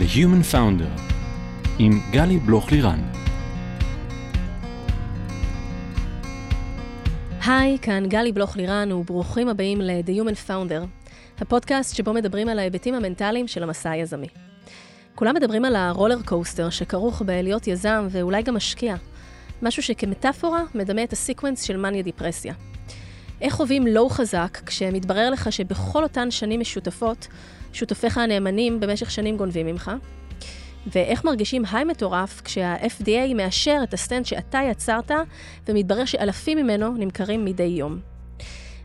[0.00, 1.00] The Human Founder
[1.78, 3.00] עם גלי בלוך-לירן.
[7.46, 13.48] היי, כאן גלי בלוך-לירן וברוכים הבאים ל-The Human Founder, הפודקאסט שבו מדברים על ההיבטים המנטליים
[13.48, 14.28] של המסע היזמי.
[15.14, 18.94] כולם מדברים על ה roller coaster שכרוך בלהיות יזם ואולי גם משקיע,
[19.62, 22.54] משהו שכמטאפורה מדמה את ה sequence של מניה דיפרסיה.
[23.40, 27.28] איך חווים low חזק כשמתברר לך שבכל אותן שנים משותפות,
[27.72, 29.90] שותפיך הנאמנים במשך שנים גונבים ממך?
[30.86, 35.10] ואיך מרגישים high מטורף כשה-FDA מאשר את הסטנט שאתה יצרת
[35.68, 37.98] ומתברר שאלפים ממנו נמכרים מדי יום.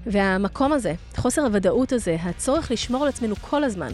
[0.05, 3.91] והמקום הזה, חוסר הוודאות הזה, הצורך לשמור על עצמנו כל הזמן,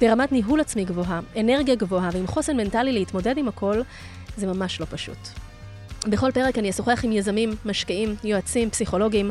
[0.00, 3.80] ברמת ניהול עצמי גבוהה, אנרגיה גבוהה ועם חוסן מנטלי להתמודד עם הכל,
[4.36, 5.18] זה ממש לא פשוט.
[6.08, 9.30] בכל פרק אני אשוחח עם יזמים, משקיעים, יועצים, פסיכולוגים,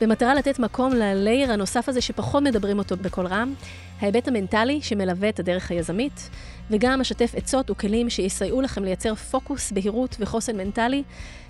[0.00, 3.54] במטרה לתת מקום ללייר הנוסף הזה שפחות מדברים אותו בקול רם,
[4.00, 6.30] ההיבט המנטלי שמלווה את הדרך היזמית,
[6.70, 11.02] וגם אשתף עצות וכלים שיסייעו לכם לייצר פוקוס, בהירות וחוסן מנטלי,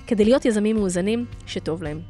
[0.07, 2.01] כדי להיות יזמים מאוזנים שטוב להם.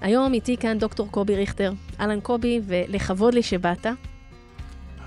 [0.00, 1.72] היום איתי כאן דוקטור קובי ריכטר.
[2.00, 3.86] אהלן קובי, ולכבוד לי שבאת.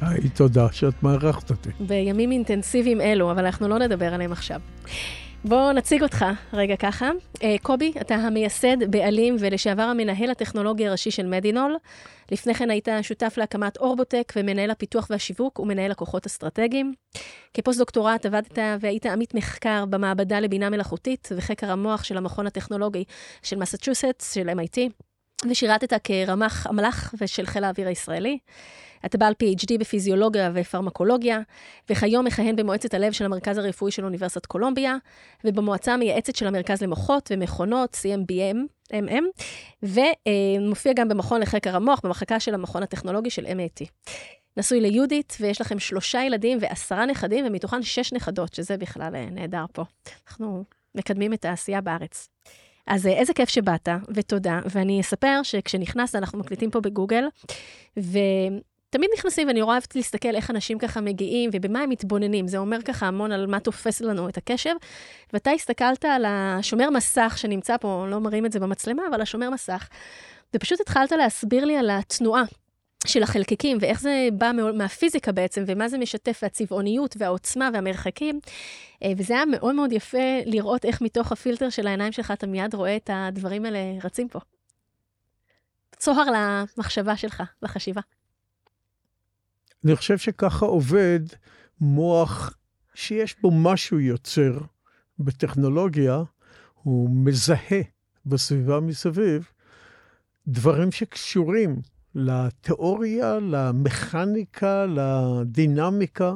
[0.02, 1.70] היי, תודה שאת מארחת אותי.
[1.80, 4.62] בימים אינטנסיביים אלו, אבל אנחנו לא נדבר עליהם עכשיו.
[5.48, 7.10] בואו נציג אותך רגע ככה.
[7.44, 11.78] אה, קובי, אתה המייסד, בעלים ולשעבר המנהל הטכנולוגי הראשי של מדינול.
[12.32, 16.94] לפני כן היית שותף להקמת אורבוטק ומנהל הפיתוח והשיווק ומנהל לקוחות אסטרטגיים.
[17.54, 23.04] כפוסט-דוקטורט עבדת והיית עמית מחקר במעבדה לבינה מלאכותית וחקר המוח של המכון הטכנולוגי
[23.44, 24.78] של מסצ'וסטס, של MIT,
[25.50, 28.38] ושירתת כרמ"ח אמל"ח ושל חיל האוויר הישראלי.
[29.06, 31.40] אתה בעל PhD בפיזיולוגיה ופרמקולוגיה,
[31.90, 34.98] וכיום מכהן במועצת הלב של המרכז הרפואי של אוניברסיטת קולומביה,
[35.44, 38.58] ובמועצה המייעצת של המרכז למוחות ומכונות, CMBM,
[38.94, 39.24] MM,
[39.84, 43.86] ומופיע גם במכון לחקר המוח, במחלקה של המכון הטכנולוגי של MIT.
[44.58, 49.66] נשוי ליהודית, ויש לכם שלושה ילדים ועשרה נכדים, ומתוכן שש נכדות, שזה בכלל אה, נהדר
[49.74, 49.84] פה.
[50.28, 50.64] אנחנו
[50.96, 52.30] מקדמים את העשייה בארץ.
[52.88, 54.60] אז אה, איזה כיף שבאת, ותודה.
[54.66, 57.28] ואני אספר שכשנכנסת, אנחנו מקליטים פה בגוגל,
[58.00, 58.20] ו...
[58.96, 62.48] תמיד נכנסים, ואני אוהבת להסתכל איך אנשים ככה מגיעים ובמה הם מתבוננים.
[62.48, 64.76] זה אומר ככה המון על מה תופס לנו את הקשב.
[65.34, 69.88] ואתה הסתכלת על השומר מסך שנמצא פה, לא מראים את זה במצלמה, אבל השומר מסך,
[70.56, 72.44] ופשוט התחלת להסביר לי על התנועה.
[73.08, 78.40] של החלקיקים, ואיך זה בא מהפיזיקה בעצם, ומה זה משתף, והצבעוניות, והעוצמה, והמרחקים.
[79.04, 82.74] אה, וזה היה מאוד מאוד יפה לראות איך מתוך הפילטר של העיניים שלך אתה מיד
[82.74, 84.40] רואה את הדברים האלה רצים פה.
[85.98, 86.26] צוהר
[86.78, 88.02] למחשבה שלך, לחשיבה.
[89.86, 91.20] אני חושב שככה עובד
[91.82, 92.58] מוח
[92.94, 94.58] שיש בו משהו יוצר
[95.20, 96.24] בטכנולוגיה,
[96.74, 97.82] הוא מזהה
[98.26, 99.48] בסביבה מסביב
[100.48, 101.82] דברים שקשורים
[102.16, 106.34] לתיאוריה, למכניקה, לדינמיקה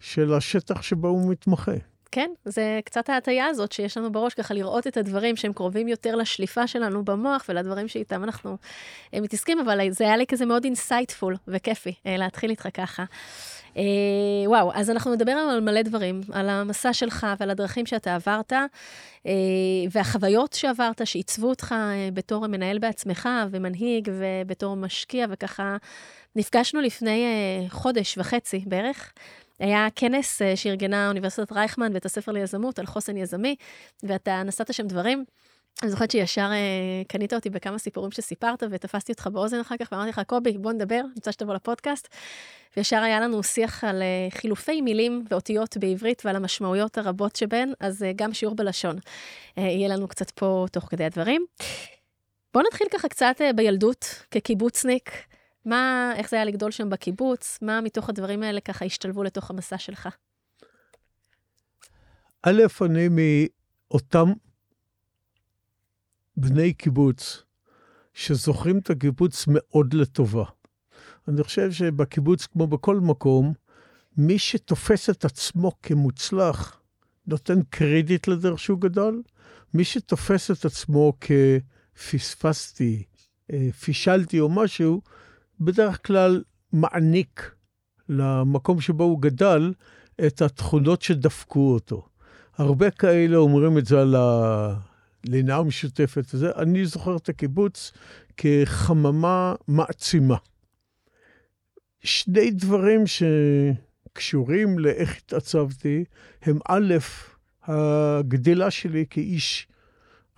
[0.00, 1.93] של השטח שבו הוא מתמחה.
[2.14, 6.16] כן, זה קצת ההטייה הזאת שיש לנו בראש, ככה לראות את הדברים שהם קרובים יותר
[6.16, 8.56] לשליפה שלנו במוח ולדברים שאיתם אנחנו
[9.14, 13.04] אה, מתעסקים, אבל זה היה לי כזה מאוד insightful וכיפי אה, להתחיל איתך ככה.
[13.76, 13.82] אה,
[14.46, 18.52] וואו, אז אנחנו נדבר על מלא דברים, על המסע שלך ועל הדרכים שאתה עברת,
[19.26, 19.32] אה,
[19.90, 25.76] והחוויות שעברת, שעיצבו אותך אה, בתור מנהל בעצמך ומנהיג ובתור משקיע, וככה
[26.36, 29.12] נפגשנו לפני אה, חודש וחצי בערך.
[29.64, 33.56] היה כנס אה, שארגנה אוניברסיטת רייכמן ובית הספר ליזמות על חוסן יזמי,
[34.02, 35.24] ואתה נשאת שם דברים.
[35.82, 40.10] אני זוכרת שישר אה, קנית אותי בכמה סיפורים שסיפרת, ותפסתי אותך באוזן אחר כך, ואמרתי
[40.10, 42.08] לך, קובי, בוא נדבר, אני רוצה שתבוא לפודקאסט.
[42.76, 48.02] וישר היה לנו שיח על אה, חילופי מילים ואותיות בעברית ועל המשמעויות הרבות שבהן, אז
[48.02, 48.96] אה, גם שיעור בלשון
[49.58, 51.46] אה, יהיה לנו קצת פה תוך כדי הדברים.
[52.54, 55.10] בוא נתחיל ככה קצת אה, בילדות, כקיבוצניק.
[55.64, 57.58] מה, איך זה היה לגדול שם בקיבוץ?
[57.62, 60.08] מה מתוך הדברים האלה ככה השתלבו לתוך המסע שלך?
[62.42, 64.32] א', אני מאותם
[66.36, 67.42] בני קיבוץ
[68.14, 70.44] שזוכרים את הקיבוץ מאוד לטובה.
[71.28, 73.52] אני חושב שבקיבוץ, כמו בכל מקום,
[74.16, 76.80] מי שתופס את עצמו כמוצלח,
[77.26, 79.22] נותן קרדיט לדרך שהוא גדול.
[79.74, 83.02] מי שתופס את עצמו כפספסתי,
[83.52, 85.02] אה, פישלתי או משהו,
[85.60, 86.42] בדרך כלל
[86.72, 87.54] מעניק
[88.08, 89.72] למקום שבו הוא גדל
[90.26, 92.08] את התכונות שדפקו אותו.
[92.58, 96.50] הרבה כאלה אומרים את זה על הלינה המשותפת וזה.
[96.56, 97.92] אני זוכר את הקיבוץ
[98.36, 100.36] כחממה מעצימה.
[102.00, 106.04] שני דברים שקשורים לאיך התעצבתי,
[106.42, 106.94] הם א',
[107.62, 109.68] הגדילה שלי כאיש.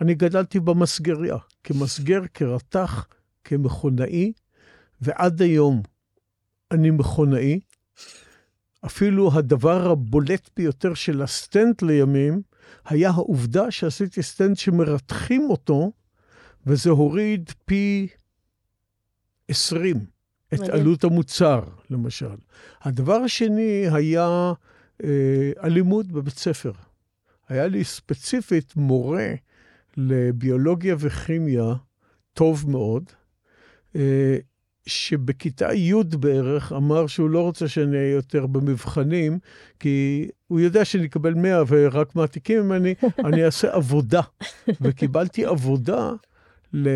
[0.00, 3.06] אני גדלתי במסגריה, כמסגר, כרתח,
[3.44, 4.32] כמכונאי,
[5.00, 5.82] ועד היום
[6.70, 7.60] אני מכונאי.
[8.86, 12.42] אפילו הדבר הבולט ביותר של הסטנט לימים,
[12.84, 15.92] היה העובדה שעשיתי סטנט שמרתחים אותו,
[16.66, 18.08] וזה הוריד פי
[19.48, 19.96] 20
[20.54, 20.74] את מדהים.
[20.74, 22.36] עלות המוצר, למשל.
[22.80, 24.52] הדבר השני היה
[25.04, 26.72] אה, הלימוד בבית ספר.
[27.48, 29.34] היה לי ספציפית מורה
[29.96, 31.74] לביולוגיה וכימיה
[32.32, 33.04] טוב מאוד,
[33.96, 34.36] אה,
[34.86, 39.38] שבכיתה י' בערך אמר שהוא לא רוצה שאני אהיה יותר במבחנים,
[39.80, 42.94] כי הוא יודע שאני אקבל 100 ורק מעתיקים ממני,
[43.26, 44.20] אני אעשה עבודה.
[44.80, 46.12] וקיבלתי עבודה
[46.72, 46.88] ל...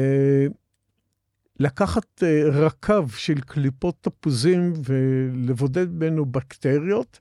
[1.61, 7.21] לקחת אה, רקב של קליפות תפוזים ולבודד ממנו בקטריות,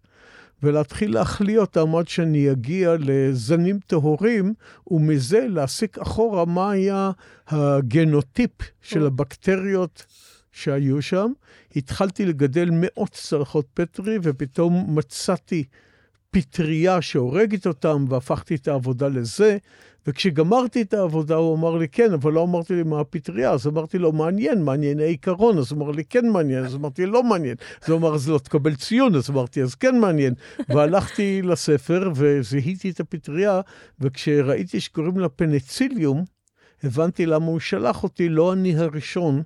[0.63, 4.53] ולהתחיל להחליא אותם עד שאני אגיע לזנים טהורים,
[4.87, 7.11] ומזה להסיק אחורה מה היה
[7.47, 8.51] הגנוטיפ
[8.81, 10.05] של הבקטריות
[10.59, 11.31] שהיו שם.
[11.75, 15.63] התחלתי לגדל מאות צלחות פטרי, ופתאום מצאתי
[16.31, 19.57] פטריה שהורגת אותם, והפכתי את העבודה לזה.
[20.07, 23.51] וכשגמרתי את העבודה, הוא אמר לי, כן, אבל לא אמרתי לי מה הפטריה.
[23.51, 25.57] אז אמרתי לו, מעניין, מעניין העיקרון.
[25.57, 26.65] אז הוא אמר לי, כן מעניין.
[26.65, 27.55] אז אמרתי, לא מעניין.
[27.83, 29.15] אז הוא אמר, אז לא תקבל ציון.
[29.15, 30.33] אז אמרתי, אז כן מעניין.
[30.69, 33.61] והלכתי לספר וזיהיתי את הפטריה,
[33.99, 36.23] וכשראיתי שקוראים לה פנציליום,
[36.83, 39.41] הבנתי למה הוא שלח אותי, לא אני הראשון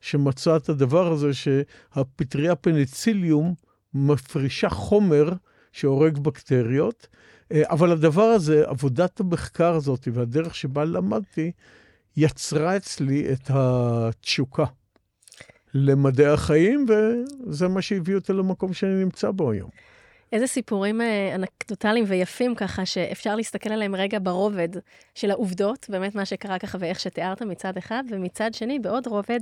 [0.00, 3.54] שמצא את הדבר הזה, שהפטריה פנציליום
[3.94, 5.32] מפרישה חומר
[5.72, 7.06] שהורג בקטריות.
[7.52, 11.52] אה, אבל הדבר הזה, עבודת המחקר הזאת והדרך שבה למדתי,
[12.16, 14.64] יצרה אצלי את התשוקה
[15.74, 19.70] למדעי החיים, וזה מה שהביא אותי למקום שאני נמצא בו היום.
[20.32, 24.68] איזה סיפורים אה, אנקדוטליים ויפים ככה, שאפשר להסתכל עליהם רגע ברובד
[25.14, 29.40] של העובדות, באמת מה שקרה ככה ואיך שתיארת מצד אחד, ומצד שני, בעוד רובד,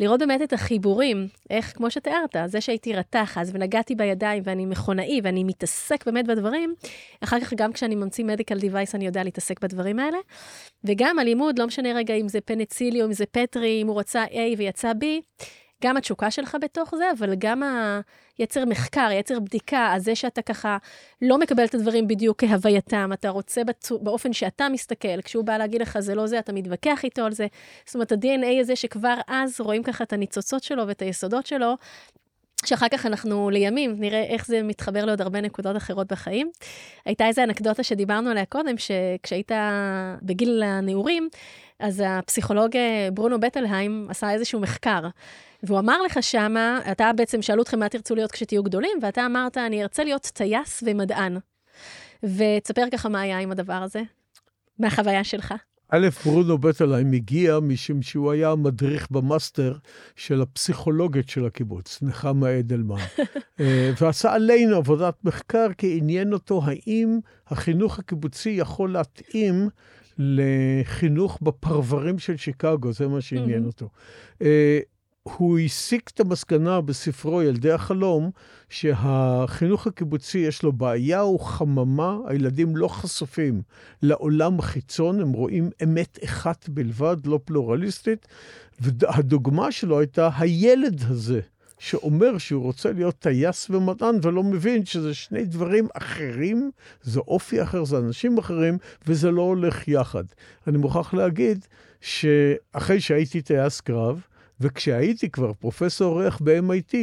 [0.00, 5.20] לראות באמת את החיבורים, איך, כמו שתיארת, זה שהייתי רתח אז ונגעתי בידיים ואני מכונאי
[5.24, 6.74] ואני מתעסק באמת בדברים,
[7.20, 10.18] אחר כך גם כשאני ממציא מדיקל דיווייס אני יודע להתעסק בדברים האלה.
[10.84, 14.58] וגם הלימוד, לא משנה רגע אם זה פנציליום, אם זה פטרי, אם הוא רצה A
[14.58, 15.04] ויצא B,
[15.84, 17.62] גם התשוקה שלך בתוך זה, אבל גם
[18.38, 20.78] היצר מחקר, יצר בדיקה, אז זה שאתה ככה
[21.22, 25.82] לא מקבל את הדברים בדיוק כהווייתם, אתה רוצה בצו, באופן שאתה מסתכל, כשהוא בא להגיד
[25.82, 27.46] לך זה לא זה, אתה מתווכח איתו על זה.
[27.86, 31.76] זאת אומרת, ה-DNA הזה שכבר אז רואים ככה את הניצוצות שלו ואת היסודות שלו,
[32.64, 36.50] שאחר כך אנחנו לימים נראה איך זה מתחבר לעוד הרבה נקודות אחרות בחיים.
[37.04, 39.52] הייתה איזו אנקדוטה שדיברנו עליה קודם, שכשהיית
[40.22, 41.28] בגיל הנעורים,
[41.78, 42.70] אז הפסיכולוג
[43.14, 45.00] ברונו בטלהיים עשה איזשהו מחקר.
[45.62, 49.56] והוא אמר לך שמה, אתה בעצם, שאלו אתכם מה תרצו להיות כשתהיו גדולים, ואתה אמרת,
[49.56, 51.38] אני ארצה להיות טייס ומדען.
[52.22, 54.02] ותספר ככה מה היה עם הדבר הזה,
[54.78, 55.54] מהחוויה שלך.
[55.92, 59.74] א', ברונו בטלהיים הגיע משום שהוא היה המדריך במאסטר
[60.16, 62.96] של הפסיכולוגית של הקיבוץ, נחמה אדלמן.
[64.00, 67.18] ועשה עלינו עבודת מחקר, כי עניין אותו האם
[67.48, 69.68] החינוך הקיבוצי יכול להתאים
[70.18, 73.88] לחינוך בפרברים של שיקגו, זה מה שעניין אותו.
[75.22, 78.30] הוא הסיק את המסקנה בספרו ילדי החלום,
[78.68, 83.62] שהחינוך הקיבוצי יש לו בעיה או חממה, הילדים לא חשופים
[84.02, 88.26] לעולם החיצון, הם רואים אמת אחת בלבד, לא פלורליסטית,
[88.80, 91.40] והדוגמה שלו הייתה הילד הזה.
[91.78, 96.70] שאומר שהוא רוצה להיות טייס ומדען ולא מבין שזה שני דברים אחרים,
[97.02, 100.24] זה אופי אחר, זה אנשים אחרים, וזה לא הולך יחד.
[100.66, 101.66] אני מוכרח להגיד
[102.00, 104.20] שאחרי שהייתי טייס קרב,
[104.60, 106.94] וכשהייתי כבר פרופסור אורח ב-MIT,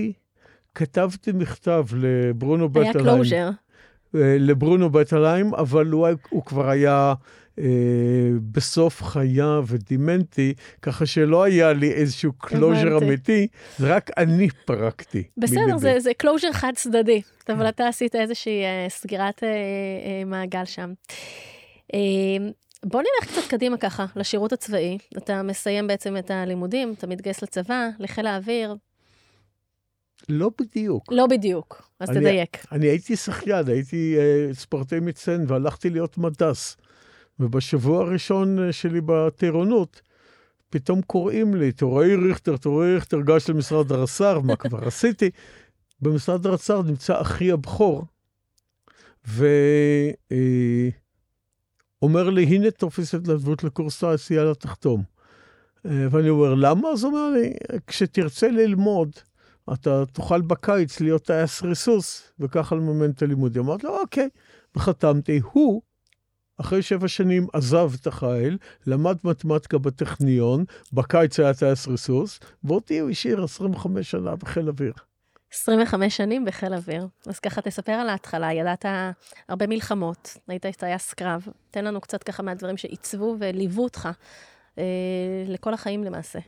[0.75, 3.07] כתבתי מכתב לברונו בטלהיים.
[3.07, 3.49] היה closure.
[4.13, 7.13] לברונו בטלהיים, אבל הוא, הוא כבר היה
[7.59, 7.65] אה,
[8.51, 13.47] בסוף חייו ודימנטי, ככה שלא היה לי איזשהו closure אמיתי,
[13.77, 15.23] זה רק אני פרקתי.
[15.37, 20.65] בסדר, זה, זה closure חד צדדי, אבל אתה עשית איזושהי אה, סגירת אה, אה, מעגל
[20.65, 20.93] שם.
[21.93, 21.99] אה,
[22.85, 24.97] בוא נלך קצת קדימה ככה, לשירות הצבאי.
[25.17, 28.75] אתה מסיים בעצם את הלימודים, אתה מתגייס לצבא, לחיל האוויר.
[30.29, 31.11] לא בדיוק.
[31.11, 32.65] לא בדיוק, אז אני, תדייק.
[32.71, 36.77] אני הייתי שחיין, הייתי אה, ספורטאי מצטיין והלכתי להיות מד"ס.
[37.39, 40.01] ובשבוע הראשון שלי בטירונות,
[40.69, 45.29] פתאום קוראים לי, טוראי ריכטר, טוראי ריכטר, גש למשרד הרס"ר, מה כבר עשיתי?
[46.01, 48.05] במשרד הרס"ר נמצא אחי הבכור,
[49.27, 49.47] ו...
[50.31, 50.89] אה,
[52.01, 55.03] אומר לי, הנה טופס התנדבות לקורס טייס, יאללה, תחתום.
[55.85, 56.89] ואני אומר, למה?
[56.89, 57.53] אז הוא אומר לי,
[57.87, 59.15] כשתרצה ללמוד,
[59.73, 63.63] אתה תוכל בקיץ להיות טייס ריסוס, וככה לממן את הלימודים.
[63.63, 64.29] אמרתי לו, אוקיי.
[64.75, 65.41] וחתמתי.
[65.51, 65.81] הוא,
[66.57, 73.09] אחרי שבע שנים, עזב את החיל, למד מתמטיקה בטכניון, בקיץ היה טייס ריסוס, ואותי הוא
[73.09, 74.93] השאיר 25 שנה בחיל אוויר.
[75.51, 77.07] 25 שנים בחיל אוויר.
[77.25, 78.85] אז ככה תספר על ההתחלה, ידעת
[79.47, 81.47] הרבה מלחמות, היית טייס קרב.
[81.71, 84.09] תן לנו קצת ככה מהדברים שעיצבו וליוו אותך
[84.77, 84.83] אה,
[85.47, 86.39] לכל החיים למעשה.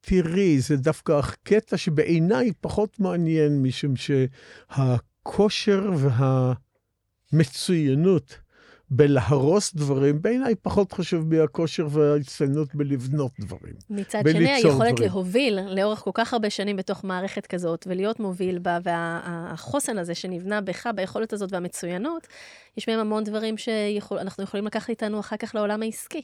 [0.00, 5.90] תראי, זה דווקא קטע שבעיניי פחות מעניין, משום שהכושר
[7.32, 8.38] והמצוינות
[8.90, 13.74] בלהרוס דברים, בעיניי פחות חשוב מהכושר וההצטיינות בלבנות דברים.
[13.90, 15.10] מצד שני, היכולת דברים.
[15.10, 20.60] להוביל לאורך כל כך הרבה שנים בתוך מערכת כזאת, ולהיות מוביל בה, והחוסן הזה שנבנה
[20.60, 22.26] בך, ביכולת הזאת והמצוינות,
[22.76, 26.22] יש בהם המון דברים שאנחנו יכולים לקחת איתנו אחר כך לעולם העסקי.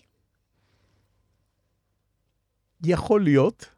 [2.85, 3.76] יכול להיות.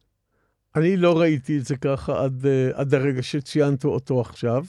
[0.76, 4.64] אני לא ראיתי את זה ככה עד, אה, עד הרגע שציינת אותו עכשיו.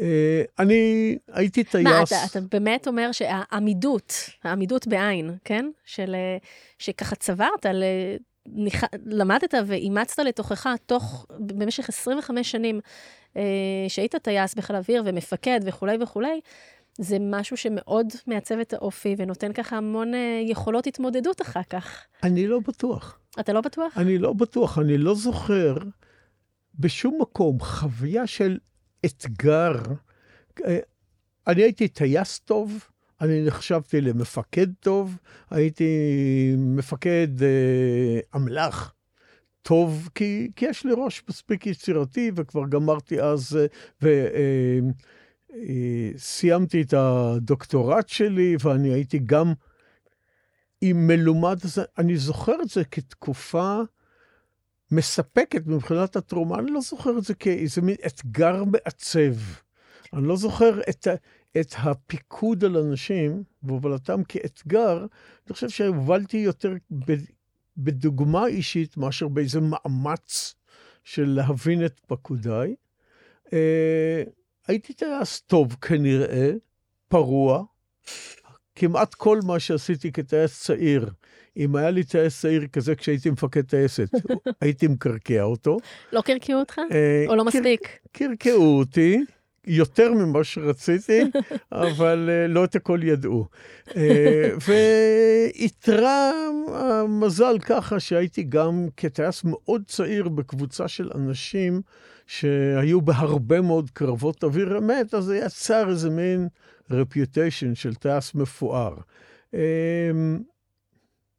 [0.00, 1.84] אה, אני הייתי טייס...
[1.84, 4.14] מה, אתה, אתה באמת אומר שהעמידות,
[4.44, 5.70] העמידות בעין, כן?
[5.84, 6.36] של, אה,
[6.78, 7.82] שככה צברת, ל,
[8.46, 8.84] נכ...
[9.06, 12.80] למדת ואימצת לתוכך תוך, במשך 25 שנים
[13.88, 16.40] שהיית טייס בחיל אוויר ומפקד וכולי וכולי,
[16.98, 20.12] זה משהו שמאוד מעצב את האופי ונותן ככה המון
[20.44, 22.04] יכולות התמודדות אחר כך.
[22.22, 23.18] אני לא בטוח.
[23.40, 23.98] אתה לא בטוח?
[23.98, 25.76] אני לא בטוח, אני לא זוכר
[26.78, 28.58] בשום מקום חוויה של
[29.06, 29.74] אתגר.
[30.64, 30.78] אה,
[31.46, 32.84] אני הייתי טייס טוב,
[33.20, 35.16] אני נחשבתי למפקד טוב,
[35.50, 35.84] הייתי
[36.58, 38.94] מפקד אה, אמל"ח
[39.62, 43.58] טוב, כי, כי יש לי ראש מספיק יצירתי, וכבר גמרתי אז,
[44.06, 44.06] אה,
[46.14, 49.52] וסיימתי אה, את הדוקטורט שלי, ואני הייתי גם
[50.80, 51.58] עם מלומד,
[51.98, 53.80] אני זוכר את זה כתקופה
[54.90, 59.34] מספקת מבחינת התרומה, אני לא זוכר את זה כאיזה מין אתגר מעצב.
[60.12, 61.08] אני לא זוכר את,
[61.60, 64.98] את הפיקוד על אנשים והובלתם כאתגר,
[65.46, 66.72] אני חושב שהובלתי יותר
[67.76, 70.54] בדוגמה אישית מאשר באיזה מאמץ
[71.04, 72.74] של להבין את פקודיי.
[73.52, 74.22] אה,
[74.68, 76.50] הייתי טייס טוב כנראה,
[77.08, 77.64] פרוע,
[78.74, 81.10] כמעט כל מה שעשיתי כטייס צעיר,
[81.56, 84.10] אם היה לי טייס צעיר כזה כשהייתי מפקד טייסת,
[84.60, 85.78] הייתי מקרקע אותו.
[86.12, 86.78] לא קרקעו אותך?
[86.92, 87.98] אה, או לא מספיק?
[88.12, 89.24] קרקעו אותי.
[89.66, 91.20] יותר ממה שרציתי,
[91.72, 93.44] אבל uh, לא את הכל ידעו.
[93.86, 93.98] Uh,
[94.66, 96.32] ואיתרע
[96.68, 101.82] המזל ככה שהייתי גם כטייס מאוד צעיר בקבוצה של אנשים
[102.26, 106.48] שהיו בהרבה מאוד קרבות אוויר אמת, אז זה יצר איזה מין
[106.90, 108.96] רפיוטיישן של טייס מפואר.
[109.52, 109.56] Um,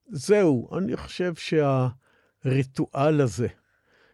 [0.09, 3.47] זהו, אני חושב שהריטואל הזה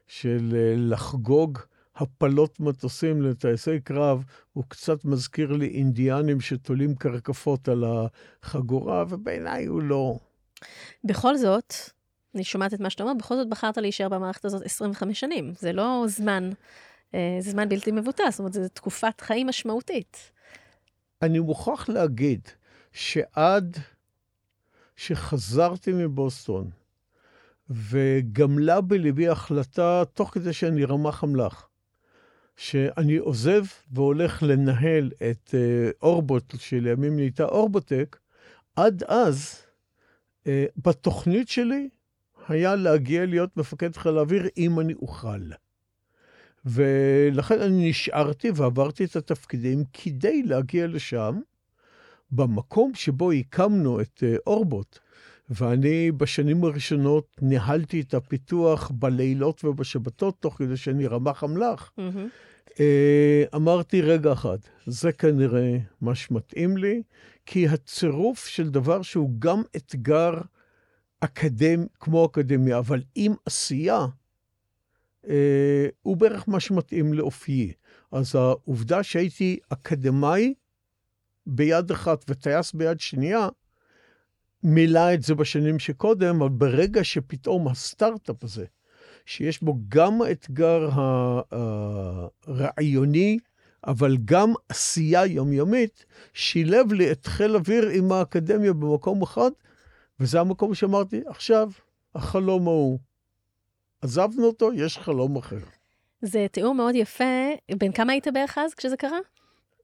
[0.08, 1.60] של uh, לחגוג
[1.96, 7.84] הפלות מטוסים לטייסי קרב, הוא קצת מזכיר לי אינדיאנים שתולים קרקפות על
[8.44, 10.20] החגורה, ובעיניי הוא לא.
[11.03, 11.74] בכל זאת,
[12.35, 15.53] אני שומעת את מה שאתה אומר, בכל זאת בחרת להישאר במערכת הזאת 25 שנים.
[15.59, 16.49] זה לא זמן,
[17.13, 20.31] אה, זה זמן בלתי מבוטל, זאת אומרת, זו תקופת חיים משמעותית.
[21.21, 22.41] אני מוכרח להגיד
[22.91, 23.77] שעד
[24.95, 26.69] שחזרתי מבוסטון,
[27.69, 31.69] וגמלה בליבי החלטה, תוך כדי שאני רמ"ח אמל"ח,
[32.57, 38.19] שאני עוזב והולך לנהל את uh, אורבוט, שלימים נהייתה אורבוטק,
[38.75, 39.61] עד אז,
[40.43, 40.47] uh,
[40.77, 41.89] בתוכנית שלי
[42.47, 45.41] היה להגיע להיות מפקד חיל האוויר אם אני אוכל.
[46.65, 51.39] ולכן אני נשארתי ועברתי את התפקידים כדי להגיע לשם,
[52.31, 55.00] במקום שבו הקמנו את uh, אורבוט.
[55.50, 61.91] ואני בשנים הראשונות ניהלתי את הפיתוח בלילות ובשבתות, תוך כדי שאני רמ"ח אמל"ח.
[62.00, 62.79] Mm-hmm.
[63.55, 67.01] אמרתי, רגע אחד, זה כנראה מה שמתאים לי,
[67.45, 70.33] כי הצירוף של דבר שהוא גם אתגר
[71.24, 74.06] אקדמי, כמו אקדמיה, אבל עם עשייה,
[75.30, 77.72] אה, הוא בערך מה שמתאים לאופיי.
[78.12, 80.53] אז העובדה שהייתי אקדמאי
[81.46, 83.50] ביד אחת וטייס ביד שנייה,
[84.63, 88.65] מילא את זה בשנים שקודם, אבל ברגע שפתאום הסטארט-אפ הזה,
[89.25, 90.89] שיש בו גם האתגר
[92.48, 93.39] הרעיוני,
[93.88, 99.51] אבל גם עשייה יומיומית, שילב לי את חיל אוויר עם האקדמיה במקום אחד,
[100.24, 101.70] וזה המקום שאמרתי, עכשיו,
[102.15, 103.00] החלום ההוא.
[104.01, 105.58] עזבנו אותו, יש חלום אחר.
[106.22, 107.51] זה תיאור מאוד יפה.
[107.77, 109.18] בן כמה היית בערך אז כשזה קרה?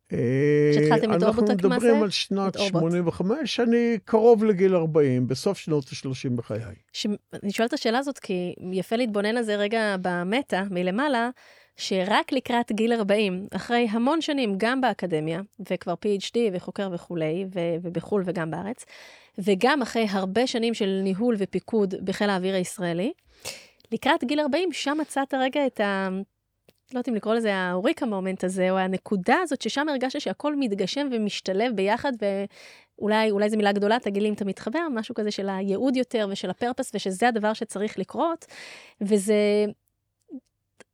[0.08, 6.36] כשהתחלתם את אורבוטק אנחנו מדברים על שנת 85, אני קרוב לגיל 40, בסוף שנות ה-30
[6.36, 6.60] בחיי.
[6.94, 7.08] ש...
[7.44, 11.30] אני שואלת את השאלה הזאת כי יפה להתבונן על זה רגע במטה, מלמעלה,
[11.76, 17.60] שרק לקראת גיל 40, אחרי המון שנים, גם באקדמיה, וכבר PhD וחוקר וכולי, ו...
[17.82, 18.86] ובחו"ל וגם בארץ,
[19.44, 23.14] וגם אחרי הרבה שנים של ניהול ופיקוד בחיל האוויר הישראלי,
[23.92, 26.10] לקראת גיל 40, שם מצאת רגע את ה...
[26.94, 30.56] לא יודעת אם לקרוא לזה ה eureka moment הזה, או הנקודה הזאת ששם הרגשת שהכל
[30.56, 35.32] מתגשם ומשתלב ביחד, ואולי אולי זו מילה גדולה, תגיד לי אם אתה מתחבר, משהו כזה
[35.32, 38.46] של הייעוד יותר ושל ה purpose, ושזה הדבר שצריך לקרות.
[39.02, 39.66] וזה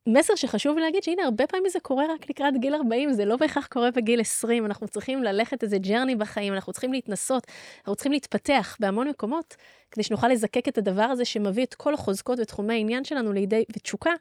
[0.08, 3.68] מסר שחשוב להגיד שהנה, הרבה פעמים זה קורה רק לקראת גיל 40, זה לא בהכרח
[3.68, 7.48] קורה בגיל 20, אנחנו צריכים ללכת איזה journey בחיים, אנחנו צריכים להתנסות,
[7.80, 9.56] אנחנו צריכים להתפתח בהמון מקומות,
[9.92, 14.12] כדי שנוכל לזקק את הדבר הזה שמביא את כל החוזקות ותחומי העניין שלנו לידי, ותשוקה,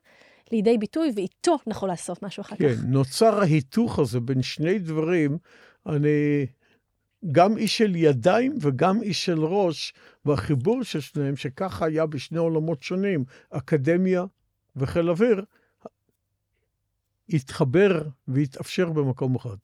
[0.52, 2.80] לידי ביטוי, ואיתו אנחנו לעשות משהו אחר כן, כך.
[2.80, 5.38] כן, נוצר ההיתוך הזה בין שני דברים.
[5.86, 6.46] אני
[7.32, 12.82] גם איש של ידיים וגם איש של ראש, והחיבור של שניהם, שככה היה בשני עולמות
[12.82, 14.24] שונים, אקדמיה
[14.76, 15.44] וחיל אוויר,
[17.28, 19.56] התחבר והתאפשר במקום אחד.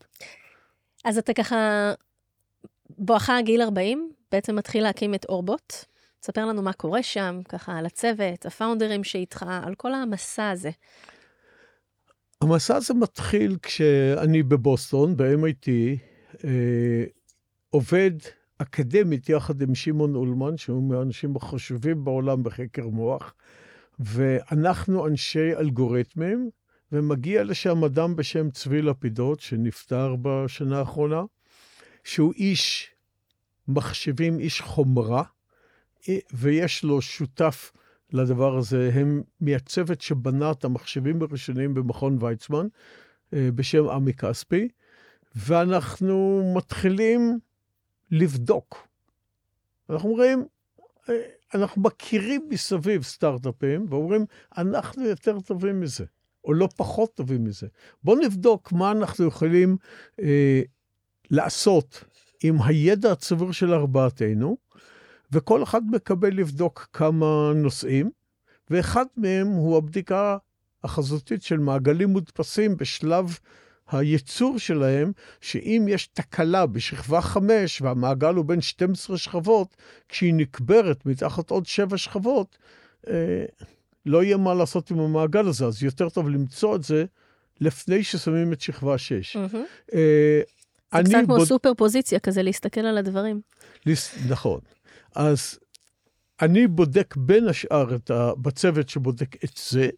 [1.05, 1.93] אז אתה ככה,
[2.99, 5.73] בואכה גיל 40, בעצם מתחיל להקים את אורבוט.
[6.21, 10.71] תספר לנו מה קורה שם, ככה על הצוות, הפאונדרים שאיתך, על כל המסע הזה.
[12.41, 15.69] המסע הזה מתחיל כשאני בבוסטון, ב-MIT,
[16.45, 17.05] אה,
[17.71, 18.11] עובד
[18.59, 23.35] אקדמית יחד עם שמעון אולמן, שהוא מהאנשים החשובים בעולם בחקר מוח,
[23.99, 26.51] ואנחנו אנשי אלגוריתמים,
[26.93, 31.23] ומגיע לשם אדם בשם צבי לפידות, שנפטר בשנה האחרונה,
[32.05, 32.91] שהוא איש
[33.69, 35.23] מחשבים, איש חומרה,
[36.33, 37.73] ויש לו שותף
[38.13, 42.67] לדבר הזה, הם מהצוות שבנה את המחשבים הראשונים במכון ויצמן,
[43.35, 44.69] אה, בשם עמי כספי,
[45.37, 47.39] ואנחנו מתחילים
[48.11, 48.89] לבדוק.
[49.91, 50.45] אנחנו אומרים,
[51.09, 51.15] אה,
[51.55, 54.25] אנחנו מכירים מסביב סטארט-אפים, ואומרים,
[54.59, 56.05] אנחנו יותר טובים מזה.
[56.45, 57.67] או לא פחות טובים מזה.
[58.05, 59.77] בואו נבדוק מה אנחנו יכולים
[60.21, 60.63] אה,
[61.31, 62.05] לעשות
[62.43, 64.57] עם הידע הצבור של ארבעתנו,
[65.33, 68.11] וכל אחד מקבל לבדוק כמה נושאים,
[68.71, 70.37] ואחד מהם הוא הבדיקה
[70.85, 73.39] החזותית של מעגלים מודפסים בשלב
[73.91, 79.77] הייצור שלהם, שאם יש תקלה בשכבה 5 והמעגל הוא בין 12 שכבות,
[80.09, 82.59] כשהיא נקברת מתחת עוד 7 שכבות,
[83.09, 83.45] אה,
[84.07, 87.05] לא יהיה מה לעשות עם המעגל הזה, אז יותר טוב למצוא את זה
[87.61, 89.37] לפני ששמים את שכבה 6.
[89.37, 89.57] Mm-hmm.
[89.95, 90.41] אה,
[90.97, 91.49] זה קצת כמו בוד...
[91.49, 93.41] סופר פוזיציה כזה, להסתכל על הדברים.
[93.87, 94.15] לס...
[94.29, 94.61] נכון.
[95.15, 95.59] אז
[96.43, 98.33] אני בודק בין השאר את ה...
[98.35, 99.89] בצוות שבודק את זה,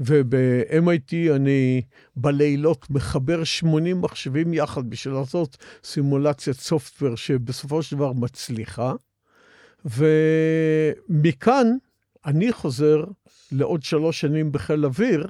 [0.00, 1.82] וב-MIT אני
[2.16, 8.92] בלילות מחבר 80 מחשבים יחד בשביל לעשות סימולציית סופטוור שבסופו של דבר מצליחה.
[9.84, 11.66] ומכאן
[12.26, 13.04] אני חוזר
[13.52, 15.26] לעוד שלוש שנים בחיל אוויר,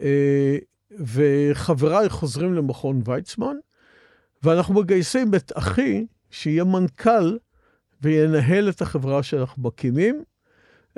[0.00, 0.56] אה,
[1.00, 3.56] וחבריי חוזרים למכון ויצמן,
[4.42, 7.38] ואנחנו מגייסים את אחי, שיהיה מנכ"ל
[8.02, 10.22] וינהל את החברה שאנחנו מקימים,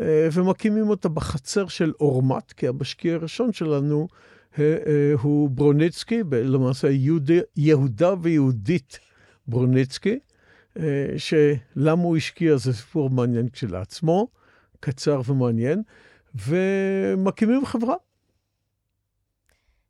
[0.00, 4.08] אה, ומקימים אותה בחצר של אורמט, כי המשקיע הראשון שלנו
[4.58, 6.88] אה, הוא ברוניצקי, למעשה
[7.56, 8.98] יהודה ויהודית
[9.46, 10.18] ברוניצקי,
[11.16, 14.28] שלמה הוא השקיע זה סיפור מעניין כשלעצמו.
[14.84, 15.82] קצר ומעניין,
[16.34, 17.94] ומקימים חברה.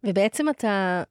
[0.05, 1.03] ובעצם אתה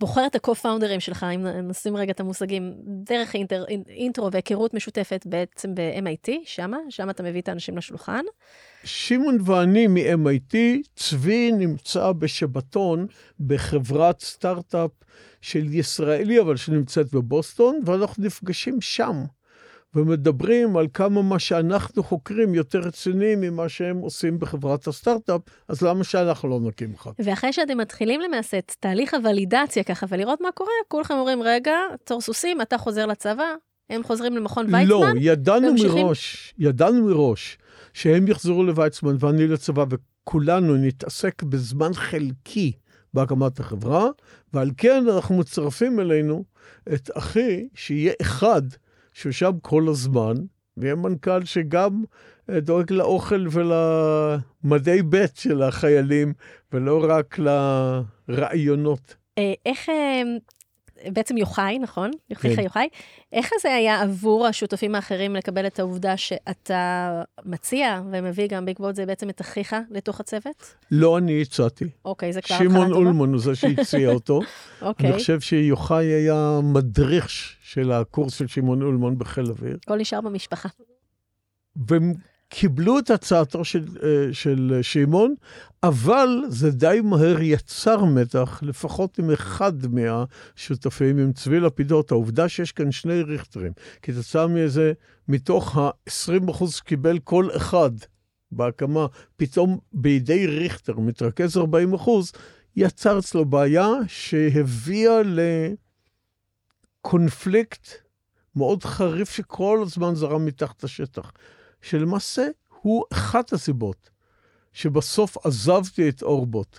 [0.00, 5.74] בוחר את ה-co-founders שלך, אם נשים רגע את המושגים, דרך אינטר, אינטרו והיכרות משותפת בעצם
[5.74, 8.24] ב-MIT, שמה, שמה אתה מביא את האנשים לשולחן.
[8.84, 10.56] שמעון ואני מ-MIT,
[10.96, 13.06] צבי נמצא בשבתון
[13.40, 14.90] בחברת סטארט-אפ
[15.40, 19.24] של ישראלי, אבל שנמצאת בבוסטון, ואנחנו נפגשים שם.
[19.94, 26.04] ומדברים על כמה מה שאנחנו חוקרים יותר רציני ממה שהם עושים בחברת הסטארט-אפ, אז למה
[26.04, 27.10] שאנחנו לא נקים אחד?
[27.18, 31.74] ואחרי שאתם מתחילים למעשה את תהליך הוולידציה ככה ולראות מה קורה, כולכם אומרים, רגע,
[32.06, 33.54] צור סוסים, אתה חוזר לצבא,
[33.90, 34.86] הם חוזרים למכון ויצמן?
[34.86, 36.06] לא, ידענו וממשיכים...
[36.06, 37.58] מראש, ידענו מראש
[37.92, 42.72] שהם יחזרו לויצמן ואני לצבא, וכולנו נתעסק בזמן חלקי
[43.14, 44.08] בהקמת החברה,
[44.52, 46.44] ועל כן אנחנו מצרפים אלינו
[46.94, 48.62] את אחי, שיהיה אחד.
[49.18, 50.34] שהוא שם כל הזמן,
[50.76, 52.04] ויהיה מנכ"ל שגם
[52.50, 56.32] אה, דואג לאוכל ולמדי ב' של החיילים,
[56.72, 57.38] ולא רק
[58.28, 59.16] לרעיונות.
[59.38, 60.22] אה, איך, אה,
[61.12, 62.10] בעצם יוחאי, נכון?
[62.30, 62.62] יוחאי כן.
[62.62, 62.88] יוחאי.
[63.32, 69.06] איך זה היה עבור השותפים האחרים לקבל את העובדה שאתה מציע ומביא גם בעקבות זה
[69.06, 70.74] בעצם את אחיך לתוך הצוות?
[70.90, 71.84] לא אני הצעתי.
[72.04, 72.80] אוקיי, זה כבר התחלה טובה.
[72.80, 74.40] שמעון אולמן הוא זה שהציע אותו.
[74.82, 75.10] אוקיי.
[75.10, 77.26] אני חושב שיוחאי היה מדריך
[77.60, 79.76] של הקורס של שמעון אולמן בחיל אוויר.
[79.84, 80.68] הכל נשאר במשפחה.
[82.48, 85.34] קיבלו את הצעתו של, אה, של שמעון,
[85.82, 92.10] אבל זה די מהר יצר מתח, לפחות עם אחד מהשותפים, עם צבי לפידות.
[92.10, 94.92] העובדה שיש כאן שני ריכטרים, כתוצאה מזה,
[95.28, 97.90] מתוך ה-20% קיבל כל אחד
[98.52, 99.06] בהקמה,
[99.36, 102.32] פתאום בידי ריכטר מתרכז 40 אחוז,
[102.76, 105.20] יצר אצלו בעיה שהביאה
[107.04, 107.88] לקונפליקט
[108.56, 111.32] מאוד חריף שכל הזמן זרם מתחת לשטח,
[111.82, 112.48] שלמעשה
[112.82, 114.10] הוא אחת הסיבות
[114.72, 116.78] שבסוף עזבתי את אורבוט,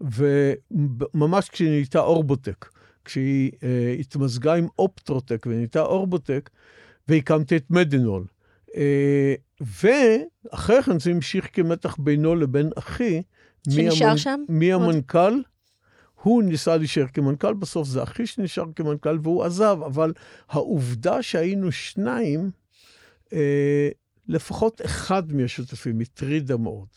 [0.00, 2.68] וממש כשהיא נהייתה אורבוטק,
[3.04, 6.50] כשהיא uh, התמזגה עם אופטרוטק ונהייתה אורבוטק,
[7.08, 8.24] והקמתי את מדינול.
[8.68, 8.74] Uh,
[9.60, 13.22] ואחרי כן זה המשיך כמתח בינו לבין אחי.
[13.70, 14.18] שנשאר המנ...
[14.18, 14.40] שם?
[14.48, 15.40] מי המנכ"ל?
[16.22, 20.12] הוא ניסה להישאר כמנכ"ל, בסוף זה אחי שנשאר כמנכ"ל והוא עזב, אבל
[20.48, 22.50] העובדה שהיינו שניים,
[23.32, 23.88] אה,
[24.28, 26.88] לפחות אחד מהשותפים הטרידה מאוד.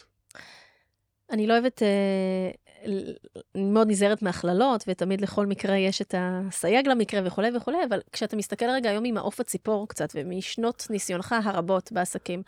[1.32, 2.52] אני לא אוהבת, אה,
[3.56, 8.36] אני מאוד נזהרת מהכללות, ותמיד לכל מקרה יש את הסייג למקרה וכולי וכולי, אבל כשאתה
[8.36, 12.42] מסתכל רגע היום עם מעוף הציפור קצת, ומשנות ניסיונך הרבות בעסקים,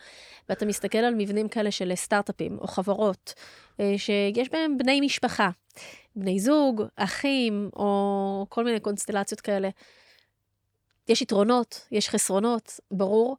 [0.48, 3.34] ואתה מסתכל על מבנים כאלה של סטארט-אפים או חברות,
[3.80, 5.50] אה, שיש בהם בני משפחה,
[6.16, 9.68] בני זוג, אחים, או כל מיני קונסטלציות כאלה.
[11.08, 13.36] יש יתרונות, יש חסרונות, ברור,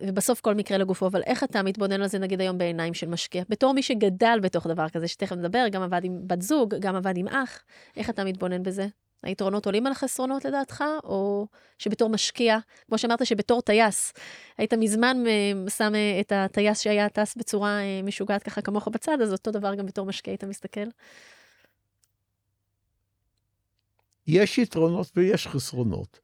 [0.00, 3.42] ובסוף כל מקרה לגופו, אבל איך אתה מתבונן על זה נגיד היום בעיניים של משקיע?
[3.48, 7.16] בתור מי שגדל בתוך דבר כזה, שתכף נדבר, גם עבד עם בת זוג, גם עבד
[7.16, 7.62] עם אח,
[7.96, 8.86] איך אתה מתבונן בזה?
[9.22, 11.46] היתרונות עולים על החסרונות לדעתך, או
[11.78, 14.12] שבתור משקיע, כמו שאמרת שבתור טייס,
[14.58, 19.32] היית מזמן אה, שם אה, את הטייס שהיה טס בצורה משוגעת ככה כמוך בצד, אז
[19.32, 20.86] אותו דבר גם בתור משקיע היית מסתכל?
[24.26, 26.20] יש יתרונות ויש חסרונות.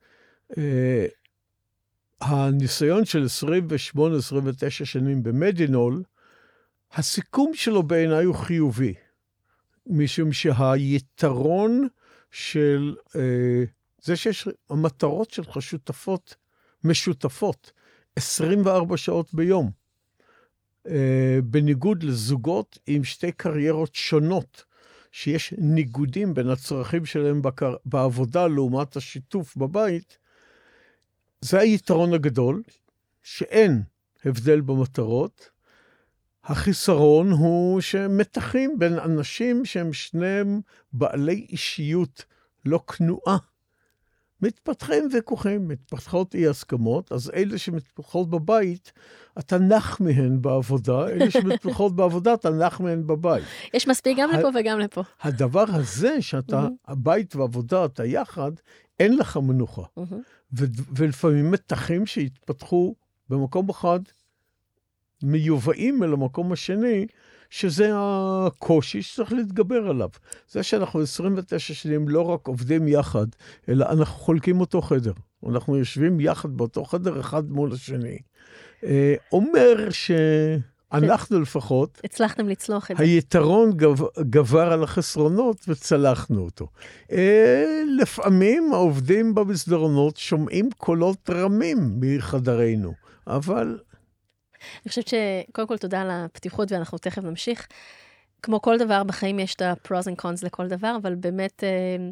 [2.23, 3.25] הניסיון של
[3.95, 3.99] 28-29
[4.69, 6.03] שנים במדינול,
[6.93, 8.93] הסיכום שלו בעיניי הוא חיובי,
[9.87, 11.87] משום שהיתרון
[12.31, 13.63] של אה,
[14.01, 16.35] זה שיש המטרות שלך שותפות,
[16.83, 17.71] משותפות,
[18.15, 19.71] 24 שעות ביום,
[20.87, 24.63] אה, בניגוד לזוגות עם שתי קריירות שונות,
[25.11, 27.75] שיש ניגודים בין הצרכים שלהם בקר...
[27.85, 30.17] בעבודה לעומת השיתוף בבית,
[31.43, 32.63] זה היתרון הגדול,
[33.23, 33.81] שאין
[34.25, 35.49] הבדל במטרות.
[36.43, 40.61] החיסרון הוא שמתחים בין אנשים שהם שניהם
[40.93, 42.25] בעלי אישיות
[42.65, 43.37] לא כנועה.
[44.43, 48.91] מתפתחים ויכוחים, מתפתחות אי הסכמות, אז אלה שמתפתחות בבית,
[49.39, 53.43] אתה נח מהן בעבודה, אלה שמתפתחות בעבודה, אתה נח מהן בבית.
[53.73, 55.01] יש מספיק גם לפה וגם לפה.
[55.21, 58.51] הדבר הזה, שאתה, הבית ועבודה, אתה יחד,
[58.99, 59.83] אין לך מנוחה.
[60.95, 62.95] ולפעמים מתחים שהתפתחו
[63.29, 63.99] במקום אחד,
[65.23, 67.07] מיובאים אל המקום השני,
[67.53, 70.09] שזה הקושי שצריך להתגבר עליו.
[70.49, 73.25] זה שאנחנו 29 שנים לא רק עובדים יחד,
[73.69, 75.11] אלא אנחנו חולקים אותו חדר.
[75.49, 78.17] אנחנו יושבים יחד באותו חדר אחד מול השני.
[78.83, 80.11] אה, אומר ש...
[80.93, 83.03] אנחנו לפחות, הצלחתם לצלוח את זה.
[83.03, 86.67] היתרון גב, גבר על החסרונות וצלחנו אותו.
[87.11, 92.93] אה, לפעמים העובדים במסדרונות שומעים קולות רמים מחדרינו,
[93.27, 93.77] אבל...
[94.85, 97.67] אני חושבת שקודם כל תודה על הפתיחות ואנחנו תכף נמשיך.
[98.41, 101.63] כמו כל דבר בחיים יש את ה-pros and cons לכל דבר, אבל באמת...
[101.63, 102.09] אה,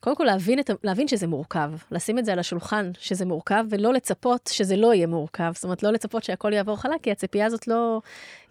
[0.00, 3.92] קודם כל להבין, את, להבין שזה מורכב, לשים את זה על השולחן שזה מורכב, ולא
[3.92, 5.52] לצפות שזה לא יהיה מורכב.
[5.54, 8.00] זאת אומרת, לא לצפות שהכל יעבור חלק, כי הציפייה הזאת לא,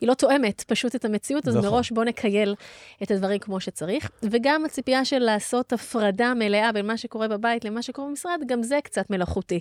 [0.01, 1.69] היא לא תואמת פשוט את המציאות, אז נכון.
[1.69, 2.55] מראש בוא נקייל
[3.03, 4.11] את הדברים כמו שצריך.
[4.23, 8.79] וגם הציפייה של לעשות הפרדה מלאה בין מה שקורה בבית למה שקורה במשרד, גם זה
[8.83, 9.59] קצת מלאכותי.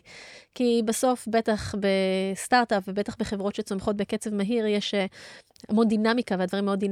[0.54, 5.06] כי בסוף, בטח בסטארט-אפ ובטח בחברות שצומחות בקצב מהיר, יש אה,
[5.68, 6.84] המון דינמיקה והדברים מאוד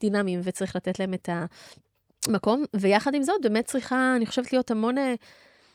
[0.00, 1.44] דינמיים, וצריך לתת להם את ה...
[2.28, 5.14] מקום, ויחד עם זאת באמת צריכה, אני חושבת, להיות המון אה,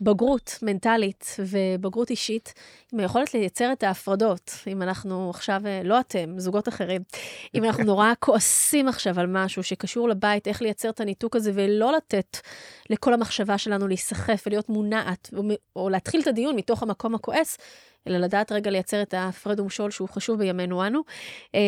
[0.02, 2.54] בגרות מנטלית ובגרות אישית,
[2.94, 4.52] עם היכולת לייצר את ההפרדות.
[4.68, 7.02] אם אנחנו עכשיו, אה, לא אתם, זוגות אחרים,
[7.56, 11.94] אם אנחנו נורא כועסים עכשיו על משהו שקשור לבית, איך לייצר את הניתוק הזה ולא
[11.94, 12.38] לתת
[12.90, 15.44] לכל המחשבה שלנו להיסחף ולהיות מונעת, או,
[15.76, 17.58] או להתחיל את הדיון מתוך המקום הכועס,
[18.08, 21.02] אלא לדעת רגע לייצר את ההפרד ומשול שהוא חשוב בימינו אנו.
[21.56, 21.60] אה,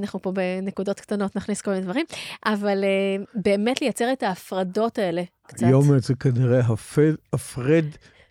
[0.00, 2.06] אנחנו פה בנקודות קטנות נכניס כל מיני דברים,
[2.46, 5.66] אבל אה, באמת לייצר את ההפרדות האלה קצת.
[5.66, 7.84] היום זה כנראה הפרד, הפרד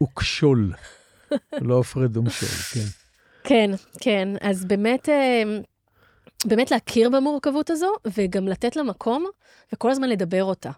[0.04, 0.74] וכשול,
[1.62, 2.89] לא הפרד ומשול, כן.
[3.43, 5.10] כן, כן, אז באמת...
[5.10, 5.43] אה,
[6.45, 9.26] באמת להכיר במורכבות הזו, וגם לתת לה מקום,
[9.74, 10.72] וכל הזמן לדבר אותה.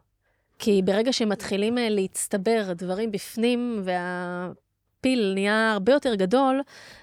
[0.59, 4.51] כי ברגע שמתחילים להצטבר דברים בפנים, וה...
[5.01, 6.61] הפיל נהיה הרבה יותר גדול,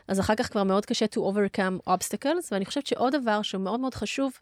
[0.09, 3.81] אז אחר כך כבר מאוד קשה to overcome obstacles, ואני חושבת שעוד דבר שהוא מאוד
[3.81, 4.33] מאוד חשוב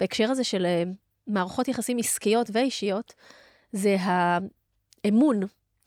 [0.00, 0.88] בהקשר הזה של uh,
[1.26, 3.14] מערכות יחסים עסקיות ואישיות,
[3.72, 5.40] זה האמון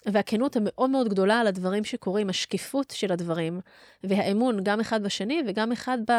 [0.06, 3.60] והכנות המאוד מאוד גדולה על הדברים שקורים, השקיפות של הדברים,
[4.04, 6.14] והאמון גם אחד בשני וגם אחד ב...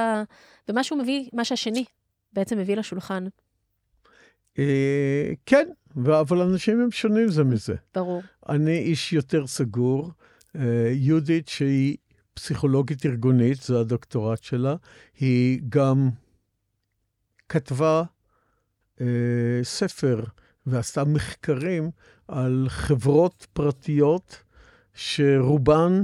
[0.68, 1.85] במה שהוא מביא, מה שהשני
[2.33, 3.26] בעצם מביא לשולחן.
[4.59, 7.74] אה, כן, אבל אנשים הם שונים זה מזה.
[7.94, 8.22] ברור.
[8.48, 10.11] אני איש יותר סגור.
[10.57, 11.97] אה, יהודית, שהיא
[12.35, 14.77] פסיכולוגית ארגונית, זה הדוקטורט שלה,
[15.21, 16.11] היא גם
[17.49, 18.03] כתבה
[19.01, 20.25] אה, ספר
[20.67, 21.90] ועשתה מחקרים
[22.29, 24.43] על חברות פרטיות
[24.95, 26.03] שרובן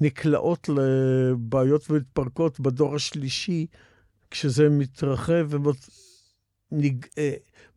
[0.00, 3.66] נקלעות לבעיות ומתפרקות בדור השלישי,
[4.30, 5.48] כשזה מתרחב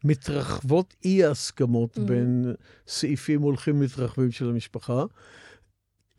[0.03, 2.01] ומתרחבות אה, אי-ההסכמות mm-hmm.
[2.01, 2.53] בין
[2.87, 5.03] סעיפים הולכים מתרחבים של המשפחה.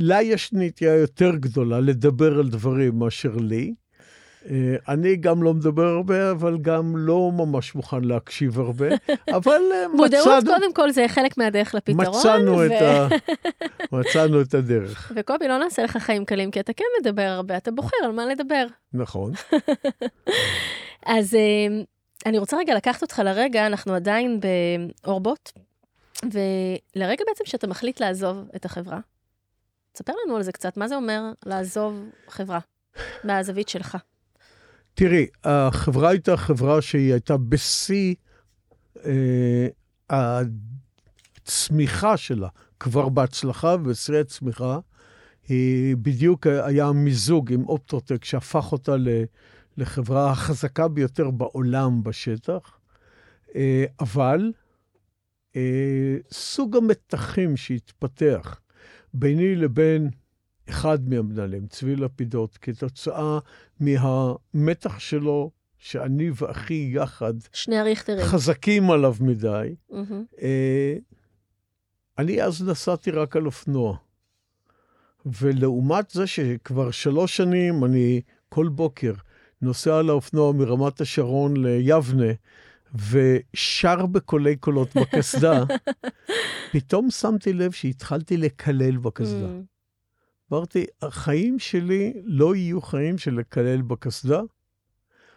[0.01, 3.75] לה יש נטייה יותר גדולה לדבר על דברים מאשר לי.
[4.51, 8.87] אה, אני גם לא מדבר הרבה, אבל גם לא ממש מוכן להקשיב הרבה,
[9.37, 9.97] אבל אה, מצאנו...
[9.97, 12.07] מודעות, קודם כל, זה חלק מהדרך לפתרון.
[12.09, 12.67] מצאנו, ו...
[12.67, 13.09] את, ה...
[13.97, 15.13] מצאנו את הדרך.
[15.17, 18.27] וקובי, לא נעשה לך חיים קלים, כי אתה כן מדבר הרבה, אתה בוחר על מה
[18.27, 18.67] לדבר.
[18.93, 19.33] נכון.
[21.07, 21.83] אז אה,
[22.27, 24.41] אני רוצה רגע לקחת אותך לרגע, אנחנו עדיין
[25.05, 25.53] באורבוט,
[26.25, 28.99] ולרגע בעצם שאתה מחליט לעזוב את החברה.
[29.93, 32.59] תספר לנו על זה קצת, מה זה אומר לעזוב חברה,
[33.25, 33.97] מהזווית שלך?
[34.95, 38.15] תראי, החברה הייתה חברה שהיא הייתה בשיא
[39.05, 39.69] אה,
[40.11, 42.49] הצמיחה שלה,
[42.81, 44.79] כבר בהצלחה, ובשיא הצמיחה.
[45.49, 48.95] היא בדיוק היה מיזוג עם אופטרוטק שהפך אותה
[49.77, 52.79] לחברה החזקה ביותר בעולם בשטח,
[53.55, 54.53] אה, אבל
[55.57, 58.61] אה, סוג המתחים שהתפתח
[59.15, 60.11] ביני לבין
[60.69, 63.39] אחד מהמנהלים, צבי לפידות, כתוצאה
[63.81, 69.75] מהמתח שלו, שאני ואחי יחד, שני הריכטרים, חזקים עליו מדי.
[69.91, 70.41] Mm-hmm.
[72.19, 73.97] אני אז נסעתי רק על אופנוע.
[75.27, 79.13] ולעומת זה שכבר שלוש שנים אני כל בוקר
[79.63, 82.33] נוסע על האופנוע מרמת השרון ליבנה,
[82.95, 85.65] ושר בקולי קולות בקסדה,
[86.73, 89.47] פתאום שמתי לב שהתחלתי לקלל בקסדה.
[89.47, 89.73] Mm.
[90.53, 94.41] אמרתי, החיים שלי לא יהיו חיים של לקלל בקסדה.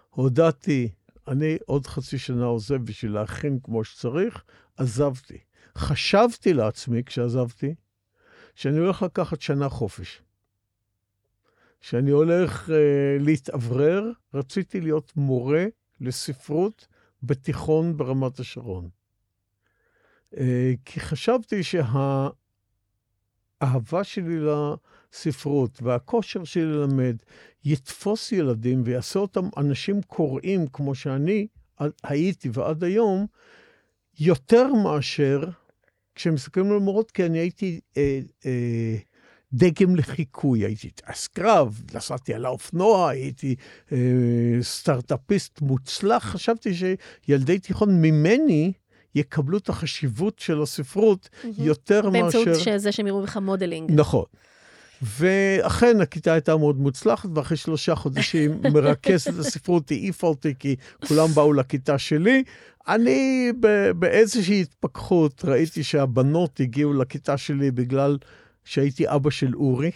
[0.09, 0.89] הודעתי,
[1.27, 4.43] אני עוד חצי שנה עוזב בשביל להכין כמו שצריך,
[4.77, 5.37] עזבתי.
[5.77, 7.75] חשבתי לעצמי, כשעזבתי,
[8.55, 10.21] שאני הולך לקחת שנה חופש.
[11.81, 15.65] שאני הולך אה, להתאוורר, רציתי להיות מורה
[16.01, 16.87] לספרות
[17.25, 18.89] בתיכון ברמת השרון.
[20.37, 22.33] אה, כי חשבתי שהאהבה
[24.03, 27.15] שלי לספרות והכושר שלי ללמד
[27.65, 31.47] יתפוס ילדים ויעשה אותם אנשים קוראים כמו שאני
[32.03, 33.25] הייתי ועד היום,
[34.19, 35.43] יותר מאשר
[36.15, 38.95] כשמסתכלים על מורות, כי אני הייתי אה, אה,
[39.55, 43.55] דגם לחיקוי, הייתי טייס קרב, נסעתי על האופנוע, הייתי
[43.91, 43.97] אה,
[44.61, 48.71] סטארט-אפיסט מוצלח, חשבתי שילדי תיכון ממני
[49.15, 51.47] יקבלו את החשיבות של הספרות mm-hmm.
[51.57, 52.51] יותר באמצעות מאשר...
[52.51, 53.91] באמצעות זה שהם יראו לך modeling.
[53.91, 54.25] נכון.
[55.01, 60.75] ואכן, הכיתה הייתה מאוד מוצלחת, ואחרי שלושה חודשים מרכזת הספרות העיפה אותי, כי
[61.07, 62.43] כולם באו לכיתה שלי.
[62.87, 63.51] אני
[63.95, 68.17] באיזושהי התפכחות ראיתי שהבנות הגיעו לכיתה שלי בגלל
[68.65, 69.91] שהייתי אבא של אורי.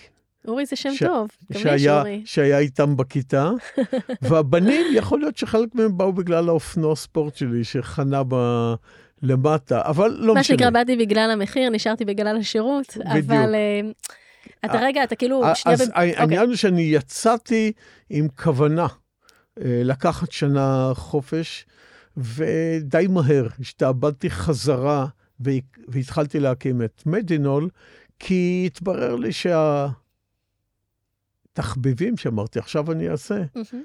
[0.48, 1.04] אורי זה שם ש...
[1.04, 2.22] טוב, גם יש אורי.
[2.26, 3.52] שהיה איתם בכיתה,
[4.22, 8.36] והבנים, יכול להיות שחלק מהם באו בגלל האופנוע ספורט שלי, שחנה ב...
[9.22, 10.34] למטה, אבל לא משנה.
[10.34, 13.32] מה שנקרא, באתי בגלל המחיר, נשארתי בגלל השירות, בדיוק.
[13.32, 14.10] אבל uh,
[14.66, 15.44] אתה uh, רגע, אתה כאילו...
[15.56, 15.74] שנייה...
[15.74, 15.92] אז ב...
[15.94, 16.48] העניין.
[16.48, 17.72] הוא שאני יצאתי
[18.10, 18.88] עם כוונה
[19.58, 21.66] לקחת שנה חופש,
[22.18, 25.06] ודי מהר השתעבדתי חזרה
[25.88, 27.70] והתחלתי להקים את מדינול,
[28.20, 29.30] כי התברר לי
[31.54, 33.76] שהתחביבים שאמרתי, עכשיו אני אעשה, mm-hmm.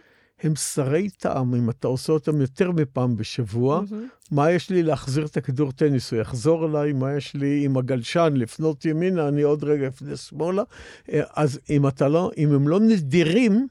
[0.42, 3.81] הם שרי טעם, אם אתה עושה אותם יותר מפעם בשבוע.
[3.81, 3.94] Mm-hmm.
[4.31, 6.12] מה יש לי להחזיר את הכדור טניס?
[6.12, 10.62] הוא יחזור אליי, מה יש לי עם הגלשן לפנות ימינה, אני עוד רגע אפנה שמאלה.
[11.35, 13.66] אז אם אתה לא, אם הם לא נדירים,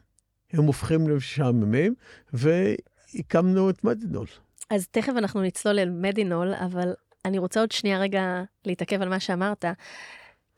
[0.54, 1.96] הם הופכים למשעממים,
[2.34, 4.28] והקמנו את מדינול.
[4.70, 6.94] אז תכף אנחנו נצלול אל מדינול, אבל
[7.26, 9.66] אני רוצה עוד שנייה רגע להתעכב על מה שאמרת.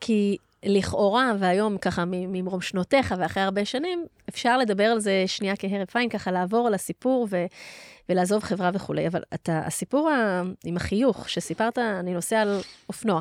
[0.00, 5.96] כי לכאורה, והיום ככה ממרום שנותיך ואחרי הרבה שנים, אפשר לדבר על זה שנייה כהרף
[5.96, 7.44] עין, ככה לעבור על הסיפור ו,
[8.08, 9.06] ולעזוב חברה וכולי.
[9.06, 10.10] אבל אתה, הסיפור
[10.64, 13.20] עם החיוך שסיפרת, אני נוסע על אופנוע,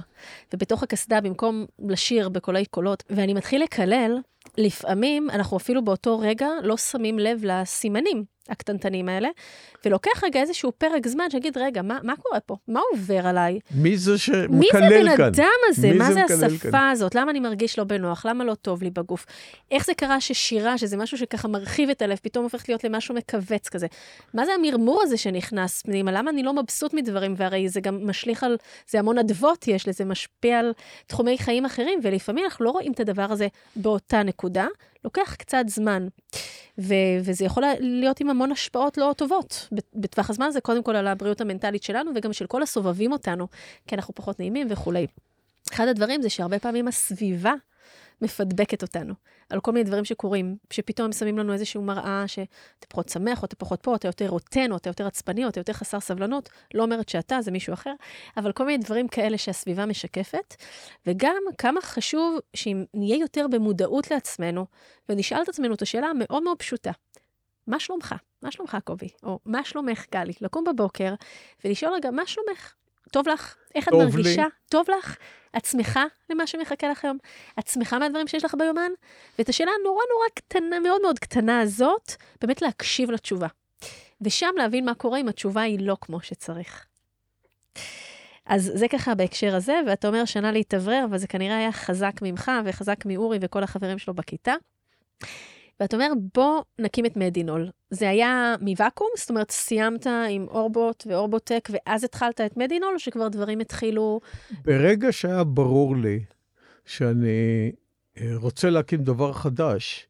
[0.54, 4.18] ובתוך הקסדה, במקום לשיר בקולי קולות, ואני מתחיל לקלל,
[4.58, 9.30] לפעמים אנחנו אפילו באותו רגע לא שמים לב לסימנים הקטנטנים האלה,
[9.86, 12.56] ולוקח רגע איזשהו פרק זמן שיגיד, רגע, מה, מה קורה פה?
[12.68, 13.60] מה עובר עליי?
[13.72, 15.12] מי זה מי שמקלל זה כאן?
[15.12, 15.88] הבן אדם הזה?
[15.88, 16.90] מי מה זה זה השפה כאן?
[16.92, 17.16] הזאת?
[17.16, 18.26] למה אני מרגיש לא בנוח?
[18.26, 19.26] למה לא טוב לי בגוף?
[19.72, 23.70] איך זה קרה ששירה, שזה משהו שככה מרחיב את הלב, פתאום הופך להיות למשהו מכווץ
[23.70, 23.88] כזה?
[24.34, 26.12] מה זה המרמור הזה שנכנס פנימה?
[26.12, 27.34] למה אני לא מבסוט מדברים?
[27.38, 28.58] והרי זה גם משליך על,
[28.90, 30.74] זה המון אדוות יש לזה, משפיע על
[31.08, 34.68] תחומי חיים אחרים, ולפעמים אנחנו לא רואים את הדבר הזה באותה נקודה,
[35.06, 36.08] לוקח קצת זמן.
[36.78, 39.68] ו- וזה יכול להיות עם המון השפעות לא טובות.
[39.94, 43.48] בטווח הזמן זה קודם כל על הבריאות המנטלית שלנו, וגם של כל הסובבים אותנו,
[43.88, 45.08] כי אנחנו פחות נעימים וכולי.
[45.74, 47.54] אחד הדברים זה שהרבה פעמים הסביבה
[48.22, 49.14] מפדבקת אותנו,
[49.50, 53.56] על כל מיני דברים שקורים, שפתאום שמים לנו איזושהי מראה שאתה פחות שמח, או אתה
[53.56, 56.50] פחות פה, או אתה יותר רוטן, או אתה יותר עצבני, או אתה יותר חסר סבלנות.
[56.74, 57.94] לא אומרת שאתה, זה מישהו אחר,
[58.38, 60.56] אבל כל מיני דברים כאלה שהסביבה משקפת.
[61.08, 64.66] וגם כמה חשוב שאם נהיה יותר במודעות לעצמנו,
[65.10, 66.92] ונשאל את עצמנו את השאלה המאוד מאוד פשוטה,
[67.68, 68.16] מה שלומך?
[68.42, 69.10] מה שלומך, קובי?
[69.24, 70.34] או מה שלומך, גלי?
[70.42, 71.14] לקום בבוקר
[71.66, 72.74] ולשאול רגע, מה שלומך?
[73.12, 73.56] טוב לך?
[73.76, 74.42] איך את טוב מרגישה?
[74.42, 74.50] לי.
[74.70, 75.18] טוב לך?
[75.58, 77.18] את שמחה למה שמחכה לך היום?
[77.60, 78.92] את שמחה מהדברים שיש לך ביומן?
[79.40, 83.48] ואת השאלה הנורא נורא קטנה, מאוד מאוד קטנה הזאת, באמת להקשיב לתשובה.
[84.22, 86.86] ושם להבין מה קורה אם התשובה היא לא כמו שצריך.
[88.46, 92.52] אז זה ככה בהקשר הזה, ואתה אומר שנה להתאוורר, אבל זה כנראה היה חזק ממך
[92.66, 94.54] וחזק מאורי וכל החברים שלו בכיתה.
[95.80, 97.70] ואתה אומר, בוא נקים את מדינול.
[97.90, 99.08] זה היה מוואקום?
[99.18, 104.20] זאת אומרת, סיימת עם אורבוט ואורבוטק, ואז התחלת את מדינול, או שכבר דברים התחילו...
[104.64, 106.24] ברגע שהיה ברור לי
[106.86, 107.72] שאני
[108.18, 110.08] אה, רוצה להקים דבר חדש,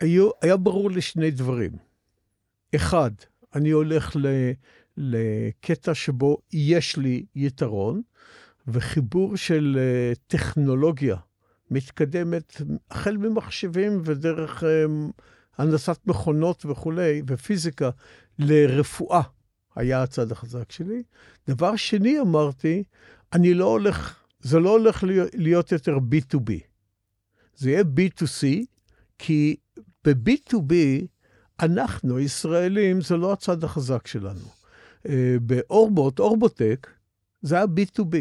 [0.00, 1.70] היו, היה ברור לי שני דברים.
[2.74, 3.10] אחד,
[3.54, 4.26] אני הולך ל,
[4.96, 8.02] לקטע שבו יש לי יתרון,
[8.68, 11.16] וחיבור של אה, טכנולוגיה
[11.70, 14.84] מתקדמת, החל ממחשבים ודרך אה,
[15.58, 17.90] הנדסת מכונות וכולי, ופיזיקה,
[18.38, 19.22] לרפואה,
[19.76, 21.02] היה הצד החזק שלי.
[21.48, 22.82] דבר שני, אמרתי,
[23.32, 25.04] אני לא הולך, זה לא הולך
[25.34, 26.52] להיות, יותר B2B.
[27.56, 28.46] זה יהיה B2C,
[29.18, 29.56] כי
[30.04, 30.74] ב-B2B,
[31.60, 34.48] אנחנו, הישראלים, זה לא הצד החזק שלנו.
[35.08, 36.90] אה, באורבוט, אורבוטק,
[37.42, 38.16] זה היה B2B.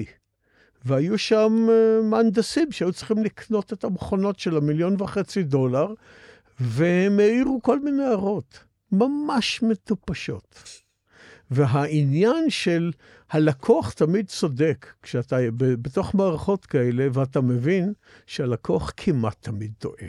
[0.88, 5.93] והיו שם אה, מהנדסים שהיו צריכים לקנות את המכונות של המיליון וחצי דולר,
[6.60, 10.63] והם העירו כל מיני הערות, ממש מטופשות.
[11.52, 12.91] והעניין של
[13.30, 17.93] הלקוח תמיד צודק כשאתה בתוך מערכות כאלה, ואתה מבין
[18.26, 20.08] שהלקוח כמעט תמיד טועה.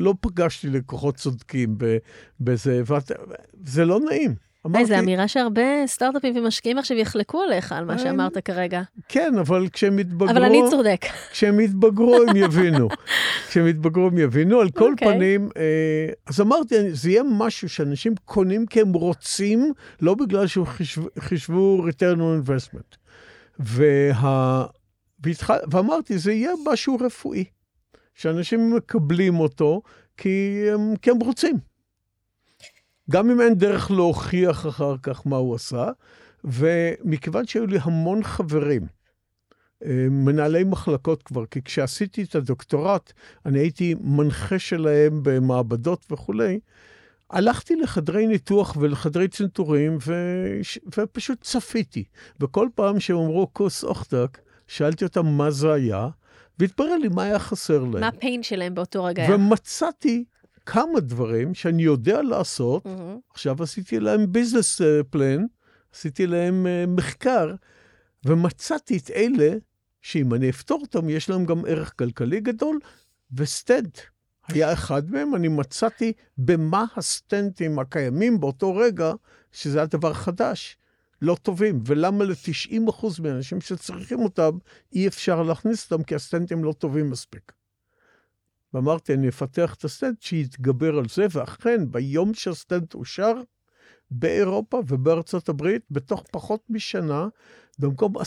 [0.00, 1.78] לא פגשתי לקוחות צודקים
[2.40, 4.47] בזה, וזה לא נעים.
[4.74, 8.82] היי, זו אמירה שהרבה סטארט-אפים ומשקיעים עכשיו יחלקו עליך על מה אה, שאמרת כרגע.
[9.08, 10.30] כן, אבל כשהם יתבגרו...
[10.30, 11.00] אבל אני צודק.
[11.30, 12.88] כשהם יתבגרו הם יבינו.
[13.48, 14.60] כשהם יתבגרו הם יבינו.
[14.60, 15.08] על כל אוקיי.
[15.08, 20.66] פנים, אה, אז אמרתי, זה יהיה משהו שאנשים קונים כי הם רוצים, לא בגלל שהם
[20.66, 22.96] חישבו, חישבו return on investment.
[23.58, 24.66] וה...
[25.24, 25.50] והתח...
[25.70, 27.44] ואמרתי, זה יהיה משהו רפואי,
[28.14, 29.82] שאנשים מקבלים אותו
[30.16, 31.67] כי הם, כי הם רוצים.
[33.10, 35.90] גם אם אין דרך להוכיח אחר כך מה הוא עשה,
[36.44, 38.86] ומכיוון שהיו לי המון חברים,
[39.84, 43.12] אה, מנהלי מחלקות כבר, כי כשעשיתי את הדוקטורט,
[43.46, 46.60] אני הייתי מנחה שלהם במעבדות וכולי,
[47.30, 50.14] הלכתי לחדרי ניתוח ולחדרי צנתורים ו...
[50.98, 52.04] ופשוט צפיתי.
[52.40, 56.08] וכל פעם שהם אמרו כוס אוכטק, שאלתי אותם מה זה היה,
[56.58, 58.00] והתברר לי מה היה חסר להם.
[58.00, 59.26] מה הפיין שלהם באותו רגע?
[59.30, 60.24] ומצאתי
[60.70, 62.86] כמה דברים שאני יודע לעשות.
[62.86, 63.18] מהמם.
[63.30, 65.46] עכשיו עשיתי להם ביזנס פלן,
[65.94, 67.54] עשיתי להם אה, מחקר,
[68.24, 69.56] ומצאתי את אלה
[70.02, 72.78] שאם אני אפתור אותם, יש להם גם ערך כלכלי גדול,
[73.32, 73.98] וסטנט
[74.48, 75.34] היה אחד מהם.
[75.34, 79.12] אני מצאתי במה הסטנטים הקיימים באותו רגע,
[79.52, 80.76] שזה היה דבר חדש,
[81.22, 84.50] לא טובים, ולמה ל-90% מהאנשים שצריכים אותם,
[84.92, 87.57] אי אפשר להכניס אותם, כי הסטנטים לא טובים מספיק.
[88.74, 93.34] ואמרתי, אני אפתח את הסטנט שיתגבר על זה, ואכן, ביום שהסטנט אושר,
[94.10, 97.28] באירופה ובארצות הברית, בתוך פחות משנה,
[97.78, 98.20] במקום 10%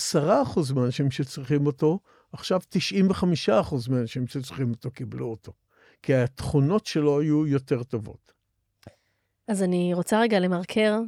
[0.75, 1.99] מהאנשים שצריכים אותו,
[2.33, 2.61] עכשיו
[3.49, 3.51] 95%
[3.89, 5.51] מהאנשים שצריכים אותו קיבלו אותו.
[6.01, 8.31] כי התכונות שלו היו יותר טובות.
[9.47, 10.99] אז אני רוצה רגע למרקר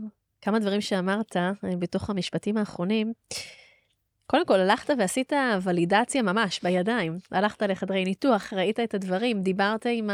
[0.41, 3.13] כמה דברים שאמרת אה, בתוך המשפטים האחרונים.
[4.33, 7.17] קודם כל, הלכת ועשית ולידציה ממש בידיים.
[7.31, 10.09] הלכת לחדרי ניתוח, ראית את הדברים, דיברת עם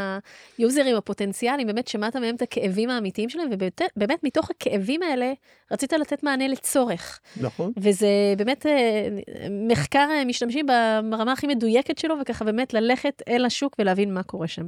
[0.58, 5.34] היוזרים הפוטנציאליים, באמת שמעת מהם את הכאבים האמיתיים שלהם, ובאמת מתוך הכאבים האלה
[5.72, 7.20] רצית לתת מענה לצורך.
[7.42, 7.72] נכון.
[7.78, 8.08] וזה
[8.38, 9.08] באמת אה,
[9.50, 10.66] מחקר אה, משתמשים
[11.10, 14.68] ברמה הכי מדויקת שלו, וככה באמת ללכת אל השוק ולהבין מה קורה שם.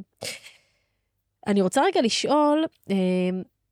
[1.47, 2.95] אני רוצה רגע לשאול, אה,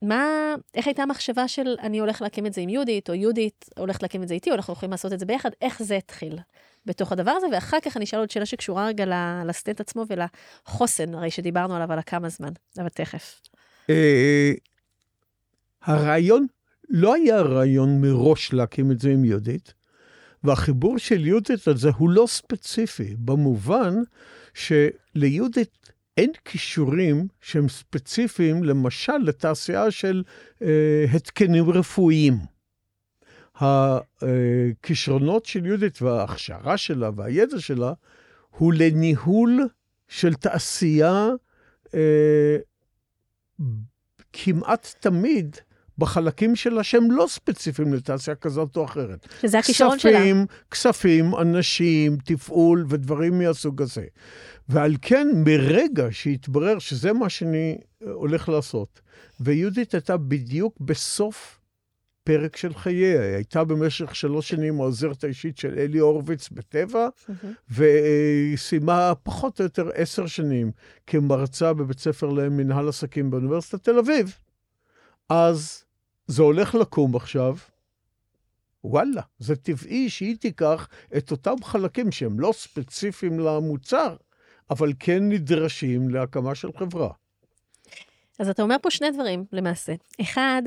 [0.02, 4.02] מה, איך הייתה המחשבה של אני הולך להקים את זה עם יהודית, או יהודית הולכת
[4.02, 6.38] להקים את זה איתי, או אנחנו הולכים לעשות את זה ביחד, איך זה התחיל
[6.86, 9.06] בתוך הדבר הזה, ואחר כך אני אשאל עוד שאלה שקשורה רגע
[9.46, 13.42] לסטנט עצמו ולחוסן, הרי שדיברנו עליו על הכמה זמן, אבל תכף.
[13.90, 14.52] אה,
[15.84, 16.48] הרעיון
[16.90, 19.74] לא היה רעיון מראש להקים את זה עם יהודית,
[20.44, 23.96] והחיבור של יהודית הזה הוא לא ספציפי, במובן
[24.54, 30.24] שליהודית אין כישורים שהם ספציפיים, למשל, לתעשייה של
[30.62, 32.34] אה, התקנים רפואיים.
[33.56, 37.94] הכישרונות של יהודית וההכשרה שלה והידע שלה
[38.50, 39.68] הוא לניהול
[40.08, 41.28] של תעשייה
[41.94, 42.58] אה,
[44.34, 45.56] כמעט תמיד
[46.00, 49.28] בחלקים שלה שהם לא ספציפיים לתעשייה כזאת או אחרת.
[49.42, 50.12] שזה הכישרון שלה.
[50.12, 54.06] כספים, כספים, אנשים, תפעול ודברים מהסוג הזה.
[54.70, 59.02] ועל כן, מרגע שהתברר שזה מה שאני אה, הולך לעשות,
[59.40, 61.60] ויהודית הייתה בדיוק בסוף
[62.24, 67.48] פרק של חייה, היא הייתה במשך שלוש שנים העוזרת האישית של אלי הורוביץ בטבע, mm-hmm.
[67.70, 70.72] והיא סיימה פחות או יותר עשר שנים
[71.08, 74.38] כמרצה בבית ספר למנהל עסקים באוניברסיטת תל אביב.
[75.30, 75.84] אז
[76.30, 77.56] זה הולך לקום עכשיו,
[78.84, 84.16] וואלה, זה טבעי שהיא תיקח את אותם חלקים שהם לא ספציפיים למוצר,
[84.70, 87.10] אבל כן נדרשים להקמה של חברה.
[88.40, 89.94] אז אתה אומר פה שני דברים למעשה.
[90.22, 90.62] אחד,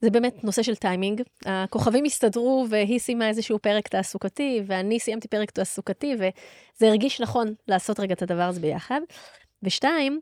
[0.00, 1.22] זה באמת נושא של טיימינג.
[1.46, 8.00] הכוכבים הסתדרו והיא סיימה איזשהו פרק תעסוקתי, ואני סיימתי פרק תעסוקתי, וזה הרגיש נכון לעשות
[8.00, 9.00] רגע את הדבר הזה ביחד.
[9.62, 10.20] ושתיים,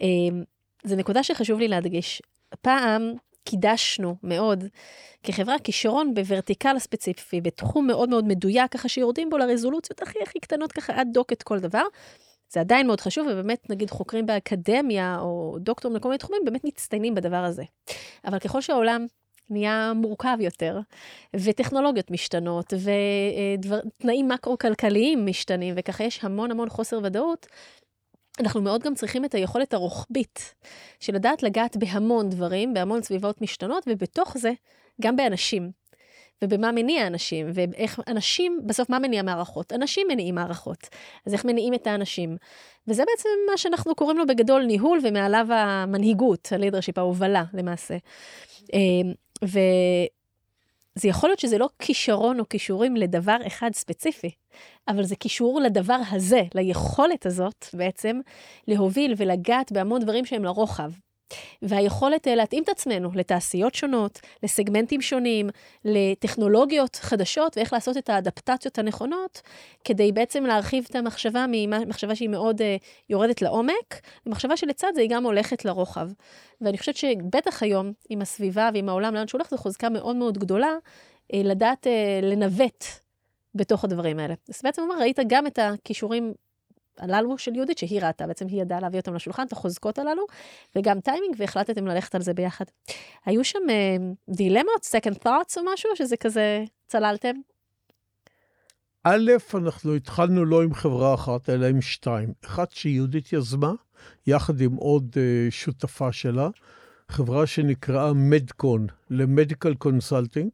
[0.00, 0.42] אמ,
[0.84, 2.22] זו נקודה שחשוב לי להדגיש.
[2.60, 3.12] פעם
[3.44, 4.64] קידשנו מאוד
[5.22, 10.72] כחברה כישרון בוורטיקל הספציפי, בתחום מאוד מאוד מדויק, ככה שיורדים בו לרזולוציות הכי הכי קטנות,
[10.72, 11.82] ככה עד את כל דבר.
[12.52, 17.14] זה עדיין מאוד חשוב, ובאמת, נגיד, חוקרים באקדמיה, או דוקטורים לכל מיני תחומים, באמת מצטיינים
[17.14, 17.62] בדבר הזה.
[18.24, 19.06] אבל ככל שהעולם
[19.50, 20.78] נהיה מורכב יותר,
[21.36, 22.72] וטכנולוגיות משתנות,
[23.64, 27.46] ותנאים מקרו-כלכליים משתנים, וככה יש המון המון חוסר ודאות,
[28.40, 30.54] אנחנו מאוד גם צריכים את היכולת הרוחבית
[31.00, 34.52] של לדעת לגעת בהמון דברים, בהמון סביבות משתנות, ובתוך זה
[35.02, 35.70] גם באנשים.
[36.44, 39.72] ובמה מניע אנשים, ואיך אנשים, בסוף מה מניע מערכות?
[39.72, 40.88] אנשים מניעים מערכות.
[41.26, 42.36] אז איך מניעים את האנשים?
[42.88, 47.96] וזה בעצם מה שאנחנו קוראים לו בגדול ניהול, ומעליו המנהיגות, הלידרשיפ, ההובלה למעשה.
[48.72, 49.12] אמ,
[50.96, 54.30] וזה יכול להיות שזה לא כישרון או כישורים לדבר אחד ספציפי,
[54.88, 58.20] אבל זה קישור לדבר הזה, ליכולת הזאת בעצם,
[58.68, 60.90] להוביל ולגעת בהמון דברים שהם לרוחב.
[61.62, 65.50] והיכולת אה, להתאים את עצמנו לתעשיות שונות, לסגמנטים שונים,
[65.84, 69.40] לטכנולוגיות חדשות, ואיך לעשות את האדפטציות הנכונות,
[69.84, 72.64] כדי בעצם להרחיב את המחשבה ממחשבה שהיא מאוד uh,
[73.10, 76.08] יורדת לעומק, למחשבה שלצד זה היא גם הולכת לרוחב.
[76.60, 80.38] ואני חושבת שבטח היום, עם הסביבה ועם העולם לאן שהוא הולך, זו חוזקה מאוד מאוד
[80.38, 80.72] גדולה,
[81.32, 82.84] uh, לדעת uh, לנווט
[83.54, 84.34] בתוך הדברים האלה.
[84.48, 86.32] אז בעצם אומר, ראית גם את הכישורים
[87.00, 90.26] הללו של יהודית, שהיא ראתה, בעצם היא ידעה להביא אותם לשולחן, את החוזקות הללו,
[90.76, 92.64] וגם טיימינג, והחלטתם ללכת על זה ביחד.
[93.26, 97.34] היו שם uh, דילמות, second thoughts או משהו, שזה כזה, צללתם?
[99.04, 102.32] א', אנחנו התחלנו לא עם חברה אחת, אלא עם שתיים.
[102.44, 103.72] אחת שיהודית יזמה,
[104.26, 106.48] יחד עם עוד uh, שותפה שלה,
[107.08, 110.50] חברה שנקראה מדקון, ל medical consulting.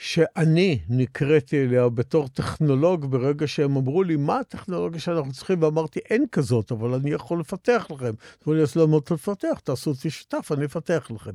[0.00, 5.62] שאני נקראתי אליה בתור טכנולוג ברגע שהם אמרו לי, מה הטכנולוגיה שאנחנו צריכים?
[5.62, 8.12] ואמרתי, אין כזאת, אבל אני יכול לפתח לכם.
[8.44, 11.30] אמרו לי, אז לא אמרת לפתח, תעשו אותי שותף, אני אפתח לכם.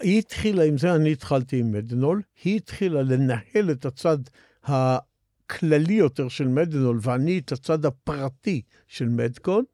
[0.00, 4.18] היא התחילה עם זה, אני התחלתי עם מדינול, היא התחילה לנהל את הצד
[4.64, 9.64] הכללי יותר של מדינול, ואני את הצד הפרטי של מדקון.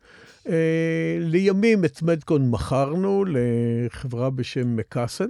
[0.49, 5.29] אה, לימים את מדקון מכרנו לחברה בשם מקאסן,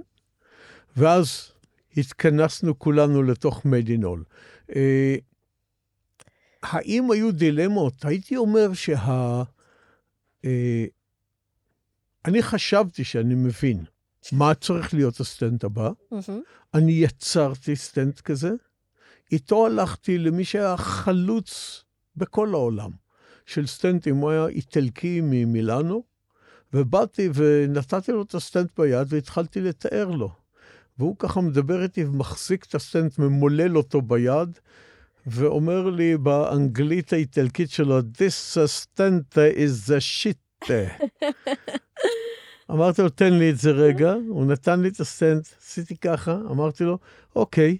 [0.97, 1.51] ואז
[1.97, 4.23] התכנסנו כולנו לתוך מדינול.
[4.75, 5.15] אה,
[6.63, 8.05] האם היו דילמות?
[8.05, 9.43] הייתי אומר שה...
[10.45, 10.85] אה,
[12.25, 13.83] אני חשבתי שאני מבין
[14.31, 15.91] מה צריך להיות הסטנט הבא.
[16.73, 18.51] אני יצרתי סטנט כזה.
[19.31, 21.83] איתו הלכתי למי שהיה חלוץ
[22.15, 22.91] בכל העולם
[23.45, 24.15] של סטנטים.
[24.15, 26.03] הוא היה איטלקי ממילאנו,
[26.73, 30.46] ובאתי ונתתי לו את הסטנט ביד והתחלתי לתאר לו.
[30.99, 34.59] והוא ככה מדבר איתי ומחזיק את הסטנט, ממולל אותו ביד,
[35.27, 40.71] ואומר לי באנגלית האיטלקית שלו, This stent is a shit.
[42.71, 46.83] אמרתי לו, תן לי את זה רגע, הוא נתן לי את הסטנט, עשיתי ככה, אמרתי
[46.83, 46.97] לו,
[47.35, 47.77] אוקיי,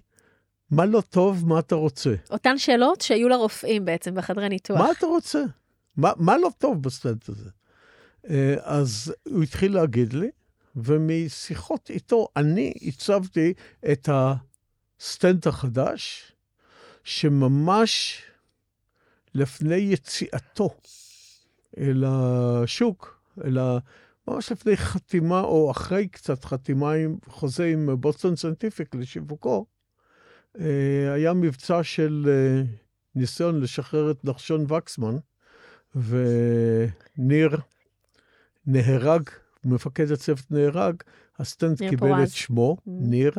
[0.71, 2.13] מה לא טוב, מה אתה רוצה?
[2.31, 4.79] אותן שאלות שהיו לרופאים בעצם בחדרי ניתוח.
[4.79, 5.43] מה אתה רוצה?
[5.97, 7.49] מה, מה לא טוב בסטנט הזה?
[8.29, 10.29] אה, אז הוא התחיל להגיד לי,
[10.77, 13.53] ומשיחות איתו אני הצבתי
[13.91, 16.31] את הסטנט החדש,
[17.03, 18.21] שממש
[19.33, 20.69] לפני יציאתו
[21.77, 23.77] אל השוק, אלא
[24.27, 29.65] ממש לפני חתימה, או אחרי קצת חתימה עם חוזה עם בוסטון סנטיפיק לשיווקו,
[30.59, 32.63] אה, היה מבצע של אה,
[33.15, 35.17] ניסיון לשחרר את נחשון וקסמן,
[35.95, 37.57] וניר
[38.65, 39.29] נהרג,
[39.67, 40.95] מפקד הצוות נהרג,
[41.39, 42.29] הסטנט קיבל פורז.
[42.29, 42.81] את שמו, mm.
[42.85, 43.31] ניר.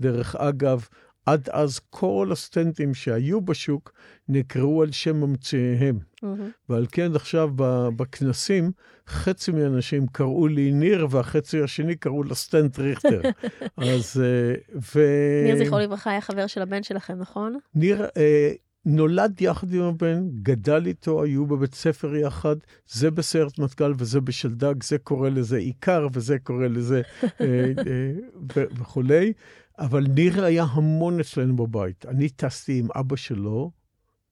[0.00, 0.86] דרך אגב,
[1.26, 3.92] עד אז כל הסטנטים שהיו בשוק
[4.28, 5.98] נקראו על שם ממציאיהם.
[5.98, 6.26] Mm-hmm.
[6.68, 7.48] ועל כן עכשיו
[7.96, 8.72] בכנסים,
[9.08, 13.20] חצי מהאנשים קראו לי ניר, והחצי השני קראו לסטנט ריכטר.
[13.76, 14.22] אז...
[14.24, 14.54] אה,
[14.94, 15.00] ו...
[15.44, 17.58] ניר, זכרו לברכה, היה חבר של הבן שלכם, נכון?
[17.74, 18.52] ניר אה,
[18.86, 22.56] נולד יחד עם הבן, גדל איתו, היו בבית ספר יחד,
[22.88, 27.02] זה בסיירת מטכ"ל וזה בשלדג, זה קורא לזה עיקר וזה קורא לזה
[27.40, 29.32] אה, אה, וכולי.
[29.78, 32.06] אבל ניר היה המון אצלנו בבית.
[32.06, 33.70] אני טסתי עם אבא שלו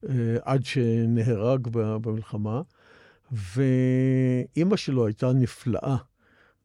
[0.08, 2.62] אה, עד שנהרג במלחמה,
[3.32, 5.96] ואימא שלו הייתה נפלאה.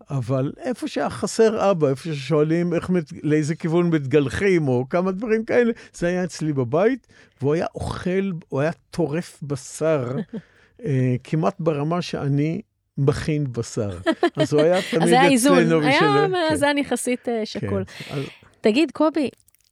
[0.09, 2.89] אבל איפה שהיה חסר אבא, איפה ששואלים איך,
[3.23, 7.07] לאיזה כיוון מתגלחים, או כמה דברים כאלה, זה היה אצלי בבית,
[7.41, 10.15] והוא היה אוכל, הוא היה טורף בשר,
[10.85, 12.61] אה, כמעט ברמה שאני
[12.97, 13.97] מכין בשר.
[14.35, 15.03] אז הוא היה תמיד אצלנו.
[15.03, 16.77] אז זה האיזון, היה מאזן כן.
[16.77, 17.83] יחסית אה, שקול.
[17.85, 18.15] כן.
[18.61, 19.29] תגיד, קובי,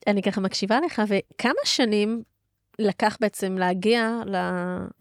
[0.08, 2.24] אני ככה מקשיבה לך, וכמה שנים
[2.80, 4.22] לקח בעצם להגיע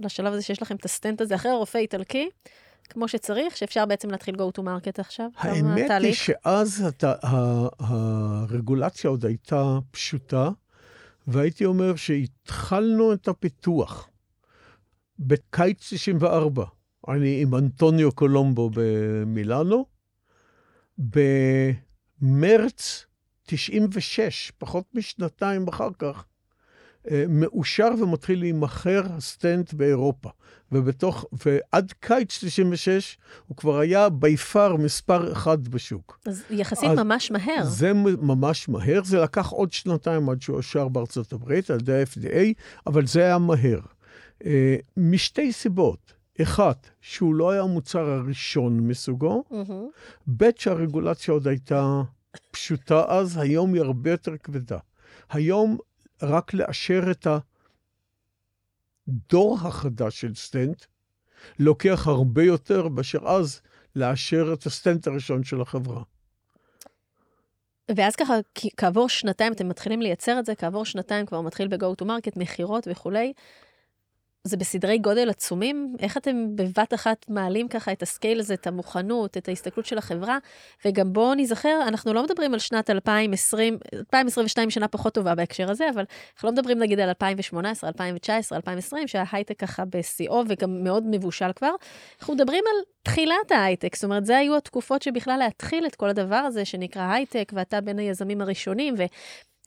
[0.00, 2.28] לשלב הזה שיש לכם את הסטנט הזה, אחרי הרופא האיטלקי,
[2.88, 5.28] כמו שצריך, שאפשר בעצם להתחיל go to market עכשיו?
[5.36, 7.14] האמת היא שאז אתה,
[7.78, 10.50] הרגולציה עוד הייתה פשוטה,
[11.26, 14.08] והייתי אומר שהתחלנו את הפיתוח
[15.18, 16.64] בקיץ 94.
[17.08, 19.86] אני עם אנטוניו קולומבו במילאנו.
[22.20, 23.06] במרץ
[23.42, 26.24] 96, פחות משנתיים אחר כך,
[27.28, 30.30] מאושר ומתחיל להימכר הסטנט באירופה.
[30.72, 36.20] ובתוך, ועד קיץ 96 הוא כבר היה בי פאר מספר אחד בשוק.
[36.26, 37.64] אז יחסית אז ממש מהר.
[37.64, 37.92] זה
[38.22, 43.06] ממש מהר, זה לקח עוד שנתיים עד שהוא אושר בארצות הברית, על ידי ה-FDA, אבל
[43.06, 43.80] זה היה מהר.
[44.44, 46.14] אה, משתי סיבות.
[46.42, 49.72] אחת, שהוא לא היה המוצר הראשון מסוגו, mm-hmm.
[50.36, 52.02] ב', שהרגולציה עוד הייתה
[52.50, 54.78] פשוטה אז, היום היא הרבה יותר כבדה.
[55.30, 55.78] היום
[56.22, 57.26] רק לאשר את
[59.08, 60.84] הדור החדש של סטנט,
[61.58, 63.60] לוקח הרבה יותר מאשר אז
[63.96, 66.02] לאשר את הסטנט הראשון של החברה.
[67.96, 68.34] ואז ככה,
[68.76, 72.88] כעבור שנתיים אתם מתחילים לייצר את זה, כעבור שנתיים כבר מתחיל ב-go to market, מכירות
[72.90, 73.32] וכולי.
[74.46, 75.96] זה בסדרי גודל עצומים?
[75.98, 79.98] איך אתם בבת אחת מעלים ככה את ה scale הזה, את המוכנות, את ההסתכלות של
[79.98, 80.38] החברה?
[80.84, 85.90] וגם בואו נזכר, אנחנו לא מדברים על שנת 2020, 2022 שנה פחות טובה בהקשר הזה,
[85.94, 91.52] אבל אנחנו לא מדברים נגיד על 2018, 2019, 2020, שההייטק ככה בשיאו וגם מאוד מבושל
[91.52, 91.72] כבר.
[92.20, 96.36] אנחנו מדברים על תחילת ההייטק, זאת אומרת, זה היו התקופות שבכלל להתחיל את כל הדבר
[96.36, 99.04] הזה שנקרא הייטק, ואתה בין היזמים הראשונים, ו...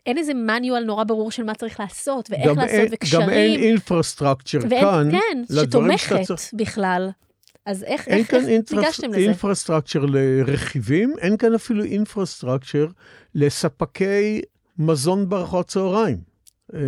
[0.08, 3.24] אין איזה manual נורא ברור של מה צריך לעשות, ואיך לעשות, אין, וקשרים.
[3.24, 5.10] גם אין infrastructure כאן.
[5.12, 6.54] כן, שתומכת שצריך...
[6.54, 7.10] בכלל.
[7.66, 8.74] אז איך, איך, איך infras...
[8.74, 9.18] ניגשתם לזה?
[9.18, 12.88] אין כאן infrastructure לרכיבים, אין כאן אפילו infrastructure
[13.36, 14.42] לספקי
[14.80, 16.18] מזון בארוחת צהריים.
[16.74, 16.80] אה,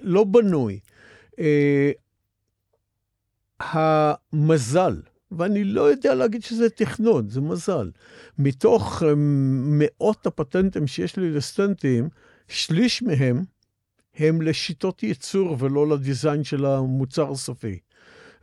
[0.00, 0.78] לא בנוי.
[1.38, 1.92] אה,
[3.60, 5.00] המזל,
[5.32, 7.90] ואני לא יודע להגיד שזה תכנון, זה מזל.
[8.38, 12.08] מתוך אה, מאות הפטנטים שיש לי לסטנטים,
[12.50, 13.44] שליש מהם
[14.14, 17.78] הם לשיטות ייצור ולא לדיזיין של המוצר הסופי.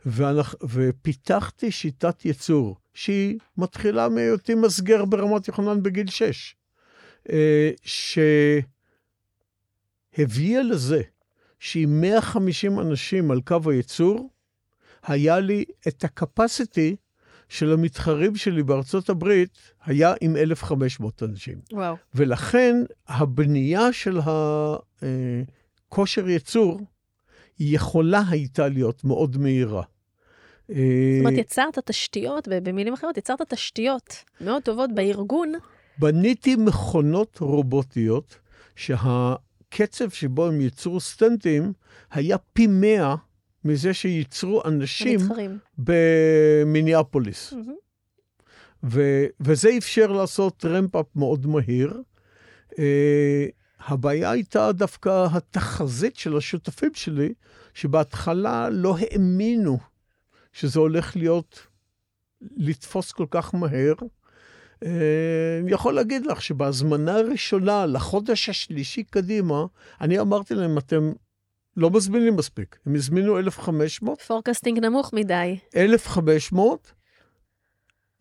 [0.06, 6.56] ואנחנו, ופיתחתי שיטת ייצור שהיא מתחילה מהיותי מסגר ברמת יוחנן בגיל 6,
[7.30, 7.70] אה,
[10.16, 11.02] שהביאה לזה
[11.58, 14.30] שעם 150 אנשים על קו הייצור,
[15.02, 16.96] היה לי את הקפסיטי
[17.48, 21.58] של המתחרים שלי בארצות הברית היה עם 1,500 אנשים.
[21.72, 21.96] וואו.
[22.14, 22.76] ולכן
[23.08, 24.18] הבנייה של
[25.88, 26.80] הכושר ייצור
[27.60, 29.82] יכולה הייתה להיות מאוד מהירה.
[30.68, 30.76] זאת
[31.20, 35.52] אומרת, יצרת תשתיות, במילים אחרות, יצרת תשתיות מאוד טובות בארגון.
[35.98, 38.38] בניתי מכונות רובוטיות,
[38.76, 41.72] שהקצב שבו הם ייצרו סטנטים
[42.10, 43.14] היה פי מאה
[43.64, 45.20] מזה שייצרו אנשים.
[45.78, 47.52] במיניאפוליס.
[47.52, 47.88] Mm-hmm.
[48.84, 52.02] ו- וזה אפשר לעשות רמפ-אפ מאוד מהיר.
[52.70, 52.76] Uh,
[53.86, 57.34] הבעיה הייתה דווקא התחזית של השותפים שלי,
[57.74, 59.78] שבהתחלה לא האמינו
[60.52, 61.66] שזה הולך להיות
[62.56, 63.94] לתפוס כל כך מהר.
[64.84, 69.64] אה, אני יכול להגיד לך שבהזמנה הראשונה, לחודש השלישי קדימה,
[70.00, 71.12] אני אמרתי להם, אתם
[71.78, 72.76] לא מזמינים מספיק.
[72.86, 74.22] הם הזמינו 1,500.
[74.22, 75.58] פורקסטינג נמוך מדי.
[75.76, 76.92] 1,500,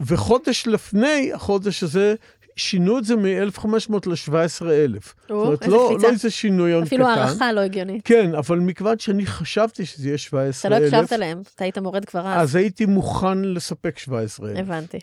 [0.02, 2.16] וחודש לפני החודש הזה,
[2.56, 3.66] שינו את זה מ-1,500
[4.06, 5.02] ל-17,000.
[5.22, 6.84] זאת אומרת, לא, לא איזה שינוי קטן.
[6.84, 8.02] אפילו הערכה לא הגיונית.
[8.06, 10.78] כן, אבל מכיוון שאני חשבתי שזה יהיה 17,000...
[10.78, 12.50] אתה לא הקשבת להם, אתה היית מורד כבר אז.
[12.50, 14.58] אז הייתי מוכן לספק 17,000.
[14.58, 15.00] הבנתי.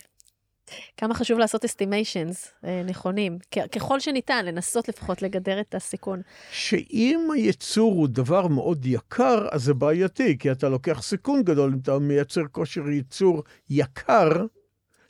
[0.97, 3.37] כמה חשוב לעשות estimations אה, נכונים,
[3.71, 6.21] ככל שניתן, לנסות לפחות לגדר את הסיכון.
[6.51, 11.79] שאם הייצור הוא דבר מאוד יקר, אז זה בעייתי, כי אתה לוקח סיכון גדול אם
[11.79, 14.45] אתה מייצר כושר ייצור יקר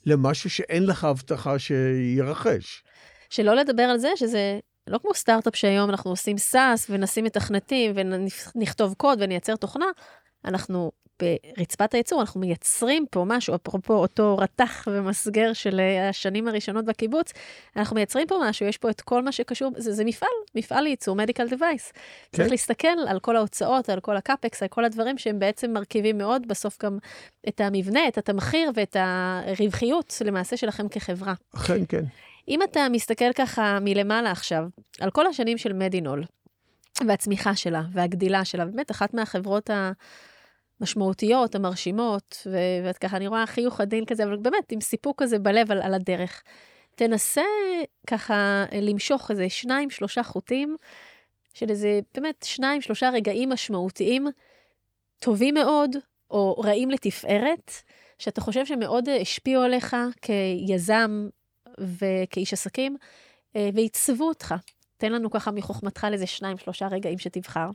[0.06, 2.84] למשהו שאין לך הבטחה שיירכש.
[3.30, 8.94] שלא לדבר על זה שזה לא כמו סטארט-אפ שהיום אנחנו עושים SaaS ונשים מתכנתים ונכתוב
[8.98, 9.86] קוד ונייצר תוכנה,
[10.46, 10.92] אנחנו
[11.22, 17.34] ברצפת הייצור, אנחנו מייצרים פה משהו, אפרופו אותו רתח ומסגר של אה, השנים הראשונות בקיבוץ,
[17.76, 21.16] אנחנו מייצרים פה משהו, יש פה את כל מה שקשור, זה, זה מפעל, מפעל לייצור
[21.16, 21.92] מדיקל דווייס.
[21.92, 22.38] כן.
[22.38, 26.48] צריך להסתכל על כל ההוצאות, על כל הקאפקס, על כל הדברים שהם בעצם מרכיבים מאוד,
[26.48, 26.98] בסוף גם
[27.48, 31.34] את המבנה, את התמחיר ואת הרווחיות למעשה שלכם כחברה.
[31.56, 32.04] אכן, כן.
[32.48, 34.64] אם אתה מסתכל ככה מלמעלה עכשיו,
[35.00, 36.24] על כל השנים של מדינול,
[37.08, 39.92] והצמיחה שלה, והגדילה שלה, באמת אחת מהחברות ה...
[40.80, 42.48] המשמעותיות, המרשימות,
[42.84, 45.94] ואת ככה, אני רואה חיוך עדין כזה, אבל באמת, עם סיפוק כזה בלב על, על
[45.94, 46.44] הדרך.
[46.96, 47.44] תנסה
[48.08, 50.78] ככה למשוך איזה שניים, שלושה חוטים
[51.54, 54.28] של איזה, באמת, שניים, שלושה רגעים משמעותיים,
[55.20, 55.96] טובים מאוד,
[56.32, 57.72] או רעים לתפארת,
[58.20, 61.30] שאתה חושב שמאוד השפיעו עליך כיזם
[61.80, 62.98] וכאיש עסקים,
[63.56, 64.56] אה, ועיצבו אותך.
[64.98, 67.70] תן לנו ככה מחוכמתך לאיזה שניים, שלושה רגעים שתבחר.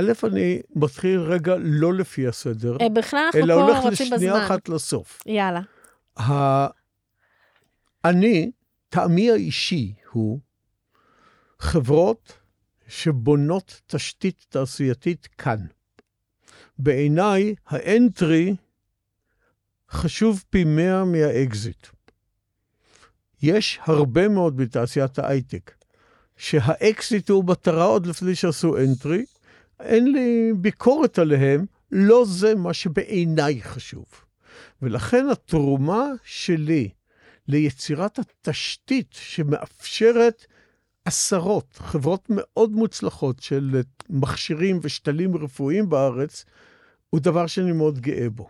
[0.00, 3.28] א', אני מתחיל רגע לא לפי הסדר, אה, בכלל.
[3.34, 5.22] אלא הולך לשנייה אחת לסוף.
[5.26, 5.60] יאללה.
[8.04, 8.50] אני,
[8.88, 10.40] טעמי האישי הוא
[11.58, 12.32] חברות
[12.88, 15.58] שבונות תשתית תעשייתית כאן.
[16.78, 18.56] בעיניי, האנטרי
[19.90, 21.86] חשוב פי מאה מהאקזיט.
[23.42, 25.74] יש הרבה מאוד בתעשיית ההייטק,
[26.36, 29.24] שהאקזיט הוא מטרה עוד לפני שעשו entry,
[29.80, 34.04] אין לי ביקורת עליהם, לא זה מה שבעיניי חשוב.
[34.82, 36.88] ולכן התרומה שלי
[37.48, 40.46] ליצירת התשתית שמאפשרת
[41.04, 46.44] עשרות, חברות מאוד מוצלחות של מכשירים ושתלים רפואיים בארץ,
[47.10, 48.48] הוא דבר שאני מאוד גאה בו.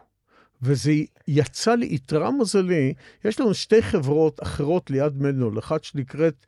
[0.62, 0.92] וזה
[1.28, 6.46] יצא לי, איתרע מזלי, יש לנו שתי חברות אחרות ליד מנול, אחת שנקראת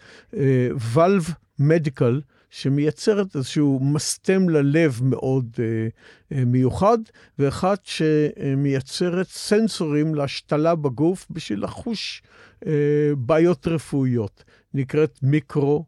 [0.95, 2.21] ולב uh, מדיקל,
[2.51, 5.89] שמייצרת איזשהו מסתם ללב מאוד אה,
[6.33, 6.99] אה, מיוחד,
[7.39, 12.23] ואחת שמייצרת סנסורים להשתלה בגוף בשביל לחוש
[12.67, 12.73] אה,
[13.17, 14.45] בעיות רפואיות.
[14.75, 15.85] נקראת מיקרו.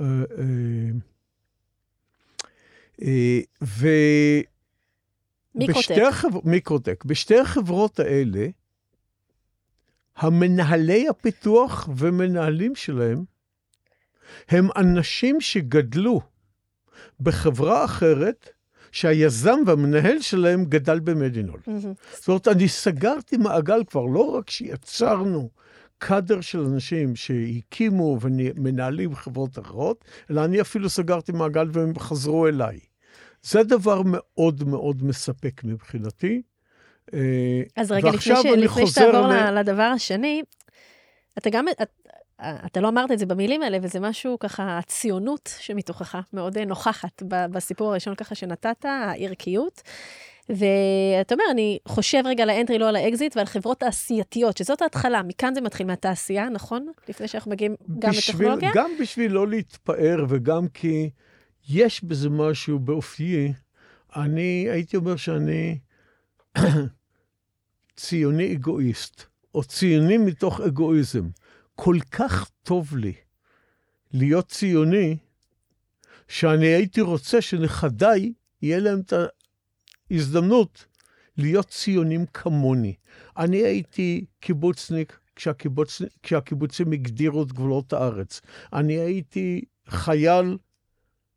[0.00, 0.04] אה,
[0.38, 0.90] אה,
[3.02, 3.88] אה, ו...
[5.54, 5.90] מיקרוטק.
[6.08, 6.40] החבר...
[6.44, 7.04] מיקרוטק.
[7.04, 8.46] בשתי החברות האלה,
[10.16, 13.24] המנהלי הפיתוח ומנהלים שלהם
[14.48, 16.20] הם אנשים שגדלו
[17.20, 18.48] בחברה אחרת,
[18.92, 21.60] שהיזם והמנהל שלהם גדל במדינול.
[21.60, 22.14] Mm-hmm.
[22.14, 25.50] זאת אומרת, אני סגרתי מעגל כבר, לא רק שיצרנו
[25.98, 32.78] קאדר של אנשים שהקימו ומנהלים חברות אחרות, אלא אני אפילו סגרתי מעגל והם חזרו אליי.
[33.42, 36.42] זה דבר מאוד מאוד מספק מבחינתי.
[37.14, 38.46] אה, אז רגע, לפני, ש...
[38.46, 39.58] לפני שתעבור ל...
[39.58, 40.42] לדבר השני,
[41.38, 41.66] אתה גם,
[42.40, 47.90] אתה לא אמרת את זה במילים האלה, וזה משהו ככה, הציונות שמתוכך מאוד נוכחת בסיפור
[47.90, 49.82] הראשון ככה שנתת, הערכיות.
[50.48, 54.82] ואתה אומר, אני חושב רגע על ה entry, לא על האקזיט, ועל חברות תעשייתיות, שזאת
[54.82, 56.86] ההתחלה, מכאן זה מתחיל מהתעשייה, נכון?
[57.08, 58.70] לפני שאנחנו מגיעים גם לטכנולוגיה?
[58.74, 61.10] גם בשביל לא להתפאר, וגם כי
[61.68, 63.52] יש בזה משהו באופיי,
[64.16, 65.78] אני הייתי אומר שאני
[67.96, 69.22] ציוני אגואיסט,
[69.54, 71.28] או ציוני מתוך אגואיזם.
[71.74, 73.12] כל כך טוב לי
[74.12, 75.16] להיות ציוני,
[76.28, 79.12] שאני הייתי רוצה שנכדיי, יהיה להם את
[80.10, 80.86] ההזדמנות
[81.36, 82.94] להיות ציונים כמוני.
[83.36, 86.02] אני הייתי קיבוצניק כשהקיבוצ...
[86.22, 88.40] כשהקיבוצים הגדירו את גבולות הארץ.
[88.72, 90.58] אני הייתי חייל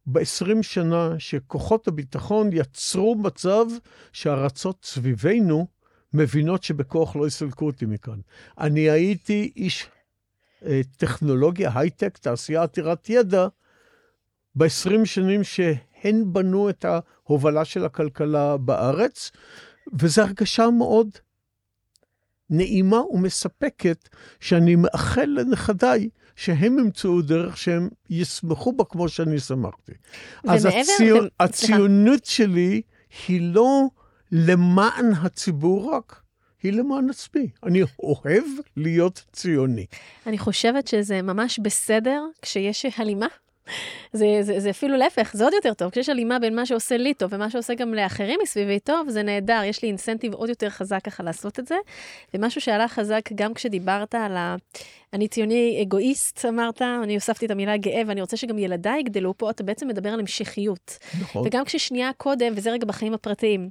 [0.05, 3.65] ב-20 שנה שכוחות הביטחון יצרו מצב
[4.13, 5.67] שהארצות סביבנו
[6.13, 8.19] מבינות שבכוח לא יסלקו אותי מכאן.
[8.57, 9.87] אני הייתי איש
[10.97, 13.47] טכנולוגיה, הייטק, תעשייה עתירת ידע,
[14.55, 19.31] ב-20 שנים שהן בנו את ההובלה של הכלכלה בארץ,
[19.99, 21.09] וזו הרגשה מאוד
[22.49, 29.91] נעימה ומספקת, שאני מאחל לנכדיי שהם ימצאו דרך שהם ישמחו בה כמו שאני שמחתי.
[30.47, 31.25] אז הציונ...
[31.25, 32.81] ו- הציונות שלי
[33.27, 33.87] היא לא
[34.31, 36.21] למען הציבור רק,
[36.63, 37.47] היא למען עצמי.
[37.63, 38.43] אני אוהב
[38.77, 39.85] להיות ציוני.
[40.27, 43.27] אני חושבת שזה ממש בסדר כשיש הלימה.
[44.13, 45.89] זה, זה, זה אפילו להפך, זה עוד יותר טוב.
[45.89, 49.61] כשיש הלימה בין מה שעושה לי טוב ומה שעושה גם לאחרים מסביבי טוב, זה נהדר.
[49.65, 51.75] יש לי אינסנטיב עוד יותר חזק ככה לעשות את זה.
[52.33, 54.55] ומשהו שעלה חזק גם כשדיברת על ה...
[55.13, 59.49] אני ציוני אגואיסט, אמרת, אני הוספתי את המילה גאה, ואני רוצה שגם ילדיי יגדלו פה,
[59.49, 60.97] אתה בעצם מדבר על המשכיות.
[61.21, 61.47] נכון.
[61.47, 63.69] וגם כששנייה קודם, וזה רגע בחיים הפרטיים,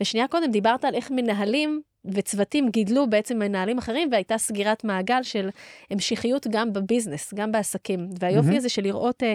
[0.00, 5.48] ושנייה קודם דיברת על איך מנהלים וצוותים גידלו בעצם מנהלים אחרים, והייתה סגירת מעגל של
[5.90, 8.08] המשכיות גם בביזנס, גם בעסקים.
[8.18, 8.56] והיופי מהמם.
[8.56, 9.26] הזה של לראות uh,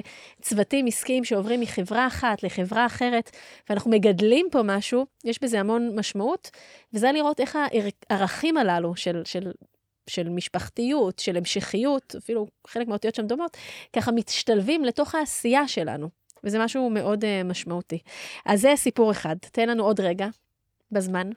[0.41, 3.32] צוותים עסקיים שעוברים מחברה אחת לחברה אחרת,
[3.70, 6.51] ואנחנו מגדלים פה משהו, יש בזה המון משמעות,
[6.93, 7.57] וזה לראות איך
[8.09, 9.51] הערכים הללו של, של
[10.07, 13.57] של משפחתיות, של המשכיות, אפילו חלק מהאותיות שם דומות,
[13.93, 16.09] ככה משתלבים לתוך העשייה שלנו.
[16.43, 17.99] וזה משהו מאוד uh, משמעותי.
[18.45, 19.36] אז זה סיפור אחד.
[19.51, 20.28] תן לנו עוד רגע
[20.91, 21.30] בזמן.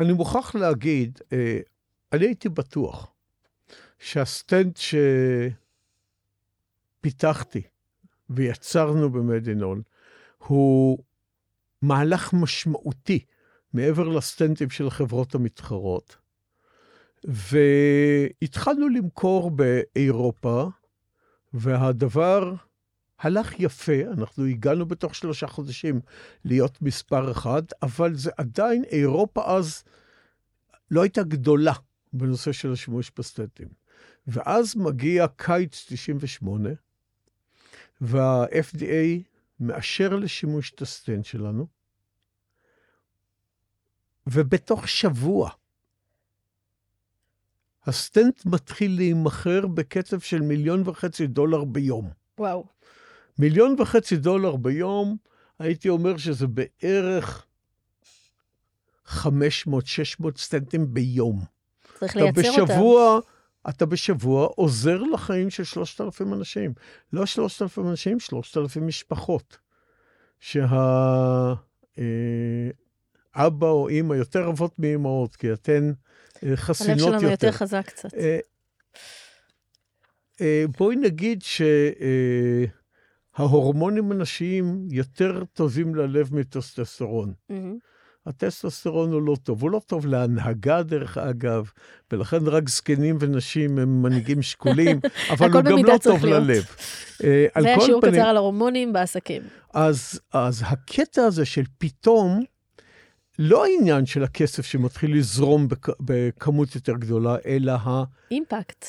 [0.00, 1.58] אני מוכרח להגיד, אה,
[2.12, 3.12] אני הייתי בטוח
[3.98, 4.76] שהסטנד
[7.00, 7.62] שפיתחתי
[8.30, 9.82] ויצרנו במדינול
[10.38, 10.98] הוא
[11.82, 13.24] מהלך משמעותי
[13.72, 16.16] מעבר לסטנדים של החברות המתחרות.
[17.24, 20.66] והתחלנו למכור באירופה,
[21.52, 22.54] והדבר
[23.22, 26.00] הלך יפה, אנחנו הגענו בתוך שלושה חודשים
[26.44, 29.84] להיות מספר אחד, אבל זה עדיין, אירופה אז
[30.90, 31.72] לא הייתה גדולה
[32.12, 33.68] בנושא של השימוש בסטנטים.
[34.26, 36.70] ואז מגיע קיץ 98,
[38.00, 39.22] וה-FDA
[39.60, 41.66] מאשר לשימוש את הסטנט שלנו,
[44.26, 45.50] ובתוך שבוע
[47.86, 52.10] הסטנט מתחיל להימכר בקצב של מיליון וחצי דולר ביום.
[52.38, 52.66] וואו.
[53.38, 55.16] מיליון וחצי דולר ביום,
[55.58, 57.46] הייתי אומר שזה בערך
[59.08, 59.18] 500-600
[60.36, 61.44] סטנטים ביום.
[61.98, 62.64] צריך לייצר אותם.
[62.64, 63.18] בשבוע,
[63.68, 66.72] אתה בשבוע עוזר לחיים של 3,000 אנשים.
[67.12, 69.58] לא 3,000 אנשים, 3,000 משפחות.
[70.40, 71.56] שהאבא
[73.60, 75.92] או אימא, יותר אבות מאימהות, כי אתן
[76.44, 77.18] אה, חסינות הלב יותר.
[77.18, 78.14] שלנו יותר חזק קצת.
[78.14, 78.38] אה,
[80.40, 81.42] אה, בואי נגיד
[83.36, 87.32] שההורמונים הנשיים יותר טובים ללב מטוסטסטרון.
[87.50, 87.76] מהמם.
[88.26, 91.70] הטסטוסטרון הוא לא טוב, הוא לא טוב להנהגה דרך אגב,
[92.12, 96.42] ולכן רק זקנים ונשים הם מנהיגים שקולים, אבל הוא גם לא טוב להיות.
[96.42, 96.64] ללב.
[97.24, 99.42] אה, זה כל השיעור פנים- קצר על ההורמונים בעסקים.
[99.74, 102.40] אז, אז הקטע הזה של פתאום,
[103.38, 108.84] לא העניין של הכסף שמתחיל לזרום בכ, בכמות יותר גדולה, אלא ה, אימפקט.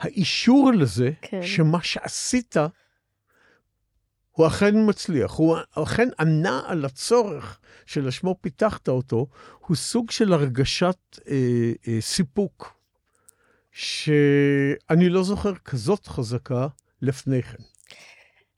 [0.00, 1.42] האישור לזה, כן.
[1.42, 2.56] שמה שעשית,
[4.34, 9.26] הוא אכן מצליח, הוא אכן ענה על הצורך שלשמו פיתחת אותו,
[9.66, 10.96] הוא סוג של הרגשת
[11.28, 12.74] אה, אה, סיפוק,
[13.72, 16.66] שאני לא זוכר כזאת חזקה
[17.02, 17.62] לפני כן.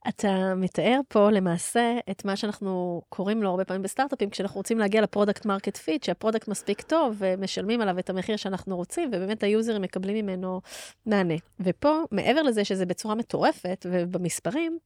[0.08, 5.02] אתה מתאר פה למעשה את מה שאנחנו קוראים לו הרבה פעמים בסטארט-אפים, כשאנחנו רוצים להגיע
[5.02, 9.42] ל product market fit, שה product מספיק טוב ומשלמים עליו את המחיר שאנחנו רוצים, ובאמת
[9.42, 10.60] היוזרים מקבלים ממנו
[11.06, 11.34] מענה.
[11.60, 14.78] ופה, מעבר לזה שזה בצורה מטורפת ובמספרים,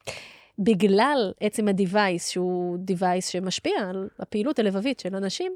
[0.61, 5.52] בגלל עצם ה-Device, שהוא Device שמשפיע על הפעילות הלבבית של אנשים,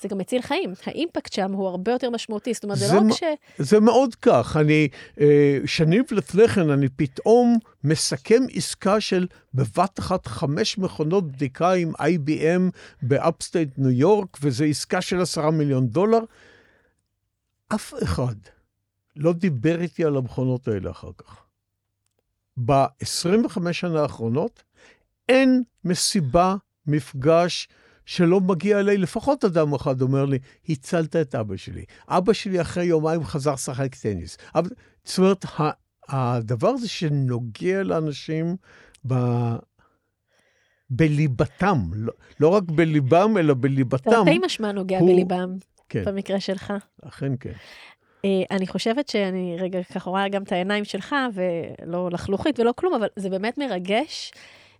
[0.00, 0.72] זה גם מציל חיים.
[0.86, 2.54] האימפקט שם הוא הרבה יותר משמעותי.
[2.54, 3.22] זאת אומרת, זה, זה לא רק ש...
[3.58, 4.56] זה מאוד כך.
[4.56, 4.88] אני,
[5.20, 11.92] אה, שנים לפני כן, אני פתאום מסכם עסקה של בבת אחת חמש מכונות בדיקה עם
[11.94, 12.62] IBM
[13.02, 16.20] ב upstate ניו יורק, וזו עסקה של עשרה מיליון דולר.
[17.74, 18.36] אף אחד
[19.16, 21.45] לא דיבר איתי על המכונות האלה אחר כך.
[22.64, 24.62] ב-25 שנה האחרונות
[25.28, 27.68] אין מסיבה, מפגש,
[28.06, 30.38] שלא מגיע אליי, לפחות אדם אחד אומר לי,
[30.68, 31.84] הצלת את אבא שלי.
[32.08, 34.38] אבא שלי אחרי יומיים חזר לשחק טניס.
[34.54, 34.70] אבל,
[35.04, 35.44] זאת אומרת,
[36.08, 38.56] הדבר הזה שנוגע לאנשים
[39.06, 39.14] ב...
[40.90, 44.10] בליבתם, לא, לא רק בליבם, אלא בליבתם.
[44.10, 45.56] תרתי משמע נוגע הוא- בליבם,
[45.88, 46.72] כן, במקרה שלך.
[47.02, 47.52] אכן כן.
[48.24, 52.94] אה, אני חושבת שאני רגע ככה רואה גם את העיניים שלך, ולא לחלוכית ולא כלום,
[52.94, 54.32] אבל זה באמת מרגש,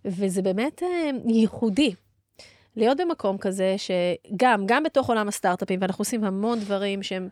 [0.05, 1.93] וזה באמת אה, ייחודי.
[2.75, 7.29] להיות במקום כזה שגם, גם בתוך עולם הסטארט-אפים, ואנחנו עושים המון דברים שהם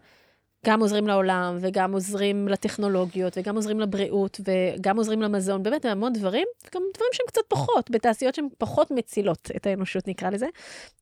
[0.66, 6.48] גם עוזרים לעולם, וגם עוזרים לטכנולוגיות, וגם עוזרים לבריאות, וגם עוזרים למזון, באמת המון דברים,
[6.64, 10.46] וגם דברים שהם קצת פחות, בתעשיות שהן פחות מצילות את האנושות, נקרא לזה.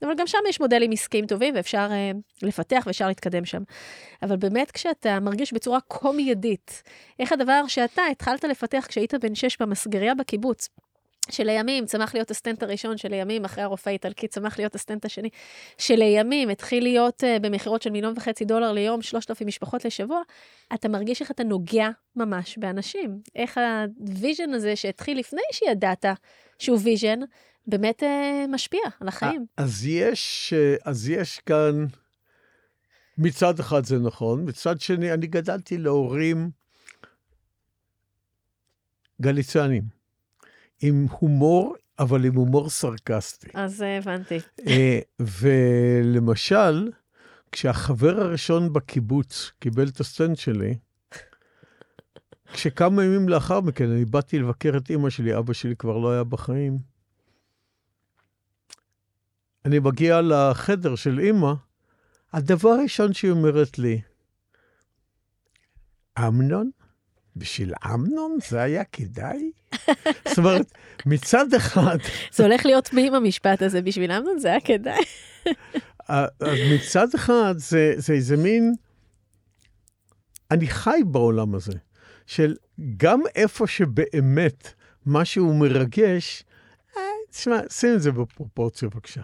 [0.01, 3.63] אבל גם שם יש מודלים עסקיים טובים, ואפשר אה, לפתח ואפשר להתקדם שם.
[4.23, 6.83] אבל באמת, כשאתה מרגיש בצורה כה מיידית,
[7.19, 10.69] איך הדבר שאתה התחלת לפתח כשהיית בן שש במסגריה בקיבוץ,
[11.31, 15.29] שלימים צמח להיות הסטנט הראשון, שלימים אחרי הרופא האיטלקי צמח להיות הסטנט השני,
[15.77, 20.21] שלימים התחיל להיות אה, במכירות של מיליון וחצי דולר ליום, שלושת אלפים משפחות לשבוע,
[20.73, 23.19] אתה מרגיש איך אתה נוגע ממש באנשים.
[23.35, 26.05] איך ה vision הזה שהתחיל לפני שידעת
[26.59, 27.19] שהוא vision,
[27.67, 28.05] באמת אה,
[28.49, 29.45] משפיע על החיים.
[29.57, 31.85] אז יש, אה, אז יש כאן,
[33.17, 36.49] מצד אחד זה נכון, מצד שני, אני גדלתי להורים
[39.21, 40.02] גליצנים.
[40.85, 43.47] עם הומור, אבל עם הומור סרקסטי.
[43.53, 44.39] אז אה, הבנתי.
[44.67, 46.91] אה, ולמשל,
[47.51, 50.75] כשהחבר הראשון בקיבוץ קיבל את הסטנט שלי,
[52.53, 56.23] כשכמה ימים לאחר מכן אני באתי לבקר את אימא שלי, אבא שלי כבר לא היה
[56.23, 56.77] בחיים.
[59.65, 61.53] אני מגיע לחדר של אימא,
[62.33, 64.01] הדבר הראשון שהיא אומרת לי,
[66.19, 66.71] אמנון,
[67.35, 69.51] בשביל אמנון זה היה כדאי?
[70.27, 70.71] זאת אומרת,
[71.05, 71.97] מצד אחד...
[72.31, 75.03] זה הולך להיות תמים המשפט הזה, בשביל אמנון זה היה כדאי.
[76.07, 76.29] אז
[76.73, 78.73] מצד אחד זה, זה איזה מין...
[80.51, 81.73] אני חי בעולם הזה,
[82.25, 82.55] של
[82.97, 84.73] גם איפה שבאמת
[85.05, 86.43] משהו מרגש,
[86.97, 89.21] אה, תשמע, שים את זה בפרופורציה בבקשה.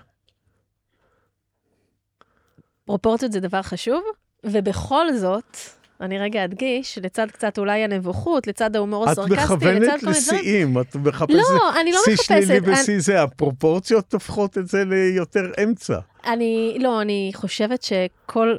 [2.85, 4.03] פרופורציות זה דבר חשוב,
[4.43, 5.57] ובכל זאת,
[6.01, 9.89] אני רגע אדגיש, לצד קצת אולי הנבוכות, לצד ההומור הסרקסטי, לצד כל מיני דברים.
[9.89, 12.27] את מכוונת לשיאים, את מחפשת לא, אני לא שיא מחפשת.
[12.27, 13.01] שלילי ושיא אני...
[13.01, 15.99] זה, הפרופורציות הופכות את זה ליותר אמצע.
[16.25, 18.57] אני, לא, אני חושבת שכל...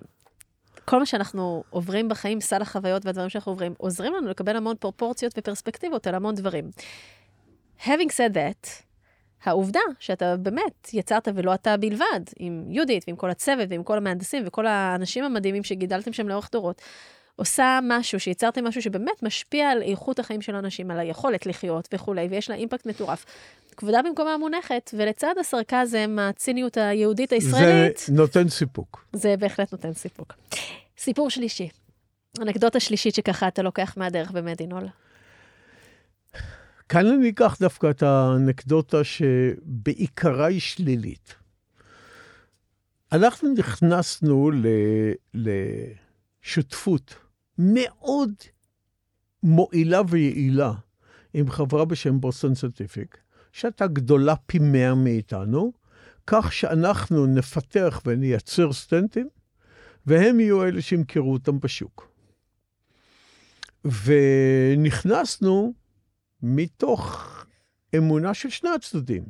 [0.84, 5.34] כל מה שאנחנו עוברים בחיים, סל החוויות והדברים שאנחנו עוברים, עוזרים לנו לקבל המון פרופורציות
[5.38, 6.70] ופרספקטיבות על המון דברים.
[7.84, 8.68] Having said that,
[9.44, 14.42] העובדה שאתה באמת יצרת, ולא אתה בלבד, עם יהודית ועם כל הצוות ועם כל המהנדסים
[14.46, 16.82] וכל האנשים המדהימים שגידלתם שם לאורך דורות,
[17.40, 22.28] עושה משהו, שיצרתם משהו שבאמת משפיע על איכות החיים של האנשים, על היכולת לחיות וכולי,
[22.30, 23.24] ויש לה אימפקט מטורף.
[23.76, 27.98] כבודה במקומה מונחת, ולצד הסרקזם, הציניות היהודית הישראלית...
[27.98, 29.06] זה נותן סיפוק.
[29.12, 30.34] זה בהחלט נותן סיפוק.
[30.98, 31.68] סיפור שלישי,
[32.42, 34.84] אנקדוטה שלישית שככה אתה לוקח מהדרך במדינול.
[36.88, 41.34] כאן אני אקח דווקא את האנקדוטה שבעיקרה היא שלילית.
[43.12, 44.50] אנחנו נכנסנו
[45.34, 47.14] לשותפות
[47.60, 48.32] מאוד
[49.42, 50.72] מועילה ויעילה
[51.34, 53.18] עם חברה בשם בוסטון סנטיפיק,
[53.52, 55.72] שהייתה גדולה פי מאה מאיתנו,
[56.26, 59.28] כך שאנחנו נפתח ונייצר סטנטים,
[60.06, 62.12] והם יהיו אלה שימכרו אותם בשוק.
[63.84, 65.74] ונכנסנו
[66.42, 67.26] מתוך
[67.96, 69.24] אמונה של שני הצדדים,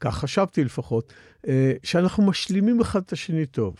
[0.00, 1.12] כך חשבתי לפחות,
[1.48, 3.76] אה, שאנחנו משלימים אחד את השני טוב.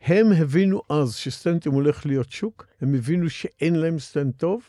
[0.00, 4.62] הם הבינו אז שסטנטים הולך להיות שוק, הם הבינו שאין להם סטנט טוב,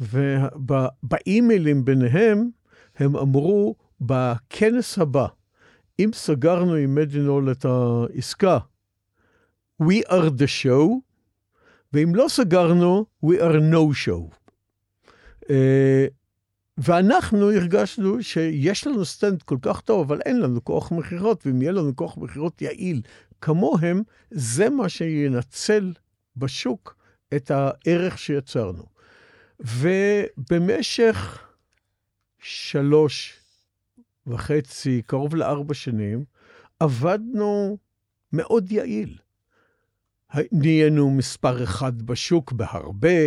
[0.00, 2.50] ובאימיילים ביניהם
[2.96, 5.26] הם אמרו, בכנס הבא,
[5.98, 8.58] אם סגרנו עם מדינול את העסקה,
[9.82, 10.88] We are the show,
[11.92, 14.50] ואם לא סגרנו, We are no show.
[15.44, 15.48] אה,
[16.78, 21.72] ואנחנו הרגשנו שיש לנו סטנט כל כך טוב, אבל אין לנו כוח מכירות, ואם יהיה
[21.72, 23.02] לנו כוח מכירות יעיל
[23.40, 25.92] כמוהם, זה מה שינצל
[26.36, 26.96] בשוק
[27.36, 28.84] את הערך שיצרנו.
[29.60, 31.46] ובמשך
[32.38, 33.40] שלוש
[34.26, 36.24] וחצי, קרוב לארבע שנים,
[36.80, 37.78] עבדנו
[38.32, 39.18] מאוד יעיל.
[40.52, 43.18] נהיינו מספר אחד בשוק בהרבה,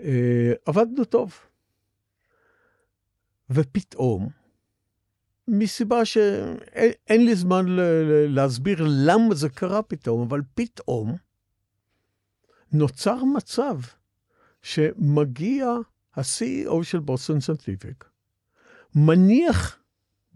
[0.00, 1.34] אה, עבדנו טוב.
[3.50, 4.28] ופתאום,
[5.48, 7.66] מסיבה שאין לי זמן
[8.28, 11.16] להסביר למה זה קרה פתאום, אבל פתאום
[12.72, 13.80] נוצר מצב
[14.62, 15.66] שמגיע
[16.16, 18.04] ה-CEO של בוסטון סנטיפיק,
[18.94, 19.78] מניח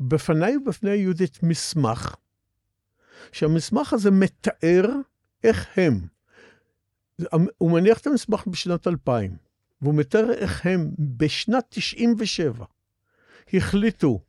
[0.01, 2.15] בפניי ובפני יהודית מסמך,
[3.33, 4.87] שהמסמך הזה מתאר
[5.45, 6.01] איך הם,
[7.59, 9.37] הוא מניח את המסמך בשנת 2000,
[9.83, 12.65] והוא מתאר איך הם בשנת 97'
[13.55, 14.21] החליטו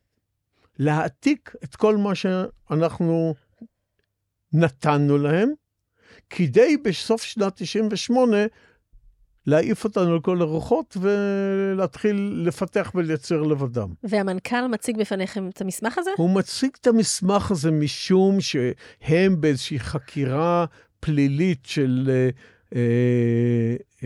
[0.80, 3.36] להעתיק את כל מה שאנחנו
[4.54, 5.50] נתנו להם,
[6.30, 8.38] כדי בסוף שנת 98'
[9.48, 13.94] להעיף אותנו לכל הרוחות ולהתחיל לפתח ולייצר לבדם.
[14.04, 16.12] והמנכ"ל מציג בפניכם את המסמך הזה?
[16.18, 20.66] הוא מציג את המסמך הזה משום שהם באיזושהי חקירה
[21.00, 22.30] פלילית של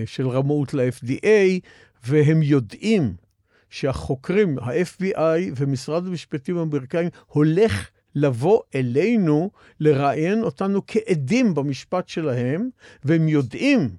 [0.06, 1.60] של רמאות ל-FDA,
[2.06, 3.14] והם יודעים
[3.76, 12.70] שהחוקרים, ה-FBI ומשרד המשפטים האמריקאים, הולך לבוא אלינו, לראיין אותנו כעדים במשפט שלהם,
[13.04, 13.90] והם יודעים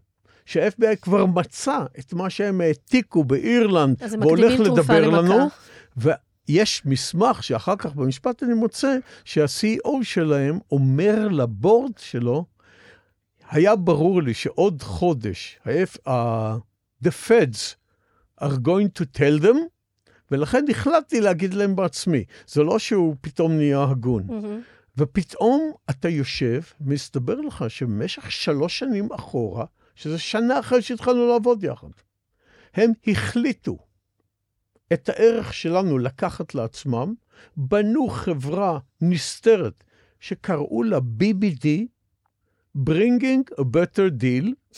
[0.44, 5.48] שה-FBI כבר מצא את מה שהם העתיקו באירלנד, והולך לדבר לנו.
[5.96, 12.44] ויש מסמך שאחר כך במשפט אני מוצא שה-CEO שלהם אומר לבורד שלו,
[13.50, 16.10] היה ברור לי שעוד חודש, ה-F, uh,
[17.04, 17.85] the feds
[18.40, 19.56] are going to tell them,
[20.30, 22.24] ולכן החלטתי להגיד להם בעצמי.
[22.46, 24.26] זה לא שהוא פתאום נהיה הגון.
[24.28, 24.76] Mm-hmm.
[24.98, 29.64] ופתאום אתה יושב, מסתבר לך שבמשך שלוש שנים אחורה,
[29.94, 31.88] שזה שנה אחרי שהתחלנו לעבוד יחד,
[32.74, 33.78] הם החליטו
[34.92, 37.14] את הערך שלנו לקחת לעצמם,
[37.56, 39.84] בנו חברה נסתרת
[40.20, 41.66] שקראו לה BBD,
[42.88, 44.76] Bringing a Better Deal,